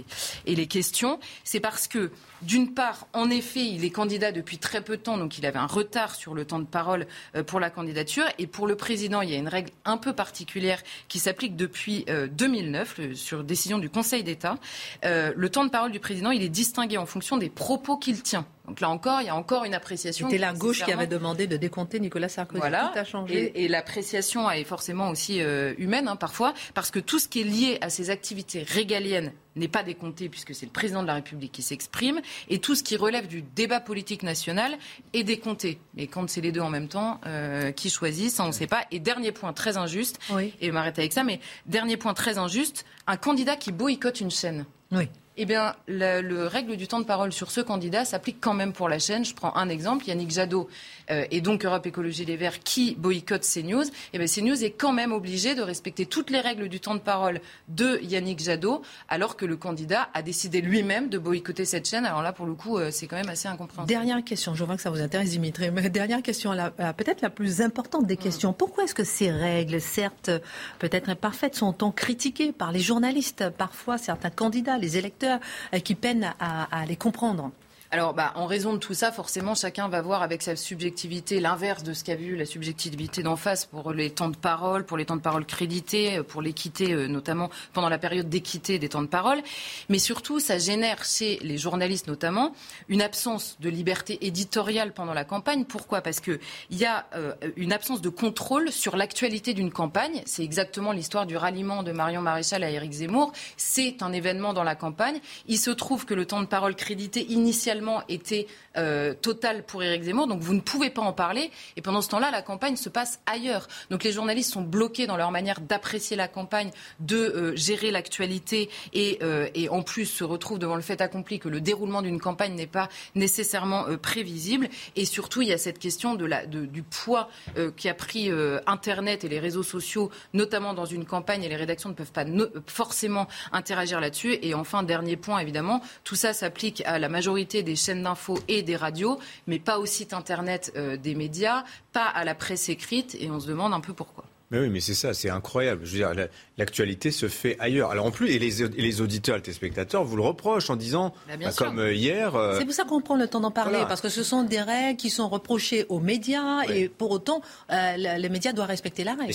et 0.46 0.56
les 0.56 0.68
questions 0.68 1.20
C'est 1.44 1.60
parce 1.60 1.88
que 1.88 2.12
d'une 2.42 2.74
part, 2.74 3.08
en 3.14 3.30
effet, 3.30 3.66
il 3.66 3.86
est 3.86 3.90
candidat 3.90 4.32
depuis 4.32 4.58
très 4.58 4.82
peu 4.82 4.98
de 4.98 5.02
temps, 5.02 5.18
donc 5.18 5.38
il 5.38 5.46
avait 5.46 5.60
un 5.60 5.68
retard 5.68 6.16
sur 6.16 6.34
le 6.34 6.44
temps 6.44 6.60
de 6.60 6.66
parole 6.66 7.08
pour 7.48 7.62
la 7.62 7.70
candidature. 7.70 8.26
Et 8.38 8.48
pour 8.48 8.68
le 8.68 8.76
président, 8.76 9.22
il 9.22 9.30
y 9.30 9.34
a 9.34 9.38
une 9.38 9.48
règle 9.48 9.72
un 9.86 9.96
peu 9.98 10.14
particulière 10.14 10.82
qui 11.08 11.20
s'applique 11.20 11.56
depuis 11.56 12.06
2009 12.32 12.96
euh, 13.00 13.16
sur 13.16 13.44
décision 13.44 13.78
du 13.78 13.90
Conseil 13.90 14.24
d'État. 14.24 14.58
Euh, 15.06 15.34
le 15.36 15.50
temps 15.50 15.66
de 15.66 15.70
parole 15.70 15.92
du 15.92 16.00
président, 16.00 16.32
il 16.32 16.44
est 16.44 16.50
distingué 16.50 16.98
en 16.98 17.06
fonction 17.06 17.38
des 17.38 17.50
propos 17.50 17.98
qu'il 17.98 18.22
tient. 18.22 18.46
Donc 18.68 18.80
là 18.80 18.90
encore, 18.90 19.20
il 19.20 19.28
y 19.28 19.30
a 19.30 19.36
encore 19.36 19.66
une 19.66 19.74
appréciation. 19.74 20.28
C'était 20.28 20.40
la 20.40 20.54
gauche 20.54 20.84
qui 20.84 20.92
avait 20.92 21.08
demandé 21.08 21.48
de 21.48 21.58
décompter 21.58 22.00
Nicolas 22.00 22.30
Sarkozy. 22.30 22.60
Voilà. 22.60 22.92
Tout 22.94 23.00
a 23.00 23.04
changé. 23.04 23.52
Et, 23.62 23.68
l'appréciation 23.68 24.50
est 24.50 24.64
forcément 24.64 25.10
aussi 25.10 25.42
euh, 25.42 25.74
humaine 25.78 26.08
hein, 26.08 26.16
parfois, 26.16 26.54
parce 26.74 26.90
que 26.90 27.00
tout 27.00 27.20
ce 27.20 27.28
qui 27.28 27.42
est 27.42 27.46
lié 27.46 27.78
à 27.82 27.90
ces 27.90 28.10
activités 28.10 28.64
régaliennes 28.64 29.34
n'est 29.56 29.68
pas 29.68 29.84
décompté 29.84 30.30
puisque 30.30 30.56
c'est 30.56 30.66
le 30.66 30.72
président 30.72 31.02
de 31.02 31.08
la 31.08 31.16
République 31.16 31.52
qui 31.52 31.62
s'exprime, 31.62 32.22
et 32.50 32.60
tout 32.60 32.76
ce 32.76 32.84
qui 32.84 32.96
relève 32.96 33.28
du 33.28 33.42
débat 33.42 33.82
politique 33.82 34.24
national 34.24 34.78
est 35.14 35.24
décompté. 35.24 35.80
Mais 35.96 36.08
quand 36.08 36.30
c'est 36.30 36.42
les 36.42 36.52
deux 36.52 36.62
en 36.62 36.70
même 36.70 36.88
temps, 36.88 37.20
euh, 37.26 37.72
qui 37.72 37.90
choisit, 37.90 38.32
ça 38.32 38.46
on 38.46 38.48
ne 38.48 38.52
sait 38.54 38.68
pas. 38.68 38.86
Et 38.92 39.00
dernier 39.00 39.34
point 39.34 39.52
très 39.52 39.76
injuste, 39.76 40.20
et 40.62 40.72
m'arrête 40.72 40.98
avec 41.00 41.12
ça, 41.12 41.24
mais 41.24 41.42
dernier 41.66 41.98
point 41.98 42.14
très 42.14 42.38
injuste, 42.38 42.86
un 43.08 43.18
candidat 43.18 43.58
qui 43.58 43.72
boycotte 43.74 44.22
une 44.22 44.32
chaîne. 44.32 44.66
Oui 44.92 45.10
eh 45.36 45.46
bien, 45.46 45.74
le, 45.88 46.46
règle 46.46 46.78
du 46.78 46.88
temps 46.88 47.00
de 47.00 47.06
parole 47.06 47.34
sur 47.34 47.50
ce 47.50 47.60
candidat 47.60 48.06
s'applique 48.06 48.38
quand 48.40 48.54
même 48.54 48.72
pour 48.72 48.88
la 48.88 49.00
chaîne. 49.00 49.26
Je 49.26 49.34
prends 49.34 49.56
un 49.56 49.68
exemple, 49.68 50.08
Yannick 50.08 50.30
Jadot 50.30 50.70
euh, 51.10 51.26
et 51.32 51.42
donc 51.42 51.66
Europe 51.66 51.86
Écologie 51.88 52.24
Les 52.26 52.38
Verts 52.38 52.60
qui 52.60 52.96
boycottent 52.96 53.48
CNews. 53.52 53.86
Eh 54.14 54.20
bien, 54.20 54.28
CNews 54.28 54.64
est 54.64 54.72
quand 54.72 54.94
même 54.94 55.12
obligé 55.12 55.56
de 55.56 55.64
respecter 55.64 56.06
toutes 56.06 56.30
les 56.30 56.40
règles 56.40 56.70
du 56.70 56.80
temps 56.80 56.94
de 56.94 57.00
parole 57.00 57.42
de 57.68 58.00
Yannick 58.04 58.40
Jadot, 58.42 58.84
alors 59.10 59.36
que 59.36 59.46
le 59.46 59.58
candidat 59.58 60.10
a 60.14 60.22
décidé 60.22 60.62
lui-même 60.62 61.10
de 61.10 61.18
boycotter 61.18 61.66
cette 61.66 61.90
chaîne. 61.90 62.06
Alors 62.06 62.22
là, 62.22 62.32
pour 62.32 62.46
le 62.46 62.54
coup, 62.54 62.78
euh, 62.78 62.92
c'est 62.92 63.08
quand 63.08 63.18
même 63.18 63.30
assez 63.30 63.48
incompréhensible. 63.48 63.88
Dernière 63.88 64.24
question, 64.24 64.54
je 64.54 64.64
vois 64.64 64.76
que 64.76 64.84
ça 64.84 64.92
vous 64.92 65.02
intéresse, 65.02 65.32
Dimitri, 65.32 65.72
mais 65.72 65.90
dernière 65.90 66.22
question, 66.22 66.52
peut-être 66.96 67.22
la 67.22 67.32
plus 67.32 67.62
importante 67.62 68.06
des 68.06 68.18
questions. 68.18 68.54
Pourquoi 68.54 68.84
est-ce 68.84 68.96
que 68.96 69.04
ces 69.04 69.32
règles, 69.32 69.82
certes 69.82 70.30
peut-être 70.78 71.10
imparfaites, 71.10 71.56
sont 71.56 71.74
tant 71.74 71.92
critiquées 71.92 72.52
par 72.52 72.72
les 72.72 72.80
journalistes, 72.80 73.50
parfois 73.58 73.98
certains 73.98 74.30
candidats, 74.30 74.78
les 74.78 74.98
électeurs 74.98 75.23
euh, 75.24 75.80
qui 75.80 75.96
peinent 75.96 76.34
à 76.40 76.86
les 76.88 76.96
comprendre 76.96 77.52
alors, 77.94 78.16
bah, 78.16 78.32
en 78.34 78.48
raison 78.48 78.74
de 78.74 78.80
tout 78.80 78.96
ça, 78.96 79.12
forcément, 79.12 79.54
chacun 79.54 79.88
va 79.88 80.02
voir 80.02 80.24
avec 80.24 80.42
sa 80.42 80.56
subjectivité 80.56 81.40
l'inverse 81.40 81.84
de 81.84 81.94
ce 81.94 82.04
qu'a 82.04 82.16
vu 82.16 82.36
la 82.36 82.48
subjectivité 82.48 83.22
d'en 83.22 83.36
face 83.36 83.66
pour 83.66 83.94
les 83.94 84.10
temps 84.10 84.30
de 84.30 84.36
parole, 84.36 84.84
pour 84.84 84.98
les 84.98 85.06
temps 85.06 85.16
de 85.16 85.22
parole 85.22 85.46
crédités, 85.46 86.18
euh, 86.18 86.24
pour 86.24 86.42
l'équité, 86.42 86.92
euh, 86.92 87.06
notamment 87.06 87.52
pendant 87.72 87.90
la 87.90 88.00
période 88.00 88.30
d'équité 88.30 88.80
des 88.80 88.90
temps 88.90 89.04
de 89.04 89.08
parole. 89.08 89.44
Mais 89.90 90.00
surtout, 90.00 90.40
ça 90.40 90.58
génère 90.58 91.06
chez 91.06 91.38
les 91.44 91.60
journalistes 91.60 92.08
notamment 92.08 92.56
une 92.90 93.04
absence 93.04 93.58
de 93.60 93.70
liberté 93.70 94.26
éditoriale 94.26 94.92
pendant 94.94 95.14
la 95.14 95.24
campagne. 95.24 95.64
Pourquoi? 95.64 96.02
Parce 96.02 96.20
qu'il 96.20 96.40
y 96.72 96.86
a 96.86 97.06
euh, 97.14 97.36
une 97.58 97.74
absence 97.74 98.02
de 98.02 98.10
contrôle 98.10 98.72
sur 98.72 98.98
l'actualité 98.98 99.54
d'une 99.54 99.72
campagne. 99.72 100.24
C'est 100.26 100.44
exactement 100.44 100.94
l'histoire 100.94 101.28
du 101.28 101.38
ralliement 101.38 101.84
de 101.84 101.92
Marion 101.92 102.24
Maréchal 102.24 102.64
à 102.64 102.72
Éric 102.72 102.92
Zemmour. 102.92 103.34
C'est 103.56 104.02
un 104.02 104.14
événement 104.14 104.54
dans 104.54 104.64
la 104.64 104.74
campagne. 104.74 105.20
Il 105.46 105.60
se 105.60 105.70
trouve 105.70 106.08
que 106.08 106.16
le 106.16 106.26
temps 106.26 106.42
de 106.42 106.48
parole 106.48 106.76
crédité 106.76 107.32
initialement 107.32 107.83
était 108.08 108.48
euh, 108.78 109.14
total 109.14 109.64
pour 109.64 109.84
Éric 109.84 110.04
Zemmour, 110.04 110.28
donc 110.28 110.42
vous 110.42 110.54
ne 110.54 110.60
pouvez 110.60 110.90
pas 110.90 111.02
en 111.02 111.14
parler. 111.14 111.52
Et 111.78 111.82
pendant 111.82 112.02
ce 112.02 112.10
temps-là, 112.10 112.32
la 112.32 112.42
campagne 112.42 112.76
se 112.76 112.90
passe 112.90 113.20
ailleurs. 113.26 113.68
Donc 113.90 114.04
les 114.04 114.12
journalistes 114.12 114.52
sont 114.52 114.62
bloqués 114.62 115.08
dans 115.08 115.18
leur 115.18 115.32
manière 115.32 115.60
d'apprécier 115.62 116.18
la 116.18 116.28
campagne, 116.28 116.72
de 117.00 117.18
euh, 117.18 117.56
gérer 117.56 117.92
l'actualité 117.92 118.70
et, 118.94 119.20
euh, 119.22 119.48
et, 119.54 119.70
en 119.70 119.82
plus 119.82 120.06
se 120.06 120.24
retrouvent 120.24 120.60
devant 120.60 120.76
le 120.76 120.82
fait 120.82 121.02
accompli 121.02 121.40
que 121.40 121.50
le 121.50 121.62
déroulement 121.62 122.02
d'une 122.02 122.20
campagne 122.20 122.54
n'est 122.54 122.68
pas 122.68 122.90
nécessairement 123.16 123.86
prévisible. 124.02 124.70
Et 124.96 125.06
surtout, 125.06 125.42
il 125.42 125.50
y 125.50 125.54
a 125.54 125.58
cette 125.58 125.80
question 125.80 126.16
du 126.16 126.84
poids 126.84 127.30
qui 127.78 127.90
a 127.90 127.94
pris 127.94 128.30
Internet 128.68 129.24
et 129.24 129.30
les 129.30 129.40
réseaux 129.40 129.64
sociaux, 129.64 130.12
notamment 130.34 130.74
dans 130.74 130.86
une 130.86 131.06
campagne, 131.06 131.44
et 131.44 131.50
les 131.50 131.56
rédactions 131.56 131.90
ne 131.90 131.94
peuvent 131.94 132.12
pas 132.12 132.26
forcément 132.68 133.28
interagir 133.52 134.00
là-dessus. 134.00 134.38
Et 134.42 134.54
enfin, 134.54 134.84
dernier 134.84 135.18
point, 135.18 135.40
évidemment, 135.40 135.82
tout 136.04 136.16
ça 136.16 136.34
s'applique 136.34 136.84
à 136.86 137.00
la 137.00 137.10
majorité 137.10 137.64
des 137.64 137.73
des 137.74 137.78
chaînes 137.78 138.04
d'infos 138.04 138.38
et 138.48 138.62
des 138.62 138.76
radios, 138.76 139.18
mais 139.48 139.58
pas 139.58 139.80
au 139.80 139.88
site 139.88 140.14
internet 140.14 140.72
euh, 140.76 140.96
des 140.96 141.16
médias, 141.16 141.64
pas 141.92 142.06
à 142.06 142.24
la 142.24 142.36
presse 142.36 142.70
écrite, 142.70 143.18
et 143.20 143.32
on 143.32 143.40
se 143.40 143.48
demande 143.48 143.74
un 143.74 143.80
peu 143.80 143.94
pourquoi. 143.94 144.26
Mais 144.54 144.60
oui, 144.60 144.70
mais 144.70 144.82
c'est 144.82 144.94
ça, 144.94 145.16
c'est 145.16 145.32
incroyable. 145.32 145.82
Je 145.84 145.92
veux 145.92 145.98
dire, 145.98 146.28
l'actualité 146.60 147.10
se 147.10 147.28
fait 147.28 147.58
ailleurs. 147.60 147.90
Alors 147.90 148.06
en 148.06 148.12
plus, 148.12 148.30
et 148.30 148.38
les, 148.38 148.68
les 148.68 149.02
auditeurs, 149.02 149.36
les 149.36 149.42
téléspectateurs 149.42 150.04
vous 150.04 150.16
le 150.16 150.22
reprochent 150.22 150.70
en 150.70 150.76
disant, 150.76 151.12
bah, 151.28 151.34
bah, 151.42 151.50
comme 151.58 151.80
euh, 151.80 151.92
hier. 151.92 152.36
Euh, 152.36 152.60
c'est 152.60 152.66
pour 152.66 152.74
ça 152.76 152.84
qu'on 152.84 153.02
prend 153.02 153.16
le 153.16 153.28
temps 153.28 153.40
d'en 153.40 153.50
parler, 153.50 153.80
parce 153.88 154.00
que 154.00 154.10
ce 154.10 154.22
sont 154.22 154.44
des 154.44 154.62
règles 154.62 154.98
qui 154.98 155.10
sont 155.10 155.28
reprochées 155.28 155.88
aux 155.90 156.00
médias, 156.00 156.62
et 156.70 156.88
pour 156.88 157.10
autant, 157.10 157.42
euh, 157.72 157.98
les 157.98 158.30
médias 158.30 158.54
doivent 158.54 158.68
respecter 158.68 159.04
la 159.04 159.16
règle. 159.16 159.34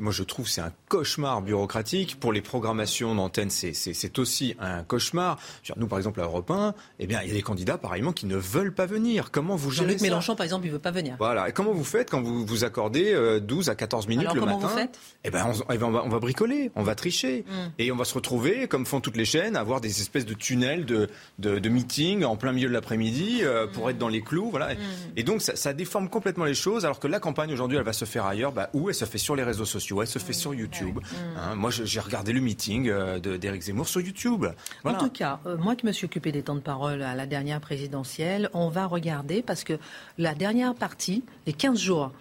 moi, 0.00 0.12
je 0.12 0.22
trouve 0.22 0.48
c'est 0.48 0.62
un 0.62 0.72
cauchemar 0.88 1.42
bureaucratique. 1.42 2.18
Pour 2.18 2.32
les 2.32 2.40
programmations 2.40 3.14
d'antenne, 3.14 3.50
c'est 3.50 4.18
aussi 4.18 4.56
un 4.58 4.84
cauchemar. 4.84 5.38
Nous, 5.76 5.86
par 5.86 5.98
exemple, 5.98 6.22
à 6.22 6.24
Europe 6.24 6.50
1, 6.50 6.74
eh 6.98 7.06
bien, 7.06 7.20
il 7.20 7.28
y 7.28 7.30
a 7.32 7.34
des 7.34 7.42
candidats, 7.42 7.76
pareillement, 7.76 8.12
qui 8.12 8.24
ne 8.24 8.36
veulent 8.36 8.74
pas 8.74 8.86
venir. 8.86 9.30
Comment 9.30 9.54
vous 9.54 9.70
gérez 9.70 9.88
Jean-Luc 9.88 10.00
Mélenchon, 10.00 10.34
par 10.34 10.44
exemple, 10.44 10.64
il 10.64 10.68
ne 10.68 10.74
veut 10.74 10.80
pas 10.80 10.92
venir. 10.92 11.16
Voilà. 11.18 11.50
Et 11.50 11.52
comment 11.52 11.72
vous 11.72 11.84
faites 11.84 12.10
quand 12.10 12.22
vous 12.22 12.46
vous 12.46 12.64
accordez 12.64 13.40
12 13.42 13.68
à 13.68 13.74
14 13.74 14.08
minutes 14.16 14.30
alors, 14.32 14.46
le 14.46 14.52
comment 14.52 14.58
Vous 14.58 14.68
faites? 14.68 14.98
eh 15.24 15.30
ben, 15.30 15.52
eh 15.72 15.78
ben 15.78 15.86
on, 15.86 16.08
va, 16.08 16.18
bricoler, 16.18 16.70
on 16.74 16.82
va 16.82 16.94
tricher. 16.94 17.44
Mm. 17.46 17.52
Et 17.78 17.92
on 17.92 17.96
va 17.96 18.04
se 18.04 18.14
retrouver, 18.14 18.68
comme 18.68 18.84
font 18.84 19.00
toutes 19.00 19.16
les 19.16 19.24
chaînes, 19.24 19.56
à 19.56 19.60
avoir 19.60 19.80
des 19.80 20.00
espèces 20.00 20.26
de 20.26 20.34
tunnels 20.34 20.84
de, 20.84 21.08
de, 21.38 21.68
meetings 21.68 22.24
en 22.24 22.36
plein 22.36 22.52
milieu 22.52 22.68
de 22.68 22.74
l'après-midi 22.74 23.40
euh, 23.42 23.66
pour 23.66 23.86
mm. 23.86 23.90
être 23.90 23.98
dans 23.98 24.08
les 24.08 24.20
clous. 24.20 24.50
Voilà. 24.50 24.74
Mm. 24.74 24.78
Et 25.16 25.22
donc, 25.22 25.40
ça, 25.40 25.72
déforme 25.72 26.08
complètement 26.08 26.44
les 26.44 26.54
choses, 26.54 26.84
alors 26.84 27.00
que 27.00 27.08
la 27.08 27.20
campagne, 27.20 27.52
aujourd'hui, 27.52 27.78
elle 27.78 27.84
va 27.84 27.92
se 27.92 28.04
faire 28.04 28.26
ailleurs. 28.26 28.52
Bah, 28.52 28.68
où 28.74 28.88
elle 28.88 28.94
se 28.94 29.04
fait 29.04 29.18
sur 29.18 29.34
les 29.34 29.42
réseaux 29.42 29.64
sociaux, 29.64 30.02
elle 30.02 30.08
se 30.08 30.18
fait 30.18 30.32
sur 30.32 30.54
YouTube. 30.54 31.00
Hein, 31.36 31.54
moi, 31.54 31.70
j'ai 31.70 32.00
regardé 32.00 32.32
le 32.32 32.40
meeting 32.40 32.88
euh, 32.88 33.18
d'Éric 33.18 33.62
Zemmour 33.62 33.88
sur 33.88 34.00
YouTube. 34.00 34.46
En 34.84 34.94
tout 34.94 35.10
cas, 35.10 35.40
euh, 35.46 35.56
moi 35.56 35.74
qui 35.76 35.86
me 35.86 35.92
suis 35.92 36.04
occupé 36.04 36.32
des 36.32 36.42
temps 36.42 36.54
de 36.54 36.60
parole 36.60 37.02
à 37.02 37.14
la 37.14 37.26
dernière 37.26 37.60
présidentielle, 37.60 38.50
on 38.52 38.68
va 38.68 38.86
regarder, 38.86 39.42
parce 39.42 39.64
que 39.64 39.78
la 40.18 40.34
dernière 40.34 40.74
partie, 40.74 41.24
les 41.46 41.52
15 41.52 41.78
jours, 41.78 42.12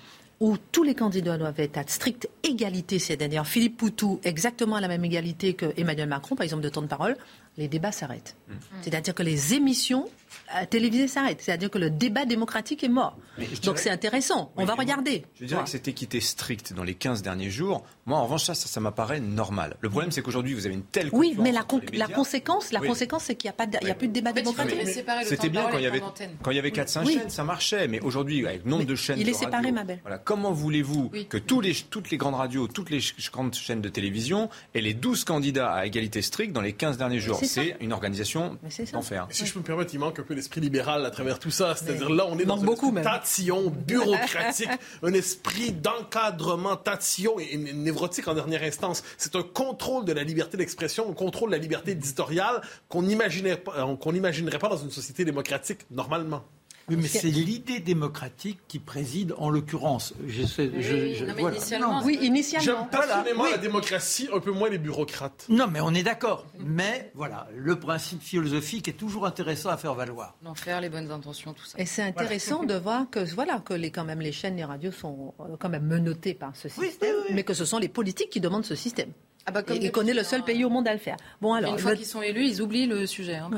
où 0.44 0.58
tous 0.74 0.84
les 0.84 0.94
candidats 0.94 1.38
doivent 1.38 1.62
être 1.62 1.78
à 1.78 1.84
stricte 1.88 2.28
égalité, 2.44 3.00
c'est-à-dire 3.00 3.48
Philippe 3.48 3.78
Poutou 3.78 4.20
exactement 4.26 4.76
à 4.76 4.82
la 4.82 4.90
même 4.90 5.06
égalité 5.06 5.54
que 5.54 5.68
Emmanuel 5.78 6.10
Macron, 6.10 6.36
par 6.36 6.44
exemple, 6.44 6.62
de 6.62 6.68
temps 6.68 6.82
de 6.82 6.88
parole. 6.88 7.16
les 7.58 7.70
débats 7.70 7.94
s'arrêtent. 7.94 8.36
Mm. 8.50 8.54
C'est-à-dire 8.82 9.16
que 9.16 9.24
les 9.24 9.54
émissions 9.54 10.10
euh, 10.56 10.66
télévisées 10.70 11.08
s'arrêtent. 11.08 11.42
C'est-à-dire 11.42 11.70
que 11.70 11.78
le 11.78 11.90
débat 11.90 12.26
démocratique 12.26 12.84
est 12.84 12.90
mort. 12.90 13.18
Donc 13.64 13.80
c'est 13.80 13.90
intéressant. 13.90 14.52
On 14.56 14.66
va 14.66 14.76
regarder. 14.76 15.26
Je 15.40 15.46
dirais 15.46 15.64
que 15.64 15.70
cette 15.70 15.88
équité 15.88 16.22
stricte 16.22 16.74
dans 16.74 16.84
les 16.84 16.94
15 16.94 17.22
derniers 17.22 17.50
jours, 17.50 17.84
moi 18.06 18.20
en 18.20 18.24
revanche, 18.26 18.44
ça, 18.44 18.54
ça, 18.54 18.80
m'apparaît 18.80 19.20
normal. 19.20 19.78
Le 19.82 19.90
problème, 19.90 20.12
c'est 20.12 20.22
qu'aujourd'hui, 20.22 20.54
vous 20.54 20.66
avez 20.66 20.76
une 20.76 20.84
telle 20.84 21.10
Oui, 21.12 21.36
mais 21.40 21.52
la, 21.52 21.66
la 21.94 22.08
conséquence, 22.08 22.72
la 22.72 22.80
conséquence, 22.80 23.24
c'est 23.24 23.36
qu'il 23.36 23.48
n'y 23.48 23.54
a, 23.54 23.54
pas 23.54 23.66
de, 23.66 23.78
a 23.78 23.94
plus 23.94 24.08
de 24.08 24.14
débat 24.14 24.34
démocratique. 24.34 24.80
C'était 25.26 25.50
bien 25.50 25.68
quand 25.72 25.78
il 25.78 25.84
y 25.84 25.88
avait, 25.88 26.02
quand 26.42 26.52
il 26.52 26.56
y 26.56 26.60
avait 26.60 26.70
4-5 26.70 27.08
chaînes, 27.08 27.30
ça 27.30 27.44
marchait. 27.44 27.88
Mais 27.88 28.00
aujourd'hui, 28.02 28.46
avec 28.46 28.66
le 28.66 28.72
nombre 28.72 28.86
de 28.86 28.96
chaînes. 28.96 29.20
Il 29.20 29.30
est 29.30 29.34
séparé, 29.34 29.72
ma 29.72 29.84
belle. 29.84 30.00
Voilà. 30.02 30.18
Comment 30.18 30.52
voulez-vous 30.52 31.12
que 31.30 31.38
tous 31.38 31.62
les, 31.62 31.74
toutes 31.74 32.12
les 32.12 32.18
grandes 32.18 32.36
radios, 32.36 32.68
toutes 32.68 32.90
les 32.90 33.00
grandes 33.32 33.56
chaînes 33.56 33.82
de 33.82 33.90
télévision 33.90 34.50
et 34.74 34.82
les 34.82 34.94
12 34.94 35.24
candidats 35.24 35.74
à 35.74 35.86
égalité 35.86 36.22
stricte 36.22 36.54
dans 36.54 36.62
les 36.62 36.74
15 36.74 36.98
derniers 36.98 37.20
jours? 37.20 37.40
C'est 37.44 37.78
une 37.80 37.94
organisation 37.94 38.58
d'enfer. 38.92 39.28
Si 39.30 39.46
je 39.46 39.54
peux 39.54 39.60
me 39.60 39.66
permettre, 39.66 39.94
il 39.94 40.00
manque 40.00 40.22
peu 40.24 40.34
l'esprit 40.34 40.62
libéral 40.62 41.06
à 41.06 41.12
travers 41.12 41.40
tout 41.40 41.52
ça. 41.52 41.76
C'est-à-dire 41.76 42.10
là, 42.10 42.26
on 42.28 42.38
est 42.40 42.46
dans 42.46 42.58
beaucoup, 42.58 42.94
un 42.96 43.02
tatillon 43.02 43.70
bureaucratique, 43.70 44.70
un 45.04 45.14
esprit 45.14 45.72
d'encadrement 45.72 46.76
tatillon 46.76 47.40
et 47.40 47.58
névrotique 47.58 48.28
en 48.28 48.34
dernière 48.34 48.64
instance. 48.64 49.04
C'est 49.18 49.36
un 49.36 49.44
contrôle 49.44 50.06
de 50.06 50.14
la 50.14 50.24
liberté 50.24 50.58
d'expression, 50.58 51.10
un 51.10 51.14
contrôle 51.14 51.50
de 51.50 51.56
la 51.56 51.62
liberté 51.62 51.92
éditoriale 51.92 52.62
qu'on 52.90 53.04
qu'on 53.04 54.12
n'imaginerait 54.14 54.60
pas 54.60 54.70
dans 54.70 54.78
une 54.78 54.92
société 54.92 55.26
démocratique 55.26 55.80
normalement. 55.92 56.44
Oui, 56.90 56.98
mais 56.98 57.08
c'est 57.08 57.30
l'idée 57.30 57.80
démocratique 57.80 58.60
qui 58.68 58.80
préside 58.80 59.34
en 59.38 59.50
l'occurrence. 59.50 60.14
Je 60.28 60.44
sais, 60.44 60.70
je, 60.80 61.26
non, 61.26 61.34
mais 61.36 61.44
initialement, 61.44 62.02
oui, 62.04 62.20
initialement. 62.22 62.66
J'aime 62.66 62.90
passionnément 62.90 63.46
la 63.46 63.58
démocratie, 63.58 64.28
un 64.34 64.40
peu 64.40 64.52
moins 64.52 64.70
les 64.70 64.78
bureaucrates. 64.78 65.46
Non, 65.50 65.68
mais 65.68 65.80
on 65.80 65.94
est 65.94 66.04
d'accord. 66.04 66.46
Mais 66.60 67.12
voilà, 67.16 67.48
le 67.56 67.80
principe 67.80 68.22
philosophique 68.22 68.88
est 68.88 68.98
toujours 68.98 69.26
intéressant 69.26 69.70
à 69.70 69.78
faire 69.78 69.94
valoir. 69.94 70.36
L'enfer, 70.44 70.82
les 70.82 70.90
bonnes 70.90 71.10
intentions, 71.10 71.54
tout 71.54 71.66
ça. 71.66 71.80
Et 71.80 71.86
c'est 71.86 72.04
intéressant 72.04 72.64
de 72.64 72.76
voir 72.76 73.10
que 73.10 73.20
voilà 73.34 73.60
que 73.60 73.74
les, 73.74 73.92
quand 73.92 74.04
même 74.06 74.20
les 74.22 74.32
chaînes, 74.34 74.58
les 74.58 74.66
radios 74.66 74.92
sont 74.92 75.34
euh, 75.40 75.56
quand 75.60 75.70
même 75.70 75.86
menottées 75.86 76.34
par 76.34 76.56
ce 76.56 76.68
système, 76.68 77.16
mais 77.32 77.44
que 77.44 77.54
ce 77.54 77.66
sont 77.66 77.78
les 77.78 77.88
politiques 77.88 78.30
qui 78.30 78.42
demandent 78.42 78.66
ce 78.66 78.76
système. 78.76 79.12
Ah 79.46 79.52
bah, 79.52 79.62
il 79.70 79.92
connaît 79.92 80.14
le 80.14 80.24
seul 80.24 80.40
hein. 80.40 80.44
pays 80.44 80.64
au 80.64 80.70
monde 80.70 80.88
à 80.88 80.94
le 80.94 81.00
faire. 81.00 81.18
Bon 81.42 81.54
alors, 81.54 81.74
une 81.74 81.80
fois 81.80 81.96
qu'ils 81.96 82.06
sont 82.06 82.22
élus, 82.22 82.48
ils 82.48 82.62
oublient 82.62 82.86
le 82.86 83.06
sujet. 83.06 83.36
Hein, 83.36 83.50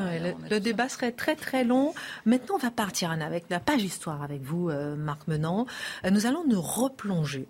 le, 0.50 0.60
débat 0.60 0.90
serait 0.90 1.12
très 1.12 1.36
très 1.36 1.64
long. 1.64 1.94
Maintenant, 2.26 2.56
on 2.56 2.60
va 2.60 2.72
partir 2.72 3.12
avec 3.12 3.46
la 3.50 3.60
page 3.60 3.84
histoire 3.84 4.24
avec 4.24 4.42
vous, 4.42 4.70
euh, 4.70 4.96
Marc 4.96 5.28
Menant. 5.28 5.68
Euh, 6.04 6.10
nous 6.10 6.26
allons 6.26 6.44
nous 6.48 6.62
replonger 6.62 7.48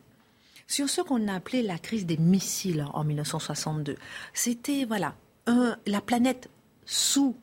sur 0.68 0.90
ce 0.90 1.02
qu'on 1.02 1.28
a 1.30 1.36
appelé 1.36 1.62
la 1.62 1.78
crise 1.78 2.06
des 2.06 2.18
missiles 2.18 2.86
en 2.94 3.04
1962. 3.04 3.96
C'était 4.34 4.84
voilà 4.84 5.16
la 5.48 6.02
planète 6.02 6.50
sous 6.86 7.36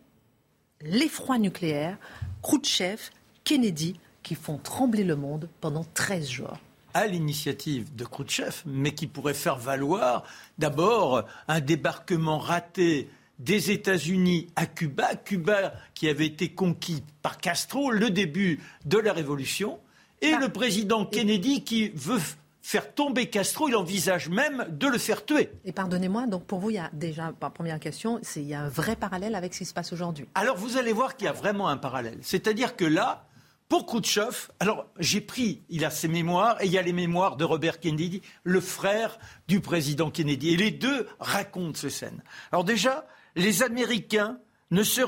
l'effroi 0.80 1.38
nucléaire, 1.38 1.96
Khrouchtchev, 2.42 3.10
Kennedy, 3.44 3.98
qui 4.22 4.34
font 4.34 4.58
trembler 4.58 5.04
le 5.04 5.16
monde 5.16 5.48
pendant 5.60 5.84
13 5.94 6.28
jours 6.28 6.58
à 6.94 7.06
l'initiative 7.06 7.94
de 7.94 8.04
Khrouchtchev, 8.04 8.62
mais 8.66 8.92
qui 8.92 9.06
pourrait 9.06 9.34
faire 9.34 9.56
valoir 9.56 10.24
d'abord 10.58 11.24
un 11.48 11.60
débarquement 11.60 12.38
raté 12.38 13.08
des 13.38 13.70
États-Unis 13.70 14.48
à 14.56 14.66
Cuba, 14.66 15.14
Cuba 15.16 15.74
qui 15.94 16.08
avait 16.08 16.26
été 16.26 16.50
conquis 16.50 17.02
par 17.22 17.38
Castro, 17.38 17.90
le 17.90 18.10
début 18.10 18.60
de 18.84 18.98
la 18.98 19.12
révolution, 19.12 19.78
et 20.20 20.36
le 20.36 20.48
président 20.48 21.04
Kennedy 21.04 21.64
qui 21.64 21.88
veut 21.90 22.20
faire 22.62 22.94
tomber 22.94 23.26
Castro, 23.26 23.68
il 23.68 23.74
envisage 23.74 24.28
même 24.28 24.64
de 24.70 24.86
le 24.86 24.96
faire 24.96 25.24
tuer. 25.24 25.50
Et 25.64 25.72
pardonnez-moi, 25.72 26.28
donc 26.28 26.44
pour 26.44 26.60
vous, 26.60 26.70
il 26.70 26.76
y 26.76 26.78
a 26.78 26.90
déjà, 26.92 27.32
première 27.32 27.80
question, 27.80 28.20
il 28.36 28.42
y 28.42 28.54
a 28.54 28.60
un 28.60 28.68
vrai 28.68 28.94
parallèle 28.94 29.34
avec 29.34 29.52
ce 29.52 29.58
qui 29.58 29.64
se 29.64 29.74
passe 29.74 29.92
aujourd'hui. 29.92 30.26
Alors 30.36 30.56
vous 30.56 30.76
allez 30.76 30.92
voir 30.92 31.16
qu'il 31.16 31.24
y 31.24 31.28
a 31.28 31.32
vraiment 31.32 31.68
un 31.68 31.76
parallèle. 31.76 32.18
C'est-à-dire 32.22 32.76
que 32.76 32.84
là, 32.84 33.26
pour 33.72 33.86
Khrouchtchev, 33.86 34.50
alors 34.60 34.84
j'ai 34.98 35.22
pris, 35.22 35.62
il 35.70 35.86
a 35.86 35.90
ses 35.90 36.06
mémoires 36.06 36.60
et 36.60 36.66
il 36.66 36.72
y 36.72 36.76
a 36.76 36.82
les 36.82 36.92
mémoires 36.92 37.38
de 37.38 37.44
Robert 37.44 37.80
Kennedy, 37.80 38.20
le 38.44 38.60
frère 38.60 39.18
du 39.48 39.60
président 39.60 40.10
Kennedy. 40.10 40.50
Et 40.50 40.58
les 40.58 40.72
deux 40.72 41.08
racontent 41.18 41.78
ces 41.78 41.88
scènes. 41.88 42.22
Alors 42.50 42.64
déjà, 42.64 43.06
les 43.34 43.62
Américains 43.62 44.38
ne 44.72 44.82
se, 44.82 45.00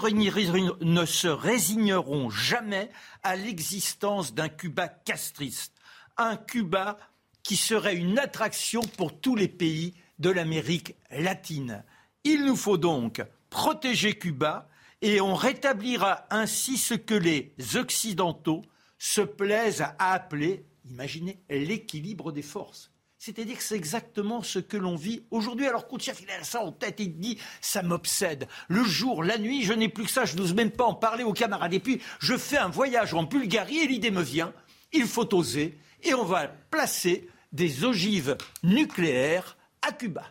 ne 0.83 1.05
se 1.05 1.29
résigneront 1.29 2.31
jamais 2.31 2.89
à 3.23 3.37
l'existence 3.37 4.33
d'un 4.33 4.49
Cuba 4.49 4.89
castriste. 4.89 5.75
Un 6.17 6.39
Cuba 6.39 6.97
qui 7.43 7.57
serait 7.57 7.97
une 7.97 8.19
attraction 8.19 8.81
pour 8.97 9.21
tous 9.21 9.37
les 9.37 9.49
pays 9.49 9.93
de 10.21 10.31
l'Amérique 10.31 10.97
latine. 11.11 11.85
Il 12.25 12.47
nous 12.47 12.57
faut 12.57 12.79
donc 12.79 13.23
protéger 13.51 14.15
Cuba 14.15 14.71
et 15.05 15.21
on 15.21 15.35
rétablira 15.35 16.25
ainsi 16.31 16.79
ce 16.79 16.95
que 16.95 17.13
les 17.13 17.53
Occidentaux 17.75 18.63
se 18.97 19.21
plaisent 19.21 19.83
à 19.83 20.15
appeler, 20.15 20.65
imaginez, 20.89 21.45
l'équilibre 21.51 22.33
des 22.33 22.41
forces. 22.41 22.91
C'est-à-dire 23.19 23.59
que 23.59 23.63
c'est 23.63 23.77
exactement 23.77 24.43
ce 24.43 24.59
que 24.59 24.79
l'on 24.79 24.97
vit 24.97 25.27
aujourd'hui. 25.31 25.67
Alors 25.67 25.89
Koutchev, 25.89 26.17
il 26.23 26.31
a 26.31 26.43
ça 26.43 26.63
en 26.63 26.73
tête, 26.73 27.01
il 27.01 27.19
dit, 27.19 27.39
ça 27.61 27.83
m'obsède. 27.83 28.49
Le 28.69 28.83
jour, 28.83 29.23
la 29.23 29.37
nuit, 29.37 29.63
je 29.63 29.75
n'ai 29.75 29.91
plus 29.91 30.05
que 30.05 30.11
ça, 30.11 30.25
je 30.25 30.37
n'ose 30.37 30.55
même 30.55 30.71
pas 30.71 30.85
en 30.85 30.95
parler 30.95 31.23
aux 31.23 31.35
camarades. 31.35 31.75
Et 31.75 31.81
puis, 31.81 32.01
je 32.19 32.39
fais 32.39 32.57
un 32.57 32.71
voyage 32.71 33.13
en 33.13 33.25
Bulgarie 33.25 33.81
et 33.81 33.87
l'idée 33.87 34.11
me 34.11 34.23
vient, 34.23 34.55
il 34.91 35.07
faut 35.07 35.35
oser, 35.35 35.79
et 36.03 36.15
on 36.15 36.25
va 36.25 36.49
placer 36.49 37.29
des 37.53 37.85
ogives 37.85 38.39
nucléaires 38.63 39.59
à 39.83 39.93
Cuba. 39.93 40.25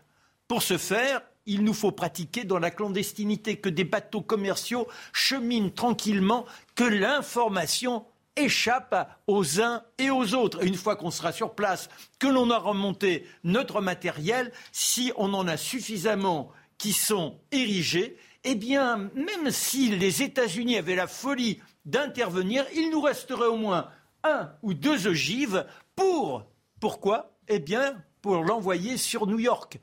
Pour 0.48 0.64
ce 0.64 0.80
faire, 0.80 1.22
il 1.46 1.64
nous 1.64 1.74
faut 1.74 1.91
pratiquer 1.91 2.44
dans 2.44 2.60
la 2.60 2.72
clandestinité, 2.72 3.58
que 3.58 3.70
des 3.70 3.84
bateaux 3.84 4.22
commerciaux 4.22 4.88
cheminent 5.12 5.70
tranquillement, 5.70 6.46
que 6.76 6.84
l'information 6.84 8.06
échappe 8.36 9.10
aux 9.28 9.62
uns 9.62 9.84
et 9.98 10.10
aux 10.10 10.34
autres. 10.34 10.64
une 10.64 10.76
fois 10.76 10.96
qu'on 10.96 11.12
sera 11.12 11.32
sur 11.32 11.54
place, 11.54 11.89
que 12.20 12.28
l'on 12.28 12.50
a 12.50 12.58
remonté 12.58 13.28
notre 13.44 13.82
matériel, 13.82 14.52
si 14.72 15.12
on 15.18 15.34
en 15.34 15.48
a 15.48 15.58
suffisamment 15.58 16.52
qui 16.78 16.94
sont 16.94 17.39
érigés, 17.52 18.18
eh 18.44 18.56
bien, 18.56 19.10
même 19.16 19.52
si 19.52 19.89
les 19.89 20.24
États-Unis 20.24 20.78
avaient 20.78 20.96
la 20.96 21.08
folie 21.08 21.62
d'intervenir, 21.86 22.66
il 22.76 22.89
nous 22.89 23.02
resterait 23.02 23.48
au 23.48 23.58
moins 23.58 23.89
un 24.24 24.52
ou 24.64 24.74
deux 24.74 25.08
ogives 25.08 25.66
pour, 25.96 26.46
pourquoi? 26.80 27.38
Eh 27.48 27.60
bien, 27.60 28.02
pour 28.22 28.44
l'envoyer 28.44 28.98
sur 28.98 29.28
New 29.28 29.39
York 29.39 29.80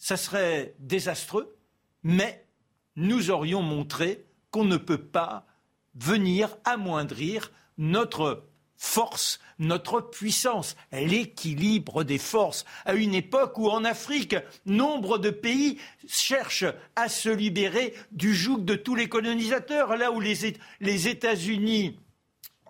ça 0.00 0.16
serait 0.16 0.74
désastreux, 0.80 1.56
mais 2.02 2.44
nous 2.96 3.30
aurions 3.30 3.62
montré 3.62 4.24
qu'on 4.50 4.64
ne 4.64 4.78
peut 4.78 4.98
pas 4.98 5.46
venir 5.94 6.56
amoindrir 6.64 7.52
notre 7.78 8.44
force, 8.76 9.40
notre 9.58 10.00
puissance, 10.00 10.74
l'équilibre 10.90 12.02
des 12.02 12.16
forces, 12.16 12.64
à 12.86 12.94
une 12.94 13.14
époque 13.14 13.58
où 13.58 13.68
en 13.68 13.84
Afrique, 13.84 14.34
nombre 14.64 15.18
de 15.18 15.28
pays 15.28 15.78
cherchent 16.08 16.64
à 16.96 17.10
se 17.10 17.28
libérer 17.28 17.94
du 18.10 18.34
joug 18.34 18.64
de 18.64 18.74
tous 18.74 18.94
les 18.94 19.08
colonisateurs, 19.08 19.96
là 19.96 20.10
où 20.10 20.18
les, 20.18 20.46
États-Unis 20.80 21.98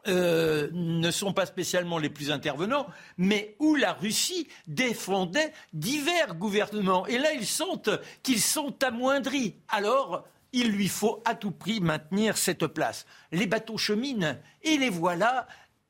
euh, 0.08 0.68
ne 0.72 1.10
sont 1.10 1.32
pas 1.32 1.46
spécialement 1.46 1.98
les 1.98 2.10
plus 2.10 2.30
intervenants, 2.30 2.86
mais 3.18 3.56
où 3.58 3.74
la 3.74 3.92
Russie 3.92 4.48
défendait 4.66 5.52
divers 5.72 6.34
gouvernements. 6.34 7.06
Et 7.06 7.18
là, 7.18 7.32
ils 7.32 7.46
sentent 7.46 7.90
qu'ils 8.22 8.40
sont 8.40 8.74
amoindris. 8.82 9.56
Alors, 9.68 10.24
il 10.52 10.70
lui 10.72 10.88
faut 10.88 11.22
à 11.24 11.34
tout 11.34 11.50
prix 11.50 11.80
maintenir 11.80 12.36
cette 12.36 12.66
place. 12.66 13.06
Les 13.32 13.46
bateaux 13.46 13.78
cheminent 13.78 14.36
et 14.62 14.76
les 14.76 14.90
voilà 14.90 15.46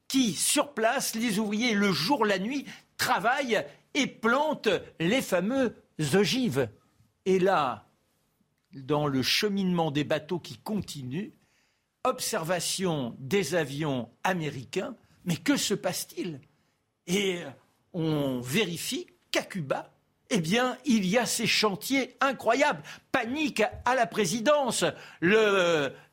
qui, 0.08 0.34
sur 0.34 0.74
place, 0.74 1.14
les 1.14 1.38
ouvriers, 1.38 1.74
le 1.74 1.92
jour, 1.92 2.26
la 2.26 2.38
nuit, 2.38 2.66
travaillent 2.96 3.64
et 3.94 4.06
plantent 4.06 4.68
les 4.98 5.22
fameux 5.22 5.76
ogives. 6.14 6.68
Et 7.26 7.38
là, 7.38 7.86
dans 8.72 9.06
le 9.06 9.22
cheminement 9.22 9.90
des 9.90 10.04
bateaux 10.04 10.38
qui 10.38 10.58
continue, 10.58 11.32
observation 12.04 13.16
des 13.18 13.54
avions 13.54 14.08
américains, 14.24 14.94
mais 15.24 15.36
que 15.36 15.56
se 15.56 15.74
passe-t-il? 15.74 16.40
Et 17.06 17.40
on 17.92 18.40
vérifie 18.40 19.06
qu'à 19.30 19.42
Cuba, 19.42 19.90
eh 20.32 20.38
bien, 20.38 20.78
il 20.84 21.04
y 21.06 21.18
a 21.18 21.26
ces 21.26 21.48
chantiers 21.48 22.16
incroyables. 22.20 22.82
Panique 23.10 23.64
à 23.84 23.96
la 23.96 24.06
présidence. 24.06 24.84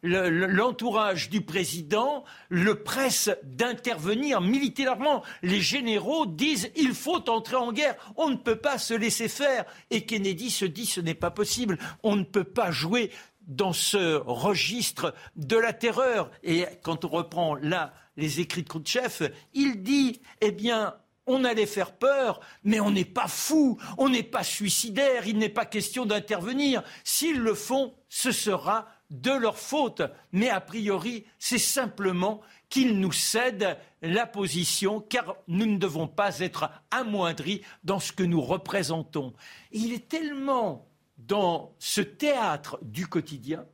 L'entourage 0.02 1.30
du 1.30 1.42
président 1.42 2.24
le 2.50 2.82
presse 2.82 3.30
d'intervenir 3.44 4.42
militairement. 4.42 5.24
Les 5.44 5.62
généraux 5.62 6.26
disent 6.26 6.72
il 6.76 6.96
faut 6.96 7.30
entrer 7.30 7.58
en 7.58 7.72
guerre. 7.72 7.96
On 8.16 8.30
ne 8.30 8.38
peut 8.38 8.56
pas 8.56 8.80
se 8.80 8.96
laisser 8.96 9.28
faire. 9.28 9.66
Et 9.92 10.08
Kennedy 10.08 10.50
se 10.50 10.66
dit 10.66 10.88
ce 10.88 11.00
n'est 11.00 11.14
pas 11.14 11.30
possible. 11.30 11.78
On 12.02 12.16
ne 12.16 12.24
peut 12.24 12.44
pas 12.44 12.72
jouer 12.72 13.12
dans 13.48 13.74
ce 13.74 14.16
registre 14.16 15.14
de 15.36 15.58
la 15.58 15.74
terreur. 15.74 16.30
Et 16.44 16.66
quand 16.84 17.06
on 17.06 17.10
reprend 17.10 17.56
là 17.56 17.94
les 18.16 18.40
écrits 18.40 18.64
de 18.64 18.70
Khrouchtchev, 18.70 19.32
il 19.54 19.84
dit, 19.84 20.22
eh 20.42 20.52
bien, 20.52 20.96
on 21.28 21.44
allait 21.44 21.66
faire 21.66 21.92
peur, 21.92 22.40
mais 22.64 22.80
on 22.80 22.92
n'est 22.92 23.06
pas 23.06 23.28
fou, 23.28 23.78
on 23.98 24.10
n'est 24.10 24.24
pas 24.24 24.44
suicidaire, 24.44 25.28
il 25.28 25.38
n'est 25.38 25.50
pas 25.50 25.66
question 25.66 26.06
d'intervenir. 26.06 26.84
S'ils 27.04 27.40
le 27.40 27.54
font, 27.54 27.94
ce 28.10 28.32
sera 28.32 28.88
de 29.10 29.32
leur 29.32 29.58
faute. 29.58 30.02
Mais 30.32 30.50
a 30.50 30.62
priori, 30.62 31.26
c'est 31.38 31.58
simplement 31.58 32.42
qu'ils 32.70 33.00
nous 33.00 33.12
cèdent 33.12 33.78
la 34.02 34.26
position, 34.26 35.00
car 35.02 35.36
nous 35.48 35.66
ne 35.66 35.78
devons 35.78 36.08
pas 36.08 36.40
être 36.40 36.70
amoindris 36.92 37.62
dans 37.84 38.00
ce 38.00 38.12
que 38.12 38.24
nous 38.24 38.42
représentons. 38.42 39.34
il 39.72 39.94
est 39.94 40.08
tellement 40.08 40.87
dans 41.18 41.74
ce 41.80 42.02
théâtre 42.02 42.80
du 42.82 43.08
quotidien 43.08 43.66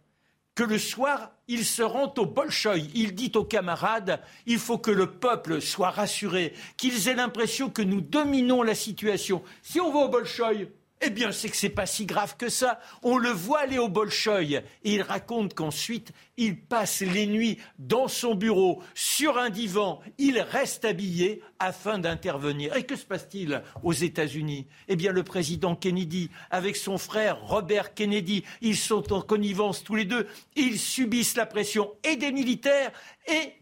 que 0.56 0.64
le 0.64 0.78
soir, 0.78 1.32
il 1.48 1.66
se 1.66 1.82
rend 1.82 2.14
au 2.18 2.26
Bolchoï. 2.26 2.92
Il 2.94 3.16
dit 3.16 3.32
aux 3.36 3.44
camarades, 3.44 4.22
il 4.46 4.60
faut 4.60 4.78
que 4.78 4.92
le 4.92 5.12
peuple 5.12 5.62
soit 5.62 5.90
rassuré, 5.90 6.54
qu'ils 6.78 7.08
aient 7.08 7.16
l'impression 7.16 7.70
que 7.70 7.82
nous 7.82 8.02
dominons 8.02 8.62
la 8.62 8.76
situation. 8.76 9.44
Si 9.64 9.80
on 9.80 9.92
va 9.92 10.06
au 10.06 10.10
Bolchoï, 10.10 10.70
eh 11.06 11.10
bien, 11.10 11.32
c'est 11.32 11.50
que 11.50 11.58
c'est 11.58 11.70
pas 11.70 11.86
si 11.86 12.06
grave 12.06 12.36
que 12.38 12.50
ça. 12.50 12.80
On 13.02 13.18
le 13.18 13.30
voit 13.30 13.60
aller 13.60 13.78
au 13.78 13.90
Bolchoï 13.90 14.64
il 14.84 15.02
raconte 15.02 15.54
qu'ensuite, 15.54 16.12
il 16.38 16.60
passe 16.60 17.02
les 17.02 17.28
nuits 17.28 17.58
dans 17.78 18.08
son 18.08 18.36
bureau, 18.36 18.82
sur 18.94 19.38
un 19.38 19.50
divan. 19.50 20.02
Il 20.18 20.40
reste 20.40 20.86
habillé 20.86 21.42
afin 21.60 22.00
d'intervenir. 22.00 22.76
Et 22.76 22.84
que 22.84 22.96
se 22.96 23.06
passe-t-il 23.06 23.62
aux 23.84 23.94
États-Unis? 23.94 24.68
Eh 24.88 24.96
bien, 24.96 25.12
le 25.12 25.24
président 25.24 25.76
Kennedy, 25.76 26.30
avec 26.50 26.76
son 26.76 26.98
frère 26.98 27.42
Robert 27.42 27.94
Kennedy, 27.94 28.44
ils 28.62 28.78
sont 28.78 29.14
en 29.14 29.22
connivence 29.22 29.84
tous 29.84 29.96
les 29.96 30.06
deux. 30.06 30.28
Ils 30.56 30.80
subissent 30.80 31.36
la 31.36 31.46
pression 31.46 31.94
et 32.04 32.16
des 32.16 32.32
militaires 32.32 32.92
et 33.28 33.54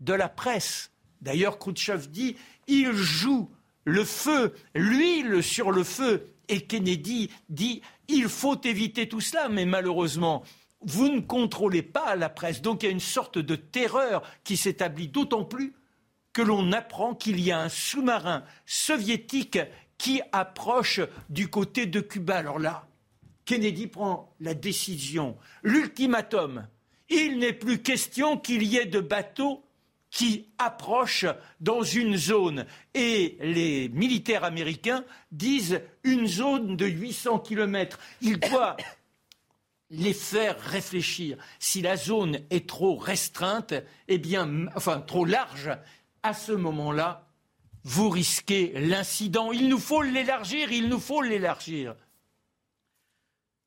de 0.00 0.12
la 0.12 0.28
presse. 0.28 0.90
D'ailleurs, 1.20 1.58
Khrouchtchev 1.58 2.08
dit, 2.08 2.36
il 2.66 2.92
joue 2.92 3.50
le 3.84 4.04
feu, 4.04 4.54
l'huile 4.74 5.42
sur 5.42 5.70
le 5.70 5.84
feu 5.84 6.33
et 6.48 6.62
Kennedy 6.62 7.30
dit 7.48 7.82
il 8.08 8.28
faut 8.28 8.60
éviter 8.62 9.08
tout 9.08 9.20
cela, 9.20 9.48
mais 9.48 9.64
malheureusement, 9.64 10.42
vous 10.80 11.08
ne 11.08 11.20
contrôlez 11.20 11.82
pas 11.82 12.14
la 12.16 12.28
presse. 12.28 12.62
Donc 12.62 12.82
il 12.82 12.86
y 12.86 12.88
a 12.88 12.92
une 12.92 13.00
sorte 13.00 13.38
de 13.38 13.56
terreur 13.56 14.22
qui 14.44 14.56
s'établit 14.56 15.08
d'autant 15.08 15.44
plus 15.44 15.74
que 16.32 16.42
l'on 16.42 16.72
apprend 16.72 17.14
qu'il 17.14 17.40
y 17.40 17.52
a 17.52 17.60
un 17.60 17.68
sous-marin 17.68 18.44
soviétique 18.66 19.58
qui 19.98 20.20
approche 20.32 21.00
du 21.30 21.48
côté 21.48 21.86
de 21.86 22.00
Cuba. 22.00 22.36
Alors 22.36 22.58
là, 22.58 22.86
Kennedy 23.44 23.86
prend 23.86 24.34
la 24.40 24.54
décision, 24.54 25.36
l'ultimatum. 25.62 26.66
Il 27.08 27.38
n'est 27.38 27.52
plus 27.52 27.82
question 27.82 28.36
qu'il 28.38 28.62
y 28.64 28.76
ait 28.76 28.86
de 28.86 29.00
bateaux 29.00 29.64
qui 30.14 30.46
approche 30.58 31.26
dans 31.58 31.82
une 31.82 32.16
zone. 32.16 32.66
Et 32.94 33.36
les 33.40 33.88
militaires 33.88 34.44
américains 34.44 35.04
disent 35.32 35.82
une 36.04 36.28
zone 36.28 36.76
de 36.76 36.86
800 36.86 37.40
kilomètres. 37.40 37.98
Il 38.22 38.38
doit 38.38 38.76
les 39.90 40.14
faire 40.14 40.56
réfléchir. 40.60 41.36
Si 41.58 41.82
la 41.82 41.96
zone 41.96 42.38
est 42.50 42.68
trop 42.68 42.96
restreinte, 42.96 43.74
eh 44.06 44.18
bien, 44.18 44.68
enfin 44.76 45.00
trop 45.00 45.24
large, 45.24 45.76
à 46.22 46.32
ce 46.32 46.52
moment-là, 46.52 47.28
vous 47.82 48.08
risquez 48.08 48.72
l'incident. 48.76 49.50
Il 49.50 49.68
nous 49.68 49.80
faut 49.80 50.02
l'élargir, 50.02 50.70
il 50.70 50.88
nous 50.88 51.00
faut 51.00 51.22
l'élargir. 51.22 51.96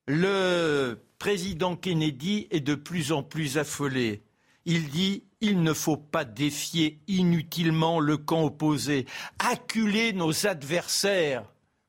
Le 0.08 0.98
président 1.20 1.76
Kennedy 1.76 2.48
est 2.52 2.62
de 2.62 2.76
plus 2.76 3.12
en 3.12 3.22
plus 3.22 3.58
affolé. 3.58 4.24
Il 4.64 4.90
dit 4.90 5.27
il 5.42 5.62
ne 5.62 5.74
faut 5.74 5.98
pas 5.98 6.26
défier 6.26 7.00
inutilement 7.08 8.00
le 8.00 8.18
camp 8.18 8.44
opposé, 8.44 9.06
acculer 9.40 10.14
nos 10.14 10.48
adversaires. 10.48 11.46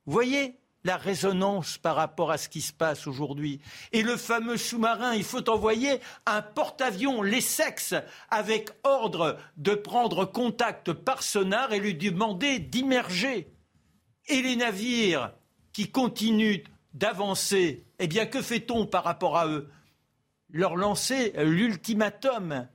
Voyez 0.07 0.59
la 0.85 0.97
résonance 0.97 1.77
par 1.77 1.97
rapport 1.97 2.31
à 2.31 2.39
ce 2.39 2.49
qui 2.49 2.61
se 2.61 2.73
passe 2.73 3.07
aujourd'hui. 3.07 3.61
Et 3.93 4.03
le 4.03 4.17
fameux 4.17 4.57
sous-marin, 4.57 5.15
il 5.15 5.25
faut 5.25 5.49
envoyer 5.51 6.01
un 6.25 6.41
porte-avions, 6.41 7.23
l'Essex, 7.23 7.95
avec 8.31 8.71
ordre 8.85 9.39
de 9.57 9.75
prendre 9.75 10.25
contact 10.25 10.93
par 10.93 11.23
sonar 11.23 11.73
et 11.73 11.81
lui 11.81 11.95
demander 11.95 12.59
d'immerger. 12.59 13.53
Et 14.29 14.41
les 14.41 14.57
navires 14.57 15.33
qui 15.73 15.91
continuent 15.91 16.63
d'avancer, 16.95 17.85
eh 17.99 18.07
bien, 18.07 18.27
que 18.27 18.41
fait-on 18.41 18.87
par 18.87 19.05
rapport 19.05 19.37
à 19.37 19.47
eux? 19.47 19.69
Leur 20.51 20.77
lancer 20.77 21.33
l'ultimatum 21.37 22.67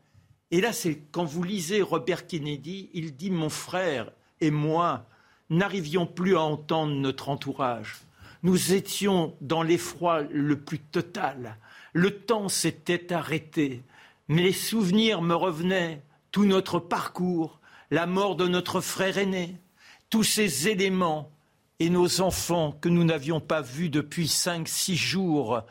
et 0.53 0.61
là, 0.61 0.71
c'est 0.71 1.01
quand 1.11 1.25
vous 1.25 1.41
lisez 1.41 1.81
Robert 1.81 2.27
Kennedy, 2.27 2.91
il 2.93 3.15
dit 3.15 3.31
Mon 3.31 3.49
frère 3.49 4.11
et 4.39 4.51
moi 4.51 5.07
n'arrivions 5.49 6.05
plus 6.05 6.35
à 6.35 6.41
entendre 6.41 6.93
notre 6.93 7.29
entourage. 7.29 8.01
Nous 8.43 8.71
étions 8.71 9.35
dans 9.41 9.63
l'effroi 9.63 10.21
le 10.29 10.59
plus 10.59 10.77
total. 10.77 11.57
Le 11.91 12.19
temps 12.19 12.49
s'était 12.49 13.11
arrêté. 13.13 13.81
Mais 14.27 14.43
les 14.43 14.53
souvenirs 14.53 15.23
me 15.23 15.33
revenaient, 15.33 16.03
tout 16.31 16.45
notre 16.45 16.77
parcours, 16.77 17.59
la 17.89 18.05
mort 18.05 18.35
de 18.35 18.47
notre 18.47 18.79
frère 18.79 19.17
aîné, 19.17 19.57
tous 20.11 20.21
ces 20.23 20.67
éléments 20.67 21.31
et 21.79 21.89
nos 21.89 22.21
enfants 22.21 22.77
que 22.79 22.89
nous 22.89 23.03
n'avions 23.03 23.39
pas 23.39 23.61
vus 23.61 23.89
depuis 23.89 24.27
cinq, 24.27 24.67
six 24.67 24.97
jours. 24.97 25.63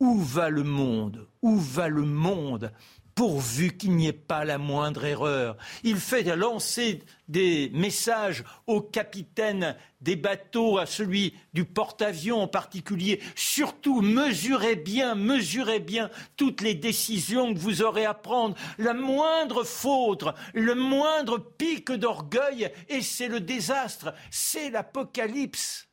Où 0.00 0.18
va 0.18 0.48
le 0.48 0.62
monde? 0.62 1.28
Où 1.42 1.58
va 1.58 1.88
le 1.88 2.04
monde? 2.04 2.72
Pourvu 3.14 3.76
qu'il 3.76 3.92
n'y 3.96 4.08
ait 4.08 4.12
pas 4.12 4.44
la 4.44 4.58
moindre 4.58 5.04
erreur. 5.04 5.56
Il 5.82 5.96
fait 5.96 6.24
lancer 6.36 7.02
des 7.28 7.70
messages 7.72 8.44
aux 8.66 8.80
capitaines 8.80 9.76
des 10.00 10.16
bateaux, 10.16 10.78
à 10.78 10.86
celui 10.86 11.34
du 11.54 11.64
porte-avions 11.64 12.42
en 12.42 12.48
particulier. 12.48 13.20
Surtout, 13.34 14.00
mesurez 14.02 14.76
bien, 14.76 15.14
mesurez 15.14 15.80
bien 15.80 16.10
toutes 16.36 16.60
les 16.60 16.74
décisions 16.74 17.54
que 17.54 17.58
vous 17.58 17.82
aurez 17.82 18.04
à 18.04 18.14
prendre. 18.14 18.56
La 18.78 18.94
moindre 18.94 19.64
faute, 19.64 20.24
le 20.52 20.74
moindre 20.74 21.38
pic 21.38 21.90
d'orgueil, 21.92 22.70
et 22.88 23.00
c'est 23.00 23.28
le 23.28 23.40
désastre, 23.40 24.12
c'est 24.30 24.70
l'apocalypse. 24.70 25.88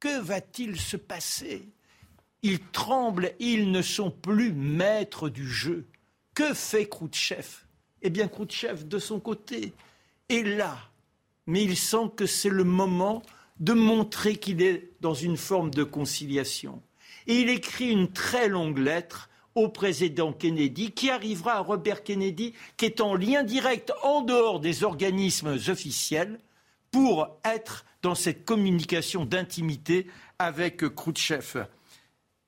Que 0.00 0.20
va-t-il 0.20 0.80
se 0.80 0.96
passer? 0.96 1.72
Ils 2.42 2.60
tremblent, 2.60 3.32
ils 3.40 3.70
ne 3.72 3.82
sont 3.82 4.12
plus 4.12 4.52
maîtres 4.52 5.28
du 5.28 5.46
jeu. 5.46 5.88
Que 6.38 6.54
fait 6.54 6.88
Khrouchtchev? 6.88 7.48
Eh 8.00 8.10
bien, 8.10 8.28
Khrouchtchev, 8.28 8.84
de 8.84 9.00
son 9.00 9.18
côté, 9.18 9.72
est 10.28 10.44
là. 10.44 10.78
Mais 11.48 11.64
il 11.64 11.76
sent 11.76 12.12
que 12.14 12.26
c'est 12.26 12.48
le 12.48 12.62
moment 12.62 13.22
de 13.58 13.72
montrer 13.72 14.36
qu'il 14.36 14.62
est 14.62 14.92
dans 15.00 15.14
une 15.14 15.36
forme 15.36 15.72
de 15.72 15.82
conciliation. 15.82 16.80
Et 17.26 17.40
il 17.40 17.48
écrit 17.48 17.90
une 17.90 18.12
très 18.12 18.46
longue 18.48 18.78
lettre 18.78 19.30
au 19.56 19.68
président 19.68 20.32
Kennedy, 20.32 20.92
qui 20.92 21.10
arrivera 21.10 21.54
à 21.54 21.60
Robert 21.60 22.04
Kennedy, 22.04 22.54
qui 22.76 22.84
est 22.84 23.00
en 23.00 23.16
lien 23.16 23.42
direct 23.42 23.92
en 24.04 24.20
dehors 24.20 24.60
des 24.60 24.84
organismes 24.84 25.58
officiels, 25.66 26.38
pour 26.92 27.36
être 27.44 27.84
dans 28.02 28.14
cette 28.14 28.44
communication 28.44 29.24
d'intimité 29.24 30.06
avec 30.38 30.88
Khrouchtchev. 30.94 31.66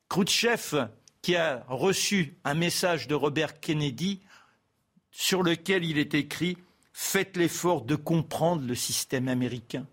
Khrouchtchev 0.09 0.91
qui 1.23 1.37
a 1.37 1.64
reçu 1.68 2.37
un 2.45 2.55
message 2.55 3.09
de 3.09 3.14
Robert 3.14 3.61
Kennedy 3.61 4.21
sur 5.11 5.43
lequel 5.43 5.85
il 5.85 5.99
est 5.99 6.14
écrit 6.14 6.57
Faites 6.93 7.37
l'effort 7.37 7.83
de 7.83 7.95
comprendre 7.95 8.66
le 8.66 8.75
système 8.75 9.29
américain. 9.29 9.87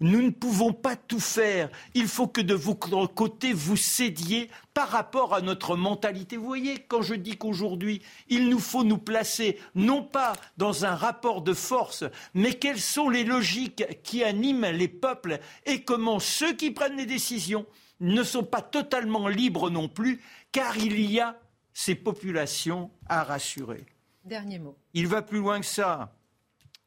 Nous 0.00 0.22
ne 0.22 0.30
pouvons 0.30 0.72
pas 0.72 0.96
tout 0.96 1.20
faire. 1.20 1.68
Il 1.94 2.08
faut 2.08 2.26
que 2.26 2.40
de 2.40 2.54
votre 2.54 3.06
côté, 3.06 3.52
vous 3.52 3.76
cédiez 3.76 4.50
par 4.72 4.88
rapport 4.88 5.34
à 5.34 5.42
notre 5.42 5.76
mentalité. 5.76 6.38
Vous 6.38 6.46
voyez, 6.46 6.78
quand 6.88 7.02
je 7.02 7.14
dis 7.14 7.36
qu'aujourd'hui, 7.36 8.00
il 8.28 8.48
nous 8.48 8.58
faut 8.58 8.82
nous 8.82 8.98
placer 8.98 9.58
non 9.74 10.02
pas 10.02 10.32
dans 10.56 10.86
un 10.86 10.94
rapport 10.94 11.42
de 11.42 11.52
force, 11.52 12.04
mais 12.32 12.54
quelles 12.54 12.80
sont 12.80 13.10
les 13.10 13.24
logiques 13.24 13.84
qui 14.02 14.24
animent 14.24 14.70
les 14.70 14.88
peuples 14.88 15.38
et 15.66 15.82
comment 15.82 16.18
ceux 16.18 16.54
qui 16.54 16.70
prennent 16.70 16.96
les 16.96 17.06
décisions 17.06 17.66
ne 18.00 18.22
sont 18.22 18.44
pas 18.44 18.62
totalement 18.62 19.28
libres 19.28 19.68
non 19.68 19.88
plus 19.88 20.22
car 20.52 20.76
il 20.76 21.00
y 21.00 21.20
a 21.20 21.40
ces 21.72 21.94
populations 21.94 22.90
à 23.08 23.24
rassurer. 23.24 23.86
Dernier 24.24 24.58
mot. 24.58 24.76
Il 24.94 25.06
va 25.06 25.22
plus 25.22 25.38
loin 25.38 25.60
que 25.60 25.66
ça. 25.66 26.14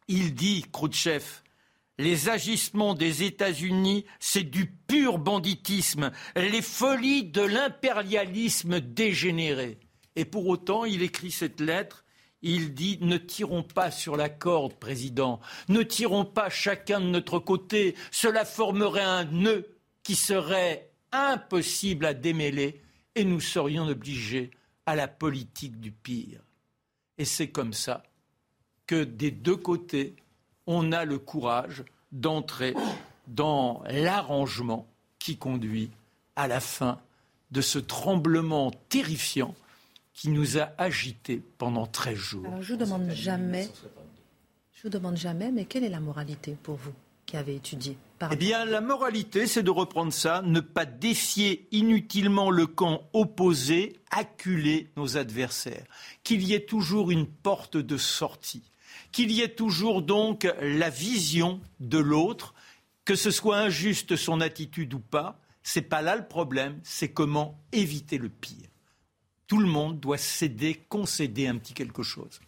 Il 0.08 0.34
dit, 0.34 0.66
Khrouchtchev, 0.72 1.24
les 1.98 2.30
agissements 2.30 2.94
des 2.94 3.24
États-Unis, 3.24 4.06
c'est 4.20 4.44
du 4.44 4.68
pur 4.68 5.18
banditisme, 5.18 6.12
les 6.36 6.62
folies 6.62 7.26
de 7.26 7.42
l'impérialisme 7.42 8.80
dégénéré. 8.80 9.80
Et 10.16 10.26
pour 10.26 10.48
autant, 10.48 10.86
il 10.86 11.02
écrit 11.02 11.32
cette 11.32 11.60
lettre, 11.60 12.06
il 12.42 12.74
dit 12.74 13.00
Ne 13.02 13.18
tirons 13.18 13.64
pas 13.64 13.90
sur 13.90 14.18
la 14.18 14.30
corde, 14.30 14.74
président, 14.76 15.40
ne 15.70 15.82
tirons 15.82 16.26
pas 16.26 16.50
chacun 16.50 17.00
de 17.00 17.08
notre 17.08 17.40
côté, 17.40 17.96
cela 18.12 18.46
formerait 18.46 19.02
un 19.02 19.26
nœud 19.26 19.78
qui 20.04 20.16
serait 20.16 20.92
impossible 21.12 22.06
à 22.06 22.14
démêler 22.14 22.83
et 23.16 23.24
nous 23.24 23.40
serions 23.40 23.88
obligés 23.88 24.52
à 24.86 24.96
la 24.96 25.08
politique 25.08 25.80
du 25.80 25.92
pire. 25.92 26.42
Et 27.18 27.26
c'est 27.26 27.50
comme 27.50 27.74
ça 27.74 28.04
que 28.88 29.04
des 29.04 29.32
deux 29.32 29.56
côtés, 29.56 30.16
on 30.68 30.92
a 30.92 31.06
le 31.06 31.20
courage 31.20 31.84
d'entrer 32.12 32.74
dans 33.28 33.84
l'arrangement 33.90 34.88
qui 35.20 35.38
conduit 35.38 35.90
à 36.36 36.48
la 36.48 36.60
fin 36.60 37.00
de 37.52 37.62
ce 37.62 37.80
tremblement 37.80 38.72
terrifiant 38.90 39.56
qui 40.14 40.30
nous 40.30 40.58
a 40.58 40.72
agités 40.78 41.42
pendant 41.58 41.88
13 41.88 42.16
jours. 42.16 42.46
Alors 42.48 42.62
je 42.62 42.74
vous 42.74 42.80
demande 42.80 43.10
jamais, 43.12 43.70
je 44.74 44.84
vous 44.84 44.90
demande 44.90 45.18
jamais, 45.18 45.52
mais 45.52 45.66
quelle 45.66 45.84
est 45.84 45.90
la 45.90 46.00
moralité 46.00 46.58
pour 46.62 46.76
vous? 46.76 46.94
Qui 47.34 47.38
avez 47.38 47.56
étudié 47.56 47.98
Eh 48.32 48.36
bien, 48.36 48.64
la 48.64 48.80
moralité, 48.80 49.48
c'est 49.48 49.64
de 49.64 49.72
reprendre 49.72 50.14
ça, 50.14 50.44
ne 50.44 50.60
pas 50.60 50.86
défier 50.86 51.68
inutilement 51.72 52.52
le 52.52 52.68
camp 52.68 53.10
opposé, 53.12 54.00
acculer 54.12 54.92
nos 54.98 55.18
adversaires, 55.18 55.88
qu'il 56.24 56.44
y 56.44 56.54
ait 56.54 56.68
toujours 56.68 57.10
une 57.10 57.26
porte 57.26 57.76
de 57.76 57.98
sortie, 57.98 58.70
qu'il 59.12 59.32
y 59.32 59.42
ait 59.42 59.56
toujours 59.56 60.04
donc 60.04 60.48
la 60.62 60.92
vision 60.92 61.60
de 61.80 61.98
l'autre, 61.98 62.54
que 63.04 63.16
ce 63.16 63.32
soit 63.32 63.58
injuste 63.58 64.16
son 64.16 64.40
attitude 64.40 64.94
ou 64.94 65.00
pas, 65.00 65.40
c'est 65.64 65.82
pas 65.82 66.04
là 66.04 66.16
le 66.16 66.28
problème, 66.28 66.80
c'est 66.84 67.14
comment 67.14 67.60
éviter 67.72 68.20
le 68.20 68.30
pire. 68.30 68.70
Tout 69.48 69.58
le 69.58 69.66
monde 69.66 70.00
doit 70.00 70.20
céder, 70.20 70.80
concéder 70.88 71.48
un 71.48 71.58
petit 71.58 71.74
quelque 71.74 72.04
chose. 72.04 72.42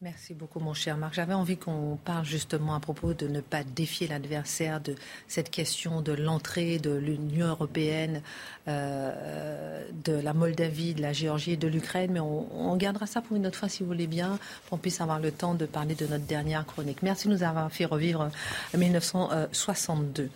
Merci 0.00 0.32
beaucoup, 0.32 0.60
mon 0.60 0.74
cher 0.74 0.96
Marc. 0.96 1.14
J'avais 1.14 1.34
envie 1.34 1.56
qu'on 1.56 1.98
parle 2.04 2.24
justement 2.24 2.76
à 2.76 2.78
propos 2.78 3.14
de 3.14 3.26
ne 3.26 3.40
pas 3.40 3.64
défier 3.64 4.06
l'adversaire, 4.06 4.80
de 4.80 4.94
cette 5.26 5.50
question 5.50 6.02
de 6.02 6.12
l'entrée 6.12 6.78
de 6.78 6.92
l'Union 6.92 7.48
européenne, 7.48 8.22
euh, 8.68 9.84
de 10.04 10.12
la 10.12 10.34
Moldavie, 10.34 10.94
de 10.94 11.02
la 11.02 11.12
Géorgie 11.12 11.54
et 11.54 11.56
de 11.56 11.66
l'Ukraine. 11.66 12.12
Mais 12.12 12.20
on, 12.20 12.46
on, 12.56 12.76
gardera 12.76 13.06
ça 13.06 13.22
pour 13.22 13.36
une 13.36 13.44
autre 13.44 13.58
fois, 13.58 13.68
si 13.68 13.82
vous 13.82 13.88
voulez 13.88 14.06
bien, 14.06 14.38
pour 14.62 14.70
qu'on 14.70 14.78
puisse 14.78 15.00
avoir 15.00 15.18
le 15.18 15.32
temps 15.32 15.54
de 15.54 15.66
parler 15.66 15.96
de 15.96 16.06
notre 16.06 16.26
dernière 16.26 16.64
chronique. 16.64 17.02
Merci 17.02 17.26
de 17.26 17.32
nous 17.32 17.42
avoir 17.42 17.68
fait 17.72 17.84
revivre 17.84 18.30
1962. 18.76 20.30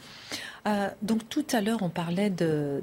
Euh, 0.66 0.88
donc 1.02 1.28
tout 1.28 1.44
à 1.52 1.60
l'heure, 1.60 1.82
on 1.82 1.88
parlait 1.88 2.30
de, 2.30 2.82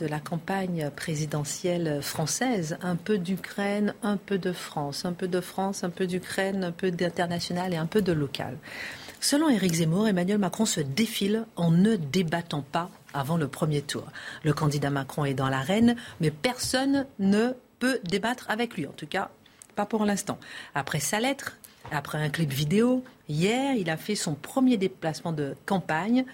la 0.00 0.20
campagne 0.20 0.90
présidentielle 0.94 2.00
française, 2.02 2.78
un 2.82 2.96
peu 2.96 3.18
d'Ukraine, 3.18 3.94
un 4.02 4.16
peu 4.16 4.38
de 4.38 4.52
France, 4.52 5.04
un 5.04 5.12
peu 5.12 5.26
de 5.26 5.40
France, 5.40 5.82
un 5.82 5.90
peu 5.90 6.06
d'Ukraine, 6.06 6.62
un 6.62 6.72
peu 6.72 6.90
d'international 6.90 7.74
et 7.74 7.76
un 7.76 7.86
peu 7.86 8.00
de 8.00 8.12
local. 8.12 8.56
Selon 9.20 9.48
Éric 9.48 9.74
Zemmour, 9.74 10.06
Emmanuel 10.06 10.38
Macron 10.38 10.66
se 10.66 10.80
défile 10.80 11.46
en 11.56 11.70
ne 11.70 11.96
débattant 11.96 12.62
pas 12.62 12.90
avant 13.12 13.38
le 13.38 13.48
premier 13.48 13.80
tour. 13.82 14.04
Le 14.42 14.52
candidat 14.52 14.90
Macron 14.90 15.24
est 15.24 15.34
dans 15.34 15.48
l'arène, 15.48 15.96
mais 16.20 16.30
personne 16.30 17.06
ne 17.18 17.52
peut 17.78 18.00
débattre 18.04 18.46
avec 18.50 18.76
lui, 18.76 18.86
en 18.86 18.92
tout 18.92 19.06
cas 19.06 19.30
pas 19.74 19.86
pour 19.86 20.04
l'instant. 20.04 20.38
Après 20.74 21.00
sa 21.00 21.20
lettre, 21.20 21.56
après 21.90 22.18
un 22.18 22.28
clip 22.28 22.52
vidéo, 22.52 23.02
hier, 23.28 23.74
il 23.74 23.90
a 23.90 23.96
fait 23.96 24.14
son 24.14 24.34
premier 24.34 24.76
déplacement 24.76 25.32
de 25.32 25.56
campagne 25.66 26.24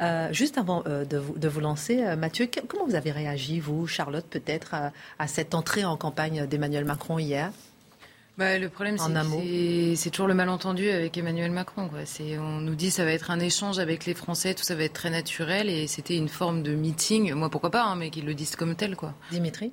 euh, 0.00 0.32
juste 0.32 0.58
avant 0.58 0.84
euh, 0.86 1.04
de, 1.04 1.18
vous, 1.18 1.36
de, 1.36 1.48
vous, 1.48 1.60
lancer, 1.60 2.04
euh, 2.04 2.16
Mathieu, 2.16 2.48
comment 2.68 2.86
vous 2.86 2.94
avez 2.94 3.10
réagi, 3.10 3.58
vous, 3.58 3.86
Charlotte, 3.86 4.26
peut-être, 4.28 4.74
à, 4.74 4.92
à, 5.18 5.26
cette 5.26 5.54
entrée 5.54 5.84
en 5.84 5.96
campagne 5.96 6.46
d'Emmanuel 6.46 6.84
Macron 6.84 7.18
hier? 7.18 7.50
Bah, 8.36 8.56
le 8.56 8.68
problème, 8.68 8.96
c'est 8.98 9.96
c'est 9.96 10.10
toujours 10.10 10.28
le 10.28 10.34
malentendu 10.34 10.88
avec 10.88 11.18
Emmanuel 11.18 11.50
Macron. 11.50 11.88
Quoi. 11.88 12.00
On 12.38 12.60
nous 12.60 12.76
dit 12.76 12.92
ça 12.92 13.04
va 13.04 13.10
être 13.10 13.32
un 13.32 13.40
échange 13.40 13.80
avec 13.80 14.06
les 14.06 14.14
Français, 14.14 14.54
tout 14.54 14.62
ça 14.62 14.76
va 14.76 14.84
être 14.84 14.92
très 14.92 15.10
naturel, 15.10 15.68
et 15.68 15.88
c'était 15.88 16.16
une 16.16 16.28
forme 16.28 16.62
de 16.62 16.76
meeting. 16.76 17.32
Moi, 17.34 17.50
pourquoi 17.50 17.72
pas, 17.72 17.82
hein, 17.82 17.96
mais 17.96 18.10
qu'ils 18.10 18.26
le 18.26 18.34
disent 18.34 18.54
comme 18.54 18.76
tel. 18.76 18.94
Quoi. 18.94 19.12
Dimitri? 19.32 19.72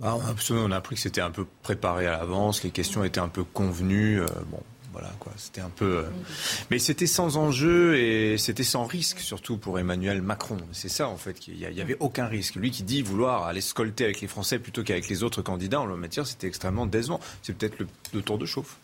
Bah, 0.00 0.16
on 0.50 0.72
a 0.72 0.76
appris 0.76 0.96
que 0.96 1.02
c'était 1.02 1.20
un 1.20 1.30
peu 1.30 1.46
préparé 1.62 2.08
à 2.08 2.12
l'avance, 2.12 2.64
les 2.64 2.70
questions 2.70 3.04
étaient 3.04 3.20
un 3.20 3.28
peu 3.28 3.44
convenues. 3.44 4.20
bon, 4.50 4.60
voilà, 4.92 5.10
quoi. 5.20 5.32
C'était 5.36 5.60
un 5.60 5.70
peu. 5.70 5.98
Euh, 5.98 6.02
mais 6.70 6.78
c'était 6.78 7.06
sans 7.06 7.36
enjeu 7.36 7.96
et 7.96 8.38
c'était 8.38 8.64
sans 8.64 8.84
risque, 8.84 9.20
surtout 9.20 9.56
pour 9.56 9.78
Emmanuel 9.78 10.22
Macron. 10.22 10.58
C'est 10.72 10.88
ça, 10.88 11.08
en 11.08 11.16
fait, 11.16 11.34
qu'il 11.34 11.54
n'y 11.56 11.80
avait 11.80 11.96
aucun 12.00 12.26
risque. 12.26 12.56
Lui 12.56 12.70
qui 12.70 12.82
dit 12.82 13.02
vouloir 13.02 13.44
aller 13.44 13.60
scolter 13.60 14.04
avec 14.04 14.20
les 14.20 14.28
Français 14.28 14.58
plutôt 14.58 14.82
qu'avec 14.82 15.08
les 15.08 15.22
autres 15.22 15.42
candidats 15.42 15.80
en 15.80 15.86
la 15.86 15.96
matière, 15.96 16.26
c'était 16.26 16.48
extrêmement 16.48 16.86
décevant. 16.86 17.20
C'est 17.42 17.56
peut-être 17.56 17.78
le, 18.12 18.22
tour 18.22 18.38
de 18.38 18.46
chauffe. 18.46 18.78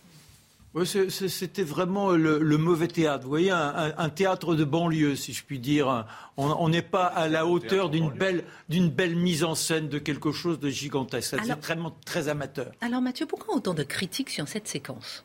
Oui, 0.75 0.87
c'était 0.87 1.63
vraiment 1.63 2.11
le, 2.11 2.39
mauvais 2.59 2.89
théâtre. 2.89 3.25
Vous 3.25 3.31
voyez, 3.31 3.51
un, 3.51 4.09
théâtre 4.11 4.55
de 4.55 4.65
banlieue, 4.65 5.17
si 5.17 5.33
je 5.33 5.43
puis 5.43 5.59
dire. 5.59 6.07
On 6.37 6.69
n'est 6.69 6.83
pas 6.83 7.07
à 7.07 7.29
la 7.29 7.47
hauteur 7.47 7.89
d'une 7.89 8.11
belle, 8.11 8.45
belle 8.69 9.17
mise 9.17 9.43
en 9.43 9.55
scène 9.55 9.89
de 9.89 9.99
quelque 9.99 10.33
chose 10.33 10.61
de 10.61 10.69
gigantesque. 10.69 11.37
C'est 11.43 11.61
vraiment 11.61 11.97
très 12.05 12.29
amateur. 12.29 12.73
Alors 12.83 13.01
Mathieu, 13.01 13.27
pourquoi 13.27 13.57
autant 13.57 13.75
de 13.75 13.83
critiques 13.83 14.31
sur 14.31 14.47
cette 14.47 14.69
séquence? 14.69 15.25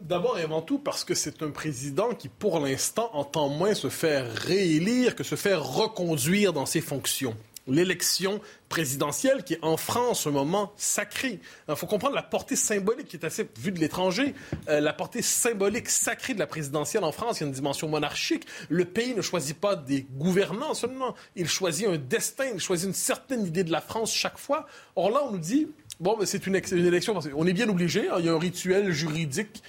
D'abord 0.00 0.38
et 0.38 0.42
avant 0.42 0.62
tout 0.62 0.78
parce 0.78 1.04
que 1.04 1.14
c'est 1.14 1.42
un 1.42 1.50
président 1.50 2.14
qui, 2.14 2.28
pour 2.28 2.58
l'instant, 2.58 3.10
entend 3.12 3.50
moins 3.50 3.74
se 3.74 3.90
faire 3.90 4.32
réélire 4.32 5.14
que 5.14 5.24
se 5.24 5.34
faire 5.34 5.62
reconduire 5.62 6.54
dans 6.54 6.64
ses 6.64 6.80
fonctions. 6.80 7.36
L'élection 7.66 8.40
présidentielle 8.70 9.44
qui 9.44 9.54
est 9.54 9.62
en 9.62 9.76
France 9.76 10.26
un 10.26 10.30
moment 10.30 10.72
sacré. 10.76 11.38
Il 11.68 11.76
faut 11.76 11.86
comprendre 11.86 12.14
la 12.14 12.22
portée 12.22 12.56
symbolique 12.56 13.08
qui 13.08 13.16
est 13.16 13.26
assez 13.26 13.46
vue 13.58 13.72
de 13.72 13.78
l'étranger. 13.78 14.34
Euh, 14.68 14.80
la 14.80 14.94
portée 14.94 15.20
symbolique 15.20 15.90
sacrée 15.90 16.32
de 16.32 16.38
la 16.38 16.46
présidentielle 16.46 17.04
en 17.04 17.12
France, 17.12 17.38
il 17.38 17.42
y 17.42 17.44
a 17.44 17.48
une 17.48 17.52
dimension 17.52 17.86
monarchique. 17.86 18.46
Le 18.70 18.86
pays 18.86 19.14
ne 19.14 19.20
choisit 19.20 19.60
pas 19.60 19.76
des 19.76 20.06
gouvernants 20.16 20.72
seulement, 20.72 21.14
il 21.36 21.46
choisit 21.46 21.86
un 21.86 21.98
destin, 21.98 22.46
il 22.54 22.60
choisit 22.60 22.88
une 22.88 22.94
certaine 22.94 23.44
idée 23.44 23.64
de 23.64 23.70
la 23.70 23.82
France 23.82 24.14
chaque 24.14 24.38
fois. 24.38 24.66
Or 24.96 25.10
là, 25.10 25.20
on 25.24 25.32
nous 25.32 25.38
dit, 25.38 25.68
Bon, 26.00 26.16
mais 26.18 26.24
c'est 26.24 26.46
une, 26.46 26.58
une, 26.72 26.86
élection. 26.86 27.18
On 27.36 27.46
est 27.46 27.52
bien 27.52 27.68
obligé. 27.68 28.08
Hein. 28.08 28.16
il 28.20 28.24
y 28.24 28.28
a 28.30 28.32
un 28.32 28.38
rituel 28.38 28.90
juridique 28.90 29.62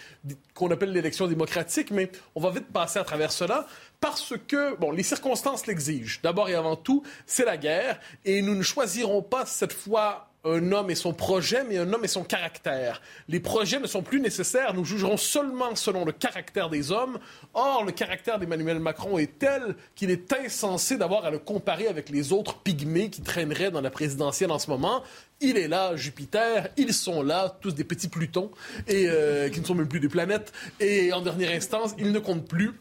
qu'on 0.53 0.71
appelle 0.71 0.93
l'élection 0.93 1.27
démocratique, 1.27 1.91
mais 1.91 2.09
on 2.35 2.39
va 2.39 2.51
vite 2.51 2.67
passer 2.71 2.99
à 2.99 3.03
travers 3.03 3.33
cela 3.33 3.67
parce 3.99 4.33
que, 4.47 4.77
bon, 4.77 4.91
les 4.91 5.03
circonstances 5.03 5.67
l'exigent. 5.67 6.19
D'abord 6.23 6.47
et 6.47 6.55
avant 6.55 6.77
tout, 6.77 7.03
c'est 7.25 7.43
la 7.43 7.57
guerre 7.57 7.99
et 8.23 8.41
nous 8.41 8.55
ne 8.55 8.63
choisirons 8.63 9.21
pas 9.21 9.45
cette 9.45 9.73
fois 9.73 10.30
un 10.43 10.71
homme 10.71 10.89
et 10.89 10.95
son 10.95 11.13
projet, 11.13 11.63
mais 11.63 11.77
un 11.77 11.93
homme 11.93 12.03
et 12.03 12.07
son 12.07 12.23
caractère. 12.23 13.01
Les 13.27 13.39
projets 13.39 13.79
ne 13.79 13.87
sont 13.87 14.01
plus 14.01 14.19
nécessaires, 14.19 14.73
nous 14.73 14.85
jugerons 14.85 15.17
seulement 15.17 15.75
selon 15.75 16.03
le 16.03 16.11
caractère 16.11 16.69
des 16.69 16.91
hommes. 16.91 17.19
Or, 17.53 17.83
le 17.85 17.91
caractère 17.91 18.39
d'Emmanuel 18.39 18.79
Macron 18.79 19.17
est 19.17 19.37
tel 19.37 19.75
qu'il 19.95 20.09
est 20.09 20.33
insensé 20.33 20.97
d'avoir 20.97 21.25
à 21.25 21.31
le 21.31 21.37
comparer 21.37 21.87
avec 21.87 22.09
les 22.09 22.33
autres 22.33 22.57
pygmées 22.59 23.09
qui 23.09 23.21
traîneraient 23.21 23.71
dans 23.71 23.81
la 23.81 23.91
présidentielle 23.91 24.51
en 24.51 24.59
ce 24.59 24.69
moment. 24.69 25.03
Il 25.41 25.57
est 25.57 25.67
là, 25.67 25.95
Jupiter, 25.95 26.69
ils 26.77 26.93
sont 26.93 27.21
là, 27.21 27.57
tous 27.61 27.73
des 27.73 27.83
petits 27.83 28.07
Plutons, 28.07 28.51
et 28.87 29.07
euh, 29.07 29.49
qui 29.49 29.61
ne 29.61 29.65
sont 29.65 29.75
même 29.75 29.87
plus 29.87 29.99
des 29.99 30.09
planètes. 30.09 30.51
Et 30.79 31.13
en 31.13 31.21
dernière 31.21 31.51
instance, 31.51 31.93
ils 31.97 32.11
ne 32.11 32.19
comptent 32.19 32.47
plus. 32.47 32.71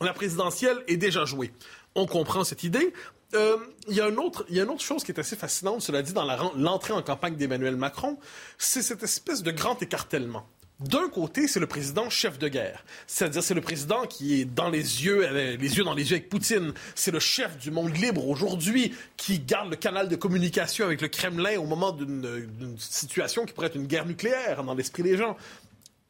La 0.00 0.12
présidentielle 0.12 0.78
est 0.88 0.96
déjà 0.96 1.24
jouée. 1.24 1.52
On 1.94 2.06
comprend 2.06 2.42
cette 2.42 2.64
idée. 2.64 2.92
Euh, 3.34 3.56
il 3.88 3.96
y, 3.96 4.00
a 4.00 4.08
une 4.08 4.18
autre, 4.18 4.44
y 4.48 4.60
a 4.60 4.64
une 4.64 4.70
autre 4.70 4.82
chose 4.82 5.02
qui 5.04 5.12
est 5.12 5.18
assez 5.18 5.36
fascinante, 5.36 5.82
cela 5.82 6.02
dit, 6.02 6.12
dans 6.12 6.24
l'entrée 6.56 6.92
en 6.92 7.02
campagne 7.02 7.36
d'Emmanuel 7.36 7.76
Macron, 7.76 8.18
c'est 8.58 8.82
cette 8.82 9.02
espèce 9.02 9.42
de 9.42 9.50
grand 9.50 9.80
écartèlement. 9.82 10.46
D'un 10.80 11.08
côté, 11.08 11.46
c'est 11.46 11.60
le 11.60 11.68
président 11.68 12.10
chef 12.10 12.38
de 12.38 12.48
guerre. 12.48 12.84
C'est-à-dire, 13.06 13.42
c'est 13.42 13.54
le 13.54 13.60
président 13.60 14.06
qui 14.06 14.40
est 14.40 14.44
dans 14.44 14.70
les 14.70 15.04
yeux, 15.04 15.24
euh, 15.24 15.56
les 15.56 15.76
yeux 15.76 15.84
dans 15.84 15.94
les 15.94 16.10
yeux 16.10 16.16
avec 16.16 16.28
Poutine. 16.28 16.72
C'est 16.94 17.12
le 17.12 17.20
chef 17.20 17.56
du 17.58 17.70
monde 17.70 17.96
libre 17.96 18.28
aujourd'hui 18.28 18.92
qui 19.16 19.38
garde 19.38 19.70
le 19.70 19.76
canal 19.76 20.08
de 20.08 20.16
communication 20.16 20.84
avec 20.84 21.00
le 21.00 21.08
Kremlin 21.08 21.58
au 21.58 21.64
moment 21.64 21.92
d'une 21.92 22.76
situation 22.78 23.44
qui 23.44 23.52
pourrait 23.52 23.68
être 23.68 23.76
une 23.76 23.86
guerre 23.86 24.06
nucléaire 24.06 24.64
dans 24.64 24.74
l'esprit 24.74 25.04
des 25.04 25.16
gens. 25.16 25.36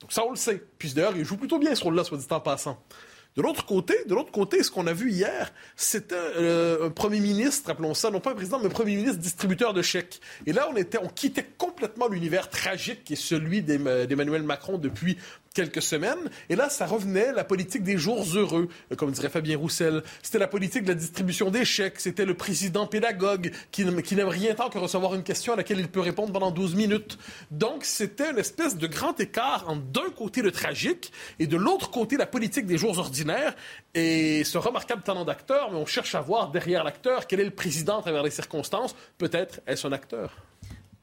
Donc 0.01 0.13
ça, 0.13 0.25
on 0.25 0.31
le 0.31 0.37
sait. 0.37 0.63
Puis 0.79 0.93
d'ailleurs, 0.95 1.17
il 1.17 1.25
joue 1.25 1.37
plutôt 1.37 1.59
bien 1.59 1.75
ce 1.75 1.85
rôle-là, 1.85 2.05
soit 2.05 2.19
dit 2.19 2.27
en 2.31 2.41
passant. 2.41 2.83
De 3.37 3.43
l'autre 3.43 3.67
côté, 3.67 3.97
de 4.07 4.15
l'autre 4.15 4.31
côté, 4.31 4.63
ce 4.63 4.71
qu'on 4.71 4.87
a 4.87 4.93
vu 4.93 5.11
hier, 5.11 5.53
c'était 5.75 6.15
euh, 6.15 6.87
un 6.87 6.91
premier 6.91 7.19
ministre, 7.19 7.69
appelons 7.69 7.93
ça, 7.93 8.11
non 8.11 8.21
pas 8.21 8.31
un 8.31 8.35
président, 8.35 8.61
mais 8.61 8.67
un 8.67 8.71
premier 8.71 8.95
ministre 8.95 9.19
distributeur 9.19 9.75
de 9.75 9.83
chèques. 9.83 10.21
Et 10.47 10.53
là, 10.53 10.69
on 10.73 10.77
était, 10.77 10.99
on 10.99 11.09
quittait 11.09 11.47
complètement 11.59 12.07
l'univers 12.07 12.49
tragique 12.49 13.03
qui 13.03 13.15
est 13.15 13.17
celui 13.17 13.63
d'Emmanuel 13.63 14.45
Macron 14.45 14.79
depuis 14.79 15.19
quelques 15.55 15.83
semaines. 15.83 16.31
Et 16.51 16.57
là, 16.57 16.69
ça 16.69 16.85
revenait 16.85 17.33
la 17.33 17.45
politique 17.45 17.85
des 17.85 17.97
jours 17.97 18.25
heureux, 18.35 18.69
euh, 18.93 18.97
comme 18.97 19.13
dirait 19.13 19.29
Fabien 19.29 19.57
Roussel. 19.57 20.03
C'était 20.21 20.41
la 20.41 20.49
politique 20.49 20.83
de 20.83 20.89
la 20.89 20.95
distribution 20.95 21.51
des 21.51 21.65
chèques. 21.65 22.01
C'était 22.01 22.27
le 22.27 22.35
président 22.35 22.87
pédagogue 22.87 23.53
qui, 23.71 23.85
n'aime 23.85 24.29
rien 24.29 24.55
tant 24.55 24.69
que 24.69 24.79
recevoir 24.79 25.15
une 25.15 25.23
question 25.23 25.53
à 25.53 25.57
laquelle 25.57 25.79
il 25.79 25.89
peut 25.89 26.01
répondre 26.01 26.33
pendant 26.33 26.51
12 26.51 26.75
minutes. 26.75 27.19
Donc, 27.53 27.85
c'était 27.85 28.33
une 28.33 28.39
espèce 28.39 28.77
de 28.77 28.87
grand 28.89 29.19
écart 29.21 29.65
entre 29.69 29.85
d'un 29.85 30.11
côté 30.11 30.43
le 30.43 30.51
tragique 30.51 31.13
et 31.39 31.47
de 31.47 31.57
l'autre 31.57 31.91
côté 31.91 32.17
la 32.17 32.27
politique 32.27 32.67
des 32.67 32.77
jours 32.77 32.99
ordinaires. 32.99 33.55
Et 33.95 34.43
ce 34.43 34.59
remarquable 34.59 35.03
talent 35.03 35.25
d'acteur, 35.25 35.71
mais 35.71 35.79
on 35.79 35.87
cherche 35.87 36.17
à 36.17 36.21
voir 36.21 36.51
derrière 36.51 36.83
l'acteur 36.83 37.29
quel 37.29 37.39
est 37.39 37.45
le 37.45 37.51
président 37.51 38.01
à 38.01 38.03
travers 38.03 38.25
les 38.25 38.31
circonstances. 38.31 38.97
Peut-être 39.19 39.61
est-ce 39.69 39.87
un 39.87 39.93
acteur. 39.93 40.37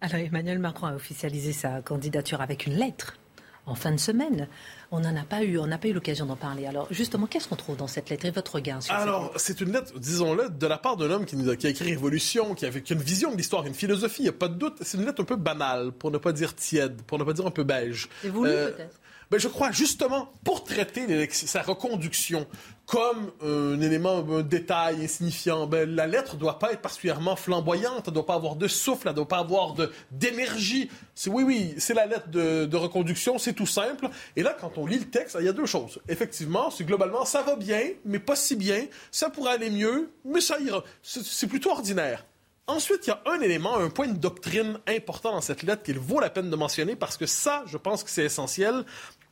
Alors 0.01 0.15
Emmanuel 0.15 0.59
Macron 0.59 0.87
a 0.87 0.95
officialisé 0.95 1.53
sa 1.53 1.81
candidature 1.81 2.41
avec 2.41 2.65
une 2.65 2.73
lettre 2.73 3.17
en 3.65 3.75
fin 3.75 3.91
de 3.91 3.99
semaine. 3.99 4.47
On 4.91 4.99
n'en 4.99 5.15
a 5.15 5.23
pas 5.23 5.43
eu, 5.43 5.57
on 5.57 5.67
n'a 5.67 5.77
pas 5.77 5.87
eu 5.87 5.93
l'occasion 5.93 6.25
d'en 6.25 6.35
parler. 6.35 6.65
Alors 6.65 6.87
justement, 6.91 7.27
qu'est-ce 7.27 7.47
qu'on 7.47 7.55
trouve 7.55 7.77
dans 7.77 7.87
cette 7.87 8.09
lettre 8.09 8.25
et 8.25 8.31
votre 8.31 8.55
regard 8.55 8.83
sur 8.83 8.93
Alors, 8.93 9.31
c'est 9.37 9.61
une 9.61 9.71
lettre, 9.71 9.97
disons-le, 9.97 10.49
de 10.49 10.67
la 10.67 10.77
part 10.77 10.97
d'un 10.97 11.09
homme 11.11 11.25
qui, 11.25 11.35
nous 11.37 11.49
a, 11.49 11.55
qui 11.55 11.67
a 11.67 11.69
écrit 11.69 11.85
Révolution, 11.91 12.55
qui, 12.55 12.65
avait, 12.65 12.79
une 12.79 13.01
vision 13.01 13.31
de 13.31 13.37
l'histoire, 13.37 13.65
une 13.65 13.73
philosophie, 13.73 14.21
il 14.21 14.25
n'y 14.25 14.29
a 14.29 14.33
pas 14.33 14.47
de 14.47 14.55
doute. 14.55 14.77
C'est 14.81 14.97
une 14.97 15.05
lettre 15.05 15.21
un 15.21 15.25
peu 15.25 15.37
banale, 15.37 15.91
pour 15.91 16.11
ne 16.11 16.17
pas 16.17 16.33
dire 16.33 16.55
tiède, 16.55 17.01
pour 17.03 17.19
ne 17.19 17.23
pas 17.23 17.33
dire 17.33 17.45
un 17.45 17.51
peu 17.51 17.63
beige. 17.63 18.09
C'est 18.21 18.29
voulu 18.29 18.49
euh, 18.49 18.71
peut-être 18.71 19.00
ben, 19.31 19.39
je 19.39 19.47
crois 19.47 19.71
justement 19.71 20.29
pour 20.43 20.65
traiter 20.65 21.29
sa 21.29 21.61
reconduction 21.61 22.45
comme 22.85 23.31
un 23.41 23.79
élément, 23.79 24.17
un 24.17 24.41
détail 24.41 25.05
insignifiant, 25.05 25.67
ben, 25.67 25.89
la 25.89 26.05
lettre 26.05 26.35
doit 26.35 26.59
pas 26.59 26.73
être 26.73 26.81
particulièrement 26.81 27.37
flamboyante, 27.37 28.03
elle 28.07 28.13
doit 28.13 28.25
pas 28.25 28.35
avoir 28.35 28.57
de 28.57 28.67
souffle, 28.67 29.07
elle 29.07 29.13
doit 29.15 29.27
pas 29.29 29.37
avoir 29.37 29.75
d'énergie. 30.11 30.91
Oui, 31.27 31.43
oui, 31.43 31.73
c'est 31.77 31.93
la 31.93 32.05
lettre 32.05 32.27
de, 32.27 32.65
de 32.65 32.77
reconduction, 32.77 33.37
c'est 33.37 33.53
tout 33.53 33.65
simple. 33.65 34.09
Et 34.35 34.43
là, 34.43 34.53
quand 34.59 34.77
on 34.77 34.85
lit 34.85 34.99
le 34.99 35.09
texte, 35.09 35.37
il 35.39 35.45
y 35.45 35.49
a 35.49 35.53
deux 35.53 35.65
choses. 35.65 36.01
Effectivement, 36.09 36.69
c'est 36.69 36.83
globalement 36.83 37.23
ça 37.23 37.41
va 37.41 37.55
bien, 37.55 37.81
mais 38.03 38.19
pas 38.19 38.35
si 38.35 38.57
bien. 38.57 38.85
Ça 39.11 39.29
pourrait 39.29 39.53
aller 39.53 39.69
mieux, 39.69 40.11
mais 40.25 40.41
ça 40.41 40.59
ira. 40.59 40.83
C'est 41.01 41.47
plutôt 41.47 41.71
ordinaire. 41.71 42.25
Ensuite, 42.67 43.07
il 43.07 43.09
y 43.09 43.13
a 43.13 43.21
un 43.25 43.41
élément, 43.41 43.77
un 43.77 43.89
point 43.89 44.07
de 44.07 44.17
doctrine 44.17 44.79
important 44.87 45.31
dans 45.31 45.41
cette 45.41 45.63
lettre 45.63 45.83
qu'il 45.83 45.99
vaut 45.99 46.19
la 46.19 46.29
peine 46.29 46.49
de 46.49 46.55
mentionner 46.55 46.95
parce 46.95 47.17
que 47.17 47.25
ça, 47.25 47.63
je 47.65 47.77
pense 47.77 48.03
que 48.03 48.09
c'est 48.09 48.23
essentiel. 48.23 48.85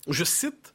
Je 0.08 0.24
cite, 0.24 0.74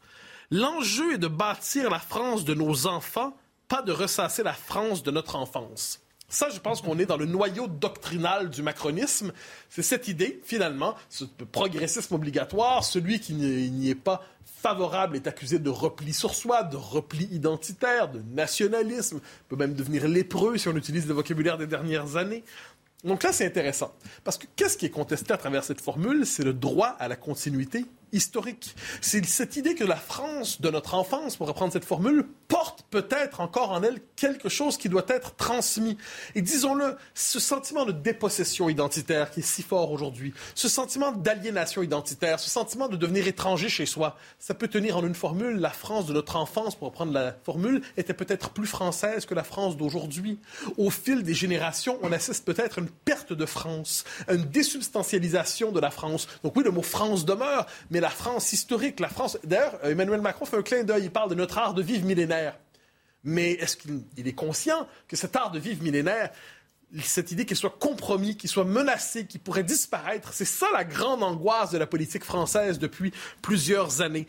L'enjeu 0.50 1.14
est 1.14 1.18
de 1.18 1.26
bâtir 1.26 1.90
la 1.90 1.98
France 1.98 2.44
de 2.44 2.54
nos 2.54 2.86
enfants, 2.86 3.36
pas 3.66 3.82
de 3.82 3.92
ressasser 3.92 4.42
la 4.42 4.52
France 4.52 5.02
de 5.02 5.10
notre 5.10 5.36
enfance. 5.36 6.00
Ça, 6.28 6.48
je 6.48 6.58
pense 6.58 6.80
qu'on 6.80 6.98
est 6.98 7.06
dans 7.06 7.16
le 7.16 7.26
noyau 7.26 7.66
doctrinal 7.66 8.50
du 8.50 8.62
macronisme. 8.62 9.32
C'est 9.68 9.82
cette 9.82 10.08
idée, 10.08 10.40
finalement, 10.44 10.94
ce 11.08 11.24
progressisme 11.24 12.14
obligatoire, 12.14 12.84
celui 12.84 13.20
qui 13.20 13.34
n'y 13.34 13.90
est 13.90 13.94
pas 13.94 14.22
favorable 14.44 15.16
est 15.16 15.26
accusé 15.26 15.58
de 15.58 15.70
repli 15.70 16.14
sur 16.14 16.34
soi, 16.34 16.62
de 16.62 16.76
repli 16.76 17.28
identitaire, 17.32 18.08
de 18.08 18.22
nationalisme, 18.34 19.20
peut 19.48 19.56
même 19.56 19.74
devenir 19.74 20.08
lépreux 20.08 20.56
si 20.56 20.68
on 20.68 20.76
utilise 20.76 21.06
le 21.06 21.14
vocabulaire 21.14 21.58
des 21.58 21.66
dernières 21.66 22.16
années. 22.16 22.44
Donc 23.04 23.22
là, 23.22 23.32
c'est 23.32 23.44
intéressant. 23.44 23.94
Parce 24.24 24.38
que 24.38 24.46
qu'est-ce 24.56 24.78
qui 24.78 24.86
est 24.86 24.90
contesté 24.90 25.32
à 25.32 25.36
travers 25.36 25.62
cette 25.62 25.80
formule? 25.80 26.24
C'est 26.24 26.44
le 26.44 26.54
droit 26.54 26.96
à 26.98 27.08
la 27.08 27.16
continuité 27.16 27.84
historique. 28.14 28.74
C'est 29.00 29.24
cette 29.26 29.56
idée 29.56 29.74
que 29.74 29.84
la 29.84 29.96
France 29.96 30.60
de 30.60 30.70
notre 30.70 30.94
enfance, 30.94 31.36
pour 31.36 31.48
reprendre 31.48 31.72
cette 31.72 31.84
formule, 31.84 32.26
porte 32.54 32.84
peut-être 32.88 33.40
encore 33.40 33.72
en 33.72 33.82
elle 33.82 33.98
quelque 34.14 34.48
chose 34.48 34.76
qui 34.76 34.88
doit 34.88 35.06
être 35.08 35.34
transmis. 35.34 35.98
Et 36.36 36.40
disons-le, 36.40 36.96
ce 37.12 37.40
sentiment 37.40 37.84
de 37.84 37.90
dépossession 37.90 38.68
identitaire 38.68 39.32
qui 39.32 39.40
est 39.40 39.42
si 39.42 39.64
fort 39.64 39.90
aujourd'hui, 39.90 40.32
ce 40.54 40.68
sentiment 40.68 41.10
d'aliénation 41.10 41.82
identitaire, 41.82 42.38
ce 42.38 42.48
sentiment 42.48 42.86
de 42.86 42.96
devenir 42.96 43.26
étranger 43.26 43.68
chez 43.68 43.86
soi, 43.86 44.16
ça 44.38 44.54
peut 44.54 44.68
tenir 44.68 44.96
en 44.96 45.04
une 45.04 45.16
formule. 45.16 45.56
La 45.56 45.70
France 45.70 46.06
de 46.06 46.12
notre 46.12 46.36
enfance, 46.36 46.76
pour 46.76 46.86
reprendre 46.86 47.12
la 47.12 47.34
formule, 47.42 47.82
était 47.96 48.14
peut-être 48.14 48.50
plus 48.50 48.68
française 48.68 49.26
que 49.26 49.34
la 49.34 49.42
France 49.42 49.76
d'aujourd'hui. 49.76 50.38
Au 50.78 50.90
fil 50.90 51.24
des 51.24 51.34
générations, 51.34 51.98
on 52.02 52.12
assiste 52.12 52.44
peut-être 52.44 52.78
à 52.78 52.82
une 52.82 52.88
perte 52.88 53.32
de 53.32 53.46
France, 53.46 54.04
à 54.28 54.34
une 54.34 54.44
désubstantialisation 54.44 55.72
de 55.72 55.80
la 55.80 55.90
France. 55.90 56.28
Donc 56.44 56.54
oui, 56.54 56.62
le 56.62 56.70
mot 56.70 56.82
France 56.82 57.24
demeure, 57.24 57.66
mais 57.90 57.98
la 57.98 58.10
France 58.10 58.52
historique, 58.52 59.00
la 59.00 59.08
France. 59.08 59.38
D'ailleurs, 59.42 59.74
Emmanuel 59.82 60.20
Macron 60.20 60.44
fait 60.44 60.58
un 60.58 60.62
clin 60.62 60.84
d'œil. 60.84 61.06
Il 61.06 61.10
parle 61.10 61.30
de 61.30 61.34
notre 61.34 61.58
art 61.58 61.74
de 61.74 61.82
vivre 61.82 62.06
millénaire. 62.06 62.43
Mais 63.24 63.52
est-ce 63.52 63.76
qu'il 63.76 64.04
est 64.16 64.32
conscient 64.32 64.86
que 65.08 65.16
cet 65.16 65.34
art 65.36 65.50
de 65.50 65.58
vivre 65.58 65.82
millénaire, 65.82 66.30
cette 67.02 67.32
idée 67.32 67.44
qu'il 67.44 67.56
soit 67.56 67.76
compromis, 67.78 68.36
qu'il 68.36 68.50
soit 68.50 68.64
menacé, 68.64 69.26
qu'il 69.26 69.40
pourrait 69.40 69.64
disparaître, 69.64 70.32
c'est 70.32 70.44
ça 70.44 70.66
la 70.72 70.84
grande 70.84 71.22
angoisse 71.22 71.70
de 71.70 71.78
la 71.78 71.86
politique 71.86 72.24
française 72.24 72.78
depuis 72.78 73.12
plusieurs 73.42 74.00
années. 74.00 74.26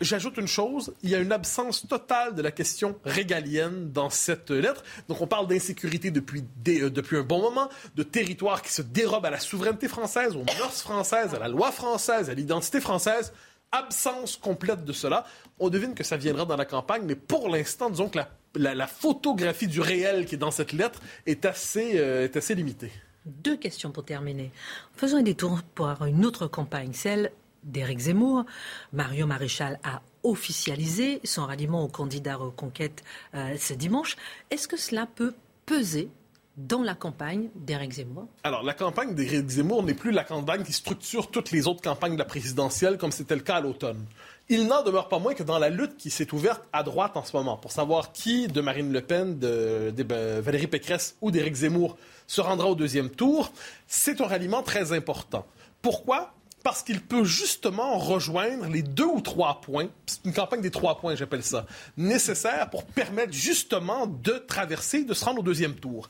J'ajoute 0.00 0.38
une 0.38 0.48
chose, 0.48 0.94
il 1.02 1.10
y 1.10 1.14
a 1.14 1.18
une 1.18 1.32
absence 1.32 1.86
totale 1.86 2.34
de 2.34 2.42
la 2.42 2.50
question 2.50 2.98
régalienne 3.04 3.92
dans 3.92 4.08
cette 4.08 4.50
lettre. 4.50 4.82
Donc 5.06 5.20
on 5.20 5.26
parle 5.26 5.46
d'insécurité 5.46 6.10
depuis, 6.10 6.42
euh, 6.68 6.88
depuis 6.90 7.18
un 7.18 7.22
bon 7.22 7.40
moment, 7.40 7.68
de 7.94 8.02
territoires 8.02 8.62
qui 8.62 8.72
se 8.72 8.82
dérobent 8.82 9.26
à 9.26 9.30
la 9.30 9.38
souveraineté 9.38 9.88
française, 9.88 10.34
aux 10.34 10.44
mœurs 10.44 10.80
françaises, 10.80 11.34
à 11.34 11.38
la 11.38 11.48
loi 11.48 11.70
française, 11.70 12.30
à 12.30 12.34
l'identité 12.34 12.80
française. 12.80 13.32
Absence 13.72 14.36
complète 14.36 14.84
de 14.84 14.92
cela. 14.92 15.24
On 15.58 15.70
devine 15.70 15.94
que 15.94 16.04
ça 16.04 16.16
viendra 16.16 16.44
dans 16.44 16.56
la 16.56 16.66
campagne, 16.66 17.02
mais 17.04 17.14
pour 17.14 17.48
l'instant, 17.48 17.88
disons 17.90 18.08
que 18.08 18.18
la, 18.54 18.86
photographie 18.86 19.66
du 19.66 19.80
réel 19.80 20.26
qui 20.26 20.34
est 20.34 20.38
dans 20.38 20.50
cette 20.50 20.72
lettre 20.72 21.00
est 21.26 21.44
assez, 21.46 21.98
euh, 21.98 22.24
est 22.24 22.36
assez 22.36 22.54
limitée. 22.54 22.92
Deux 23.24 23.56
questions 23.56 23.90
pour 23.90 24.04
terminer. 24.04 24.50
Faisons 24.94 25.18
un 25.18 25.22
détour 25.22 25.62
pour 25.74 26.04
une 26.04 26.24
autre 26.26 26.46
campagne, 26.48 26.92
celle 26.92 27.32
d'Éric 27.62 28.00
Zemmour. 28.00 28.44
Mario 28.92 29.26
Maréchal 29.26 29.78
a 29.84 30.02
officialisé 30.22 31.20
son 31.24 31.46
ralliement 31.46 31.84
au 31.84 31.88
candidat 31.88 32.36
Reconquête 32.36 33.02
euh, 33.34 33.56
ce 33.58 33.74
dimanche. 33.74 34.16
Est-ce 34.50 34.68
que 34.68 34.76
cela 34.76 35.06
peut 35.06 35.34
peser 35.66 36.10
dans 36.56 36.82
la 36.82 36.94
campagne 36.94 37.48
d'Éric 37.54 37.92
Zemmour 37.92 38.26
Alors, 38.44 38.62
la 38.62 38.74
campagne 38.74 39.14
d'Éric 39.14 39.48
Zemmour 39.48 39.82
n'est 39.82 39.94
plus 39.94 40.10
la 40.10 40.24
campagne 40.24 40.62
qui 40.62 40.72
structure 40.72 41.30
toutes 41.30 41.50
les 41.50 41.66
autres 41.66 41.80
campagnes 41.80 42.14
de 42.14 42.18
la 42.18 42.26
présidentielle 42.26 42.98
comme 42.98 43.12
c'était 43.12 43.34
le 43.34 43.40
cas 43.40 43.56
à 43.56 43.60
l'automne. 43.60 44.04
Il 44.48 44.66
n'en 44.66 44.82
demeure 44.82 45.08
pas 45.08 45.18
moins 45.18 45.34
que 45.34 45.42
dans 45.42 45.58
la 45.58 45.70
lutte 45.70 45.96
qui 45.96 46.10
s'est 46.10 46.34
ouverte 46.34 46.62
à 46.72 46.82
droite 46.82 47.16
en 47.16 47.24
ce 47.24 47.34
moment, 47.34 47.56
pour 47.56 47.72
savoir 47.72 48.12
qui 48.12 48.48
de 48.48 48.60
Marine 48.60 48.92
Le 48.92 49.00
Pen, 49.00 49.38
de, 49.38 49.94
de 49.96 50.40
Valérie 50.40 50.66
Pécresse 50.66 51.16
ou 51.22 51.30
d'Éric 51.30 51.54
Zemmour 51.54 51.96
se 52.26 52.40
rendra 52.40 52.68
au 52.68 52.74
deuxième 52.74 53.08
tour, 53.08 53.50
c'est 53.86 54.20
un 54.20 54.26
ralliement 54.26 54.62
très 54.62 54.92
important. 54.92 55.46
Pourquoi? 55.80 56.34
Parce 56.62 56.82
qu'il 56.82 57.00
peut 57.00 57.24
justement 57.24 57.98
rejoindre 57.98 58.66
les 58.66 58.82
deux 58.82 59.06
ou 59.06 59.20
trois 59.20 59.60
points, 59.60 59.88
c'est 60.06 60.24
une 60.24 60.32
campagne 60.32 60.60
des 60.60 60.70
trois 60.70 60.98
points, 60.98 61.16
j'appelle 61.16 61.42
ça, 61.42 61.66
nécessaires 61.96 62.70
pour 62.70 62.84
permettre 62.84 63.32
justement 63.32 64.06
de 64.06 64.32
traverser, 64.32 65.04
de 65.04 65.14
se 65.14 65.24
rendre 65.24 65.40
au 65.40 65.42
deuxième 65.42 65.74
tour. 65.74 66.08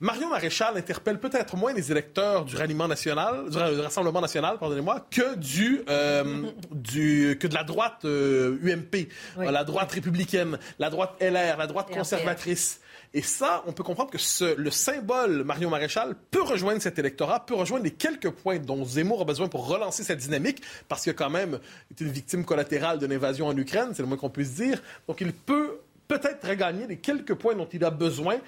Marion 0.00 0.28
Maréchal 0.28 0.76
interpelle 0.76 1.20
peut-être 1.20 1.56
moins 1.56 1.72
les 1.72 1.92
électeurs 1.92 2.44
du 2.44 2.56
ralliement 2.56 2.88
national, 2.88 3.48
du 3.48 3.58
Rassemblement 3.58 4.20
national, 4.20 4.58
pardonnez-moi, 4.58 5.06
que 5.08 5.36
du, 5.36 5.82
euh, 5.88 6.42
du 6.72 7.38
que 7.40 7.46
de 7.46 7.54
la 7.54 7.62
droite 7.62 8.04
UMP, 8.04 9.08
euh, 9.38 9.50
la 9.50 9.62
droite 9.62 9.92
républicaine, 9.92 10.58
la 10.80 10.90
droite 10.90 11.14
LR, 11.20 11.56
la 11.56 11.66
droite 11.68 11.90
conservatrice. 11.90 12.80
Et 13.16 13.22
ça, 13.22 13.62
on 13.66 13.72
peut 13.72 13.84
comprendre 13.84 14.10
que 14.10 14.18
ce, 14.18 14.56
le 14.56 14.72
symbole 14.72 15.44
Marion 15.44 15.70
Maréchal 15.70 16.16
peut 16.32 16.42
rejoindre 16.42 16.82
cet 16.82 16.98
électorat, 16.98 17.46
peut 17.46 17.54
rejoindre 17.54 17.84
les 17.84 17.92
quelques 17.92 18.30
points 18.30 18.58
dont 18.58 18.84
Zemmour 18.84 19.20
a 19.20 19.24
besoin 19.24 19.46
pour 19.46 19.68
relancer 19.68 20.02
cette 20.02 20.18
dynamique, 20.18 20.60
parce 20.88 21.02
qu'il 21.02 21.10
a 21.10 21.14
quand 21.14 21.30
même 21.30 21.60
été 21.92 22.04
une 22.04 22.10
victime 22.10 22.44
collatérale 22.44 22.98
de 22.98 23.06
l'invasion 23.06 23.46
en 23.46 23.56
Ukraine, 23.56 23.90
c'est 23.94 24.02
le 24.02 24.08
moins 24.08 24.16
qu'on 24.16 24.30
puisse 24.30 24.54
dire. 24.54 24.82
Donc 25.06 25.20
il 25.20 25.32
peut 25.32 25.78
peut-être 26.08 26.46
regagner 26.48 26.88
les 26.88 26.96
quelques 26.96 27.34
points 27.34 27.54
dont 27.54 27.68
il 27.72 27.84
a 27.84 27.90
besoin 27.90 28.38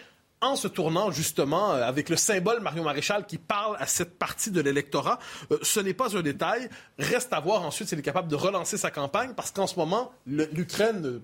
en 0.40 0.56
se 0.56 0.68
tournant 0.68 1.10
justement 1.10 1.72
euh, 1.72 1.82
avec 1.82 2.08
le 2.08 2.16
symbole 2.16 2.60
Marion 2.60 2.84
Maréchal 2.84 3.26
qui 3.26 3.38
parle 3.38 3.76
à 3.78 3.86
cette 3.86 4.18
partie 4.18 4.50
de 4.50 4.60
l'électorat. 4.60 5.18
Euh, 5.50 5.58
ce 5.62 5.80
n'est 5.80 5.94
pas 5.94 6.16
un 6.16 6.22
détail. 6.22 6.68
Reste 6.98 7.32
à 7.32 7.40
voir 7.40 7.62
ensuite 7.62 7.88
s'il 7.88 7.98
est 7.98 8.02
capable 8.02 8.28
de 8.28 8.36
relancer 8.36 8.76
sa 8.76 8.90
campagne 8.90 9.32
parce 9.34 9.50
qu'en 9.50 9.66
ce 9.66 9.76
moment, 9.76 10.12
l'Ukraine 10.26 11.20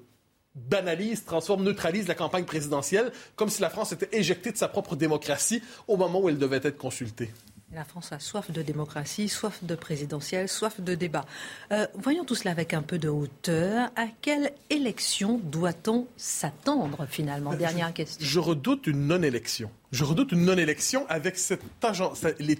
banalise, 0.54 1.24
transforme, 1.24 1.62
neutralise 1.62 2.08
la 2.08 2.14
campagne 2.14 2.44
présidentielle, 2.44 3.10
comme 3.36 3.48
si 3.48 3.62
la 3.62 3.70
France 3.70 3.92
était 3.92 4.16
éjectée 4.16 4.52
de 4.52 4.58
sa 4.58 4.68
propre 4.68 4.96
démocratie 4.96 5.62
au 5.88 5.96
moment 5.96 6.20
où 6.20 6.28
elle 6.28 6.38
devait 6.38 6.60
être 6.62 6.76
consultée. 6.76 7.30
La 7.74 7.84
France 7.84 8.12
a 8.12 8.18
soif 8.18 8.50
de 8.50 8.60
démocratie, 8.60 9.30
soif 9.30 9.64
de 9.64 9.74
présidentielle, 9.74 10.46
soif 10.46 10.78
de 10.80 10.94
débat. 10.94 11.24
Euh, 11.72 11.86
voyons 11.94 12.24
tout 12.24 12.34
cela 12.34 12.50
avec 12.50 12.74
un 12.74 12.82
peu 12.82 12.98
de 12.98 13.08
hauteur. 13.08 13.90
À 13.96 14.08
quelle 14.20 14.52
élection 14.68 15.40
doit-on 15.42 16.06
s'attendre 16.18 17.06
finalement? 17.08 17.54
Dernière 17.54 17.94
question. 17.94 18.18
Je 18.20 18.38
redoute 18.38 18.86
une 18.86 19.06
non-élection. 19.06 19.70
Je 19.90 20.04
redoute 20.04 20.32
une 20.32 20.44
non-élection 20.44 21.06
avec 21.08 21.38
cette 21.38 21.62
agence, 21.82 22.24
les 22.38 22.58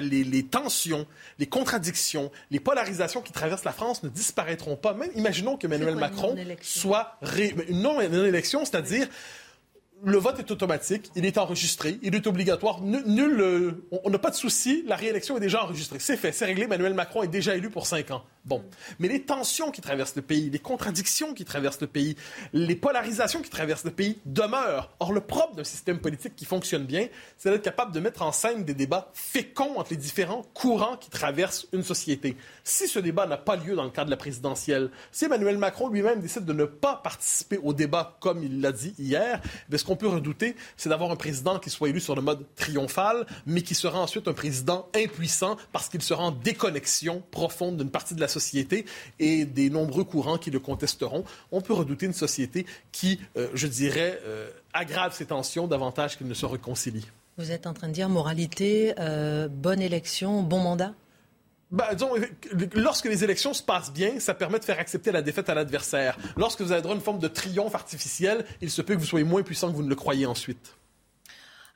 les, 0.00 0.42
tensions, 0.44 1.06
les 1.38 1.46
contradictions, 1.46 2.30
les 2.50 2.60
polarisations 2.60 3.22
qui 3.22 3.32
traversent 3.32 3.64
la 3.64 3.72
France 3.72 4.02
ne 4.02 4.08
disparaîtront 4.08 4.76
pas. 4.76 4.94
Même 4.94 5.10
imaginons 5.14 5.56
que 5.56 5.66
Emmanuel 5.66 5.96
Macron 5.96 6.36
soit 6.60 7.16
une 7.68 7.82
non-élection, 7.82 8.64
c'est-à-dire 8.64 9.08
le 10.04 10.18
vote 10.18 10.38
est 10.38 10.50
automatique, 10.50 11.10
il 11.14 11.24
est 11.26 11.38
enregistré, 11.38 11.98
il 12.02 12.14
est 12.14 12.26
obligatoire. 12.26 12.80
Nul, 12.82 13.40
euh, 13.40 13.86
on 14.04 14.10
n'a 14.10 14.18
pas 14.18 14.30
de 14.30 14.34
souci, 14.34 14.84
la 14.86 14.96
réélection 14.96 15.36
est 15.36 15.40
déjà 15.40 15.62
enregistrée. 15.62 15.98
C'est 15.98 16.16
fait, 16.16 16.32
c'est 16.32 16.46
réglé. 16.46 16.64
Emmanuel 16.64 16.94
Macron 16.94 17.22
est 17.22 17.28
déjà 17.28 17.54
élu 17.54 17.70
pour 17.70 17.86
cinq 17.86 18.10
ans. 18.10 18.22
Bon. 18.44 18.64
Mais 18.98 19.08
les 19.08 19.22
tensions 19.22 19.70
qui 19.70 19.82
traversent 19.82 20.16
le 20.16 20.22
pays, 20.22 20.48
les 20.48 20.58
contradictions 20.58 21.34
qui 21.34 21.44
traversent 21.44 21.80
le 21.80 21.86
pays, 21.86 22.16
les 22.54 22.74
polarisations 22.74 23.42
qui 23.42 23.50
traversent 23.50 23.84
le 23.84 23.90
pays 23.90 24.18
demeurent. 24.24 24.90
Or, 25.00 25.12
le 25.12 25.20
propre 25.20 25.56
d'un 25.56 25.64
système 25.64 25.98
politique 25.98 26.34
qui 26.36 26.46
fonctionne 26.46 26.84
bien, 26.84 27.08
c'est 27.36 27.50
d'être 27.50 27.62
capable 27.62 27.92
de 27.92 28.00
mettre 28.00 28.22
en 28.22 28.32
scène 28.32 28.64
des 28.64 28.74
débats 28.74 29.10
féconds 29.12 29.78
entre 29.78 29.90
les 29.90 29.98
différents 29.98 30.42
courants 30.54 30.96
qui 30.96 31.10
traversent 31.10 31.66
une 31.72 31.82
société. 31.82 32.36
Si 32.64 32.88
ce 32.88 32.98
débat 32.98 33.26
n'a 33.26 33.36
pas 33.36 33.56
lieu 33.56 33.74
dans 33.74 33.84
le 33.84 33.90
cadre 33.90 34.06
de 34.06 34.10
la 34.10 34.16
présidentielle, 34.16 34.90
si 35.12 35.26
Emmanuel 35.26 35.58
Macron 35.58 35.88
lui-même 35.88 36.20
décide 36.20 36.46
de 36.46 36.52
ne 36.54 36.64
pas 36.64 36.96
participer 36.96 37.58
au 37.58 37.74
débat 37.74 38.16
comme 38.20 38.42
il 38.42 38.62
l'a 38.62 38.72
dit 38.72 38.94
hier, 38.98 39.40
eh 39.70 39.78
ce 39.78 39.84
qu'on 39.90 39.96
peut 39.96 40.06
redouter, 40.06 40.54
c'est 40.76 40.88
d'avoir 40.88 41.10
un 41.10 41.16
président 41.16 41.58
qui 41.58 41.68
soit 41.68 41.88
élu 41.88 41.98
sur 41.98 42.14
le 42.14 42.22
mode 42.22 42.46
triomphal, 42.54 43.26
mais 43.44 43.62
qui 43.62 43.74
sera 43.74 43.98
ensuite 43.98 44.28
un 44.28 44.32
président 44.32 44.86
impuissant 44.94 45.56
parce 45.72 45.88
qu'il 45.88 46.00
sera 46.00 46.22
en 46.22 46.30
déconnexion 46.30 47.24
profonde 47.32 47.76
d'une 47.76 47.90
partie 47.90 48.14
de 48.14 48.20
la 48.20 48.28
société 48.28 48.84
et 49.18 49.44
des 49.44 49.68
nombreux 49.68 50.04
courants 50.04 50.38
qui 50.38 50.52
le 50.52 50.60
contesteront. 50.60 51.24
On 51.50 51.60
peut 51.60 51.72
redouter 51.72 52.06
une 52.06 52.12
société 52.12 52.66
qui, 52.92 53.18
euh, 53.36 53.48
je 53.54 53.66
dirais, 53.66 54.20
euh, 54.24 54.48
aggrave 54.72 55.12
ses 55.12 55.26
tensions 55.26 55.66
davantage 55.66 56.16
qu'il 56.16 56.28
ne 56.28 56.34
se 56.34 56.46
réconcilie. 56.46 57.08
Vous 57.36 57.50
êtes 57.50 57.66
en 57.66 57.74
train 57.74 57.88
de 57.88 57.92
dire 57.92 58.08
moralité, 58.08 58.94
euh, 59.00 59.48
bonne 59.48 59.80
élection, 59.80 60.44
bon 60.44 60.60
mandat? 60.60 60.94
Bah, 61.70 61.94
disons, 61.94 62.10
lorsque 62.74 63.04
les 63.04 63.22
élections 63.22 63.54
se 63.54 63.62
passent 63.62 63.92
bien, 63.92 64.18
ça 64.18 64.34
permet 64.34 64.58
de 64.58 64.64
faire 64.64 64.78
accepter 64.78 65.12
la 65.12 65.22
défaite 65.22 65.48
à 65.48 65.54
l'adversaire. 65.54 66.16
Lorsque 66.36 66.62
vous 66.62 66.72
avez 66.72 66.82
droit 66.82 66.94
à 66.94 66.96
une 66.96 67.02
forme 67.02 67.20
de 67.20 67.28
triomphe 67.28 67.74
artificiel, 67.74 68.44
il 68.60 68.70
se 68.70 68.82
peut 68.82 68.94
que 68.94 69.00
vous 69.00 69.06
soyez 69.06 69.24
moins 69.24 69.42
puissant 69.42 69.70
que 69.70 69.76
vous 69.76 69.84
ne 69.84 69.88
le 69.88 69.94
croyez 69.94 70.26
ensuite. 70.26 70.76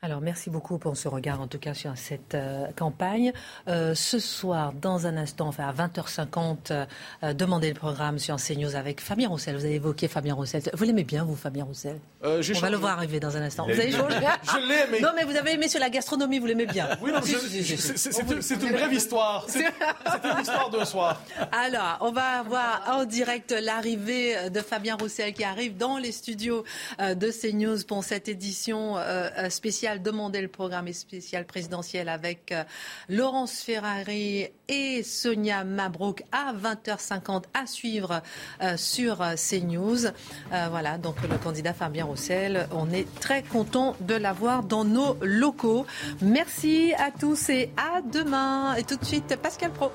Alors 0.05 0.21
merci 0.21 0.51
beaucoup 0.51 0.77
pour 0.77 0.95
ce 0.95 1.07
regard 1.07 1.41
en 1.41 1.47
tout 1.47 1.57
cas 1.57 1.73
sur 1.73 1.97
cette 1.97 2.35
euh, 2.35 2.67
campagne. 2.75 3.33
Euh, 3.67 3.95
ce 3.95 4.19
soir, 4.19 4.71
dans 4.71 5.07
un 5.07 5.17
instant, 5.17 5.47
enfin 5.47 5.67
à 5.67 5.73
20h50, 5.73 6.57
euh, 6.69 7.33
demandez 7.33 7.69
le 7.69 7.73
programme 7.73 8.19
sur 8.19 8.35
CNews 8.35 8.75
avec 8.75 9.01
Fabien 9.01 9.29
Roussel. 9.29 9.55
Vous 9.55 9.65
avez 9.65 9.73
évoqué 9.73 10.07
Fabien 10.07 10.35
Roussel. 10.35 10.61
Vous 10.73 10.83
l'aimez 10.83 11.05
bien, 11.05 11.23
vous, 11.23 11.35
Fabien 11.35 11.63
Roussel 11.63 11.97
On 12.23 12.59
va 12.59 12.69
le 12.69 12.77
voir 12.77 12.97
arriver 12.97 13.19
dans 13.19 13.35
un 13.35 13.41
instant. 13.41 13.65
Vous 13.65 13.71
avez 13.71 13.91
changé 13.91 14.17
Je 14.43 14.67
l'ai 14.67 14.87
aimé. 14.87 14.99
Non, 15.01 15.09
mais 15.15 15.23
vous 15.23 15.35
avez 15.35 15.53
aimé 15.53 15.67
sur 15.67 15.79
la 15.79 15.89
gastronomie, 15.89 16.37
vous 16.37 16.45
l'aimez 16.45 16.67
bien. 16.67 16.87
Oui, 17.01 17.11
non, 17.11 17.19
c'est 17.21 18.63
une 18.63 18.71
brève 18.73 18.93
histoire. 18.93 19.45
C'est 19.49 19.59
une 19.65 20.41
histoire 20.41 20.69
d'un 20.69 20.85
soir. 20.85 21.21
Alors, 21.51 21.97
on 22.01 22.11
va 22.11 22.43
voir 22.43 22.83
en 22.89 23.05
direct 23.05 23.51
l'arrivée 23.51 24.49
de 24.49 24.59
Fabien 24.59 24.95
Roussel 24.95 25.33
qui 25.33 25.43
arrive 25.43 25.77
dans 25.77 25.97
les 25.97 26.11
studios 26.11 26.63
de 26.99 27.31
CNews 27.31 27.83
pour 27.87 28.03
cette 28.03 28.27
édition 28.27 28.97
spéciale 29.49 29.94
demander 29.99 30.41
le 30.41 30.47
programme 30.47 30.91
spécial 30.93 31.45
présidentiel 31.45 32.09
avec 32.09 32.51
euh, 32.51 32.63
Laurence 33.09 33.61
Ferrari 33.61 34.47
et 34.67 35.03
Sonia 35.03 35.63
Mabrouk 35.63 36.23
à 36.31 36.53
20h50 36.53 37.43
à 37.53 37.65
suivre 37.65 38.21
euh, 38.61 38.77
sur 38.77 39.21
euh, 39.21 39.35
CNews. 39.35 40.11
voilà, 40.69 40.97
donc 40.97 41.15
le 41.29 41.37
candidat 41.37 41.73
Fabien 41.73 42.05
Roussel, 42.05 42.67
on 42.71 42.91
est 42.91 43.07
très 43.19 43.43
content 43.43 43.95
de 44.01 44.15
l'avoir 44.15 44.63
dans 44.63 44.83
nos 44.83 45.17
locaux. 45.21 45.85
Merci 46.21 46.93
à 46.97 47.11
tous 47.11 47.49
et 47.49 47.71
à 47.77 48.01
demain. 48.01 48.75
Et 48.75 48.83
tout 48.83 48.95
de 48.95 49.05
suite, 49.05 49.35
Pascal 49.41 49.71
Pro. 49.71 49.91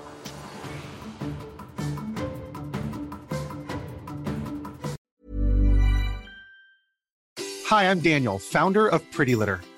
Hi, 7.71 7.85
I'm 7.85 8.01
Daniel, 8.01 8.41
founder 8.41 8.89
of 8.89 9.09
Pretty 9.13 9.37
Litter. 9.37 9.61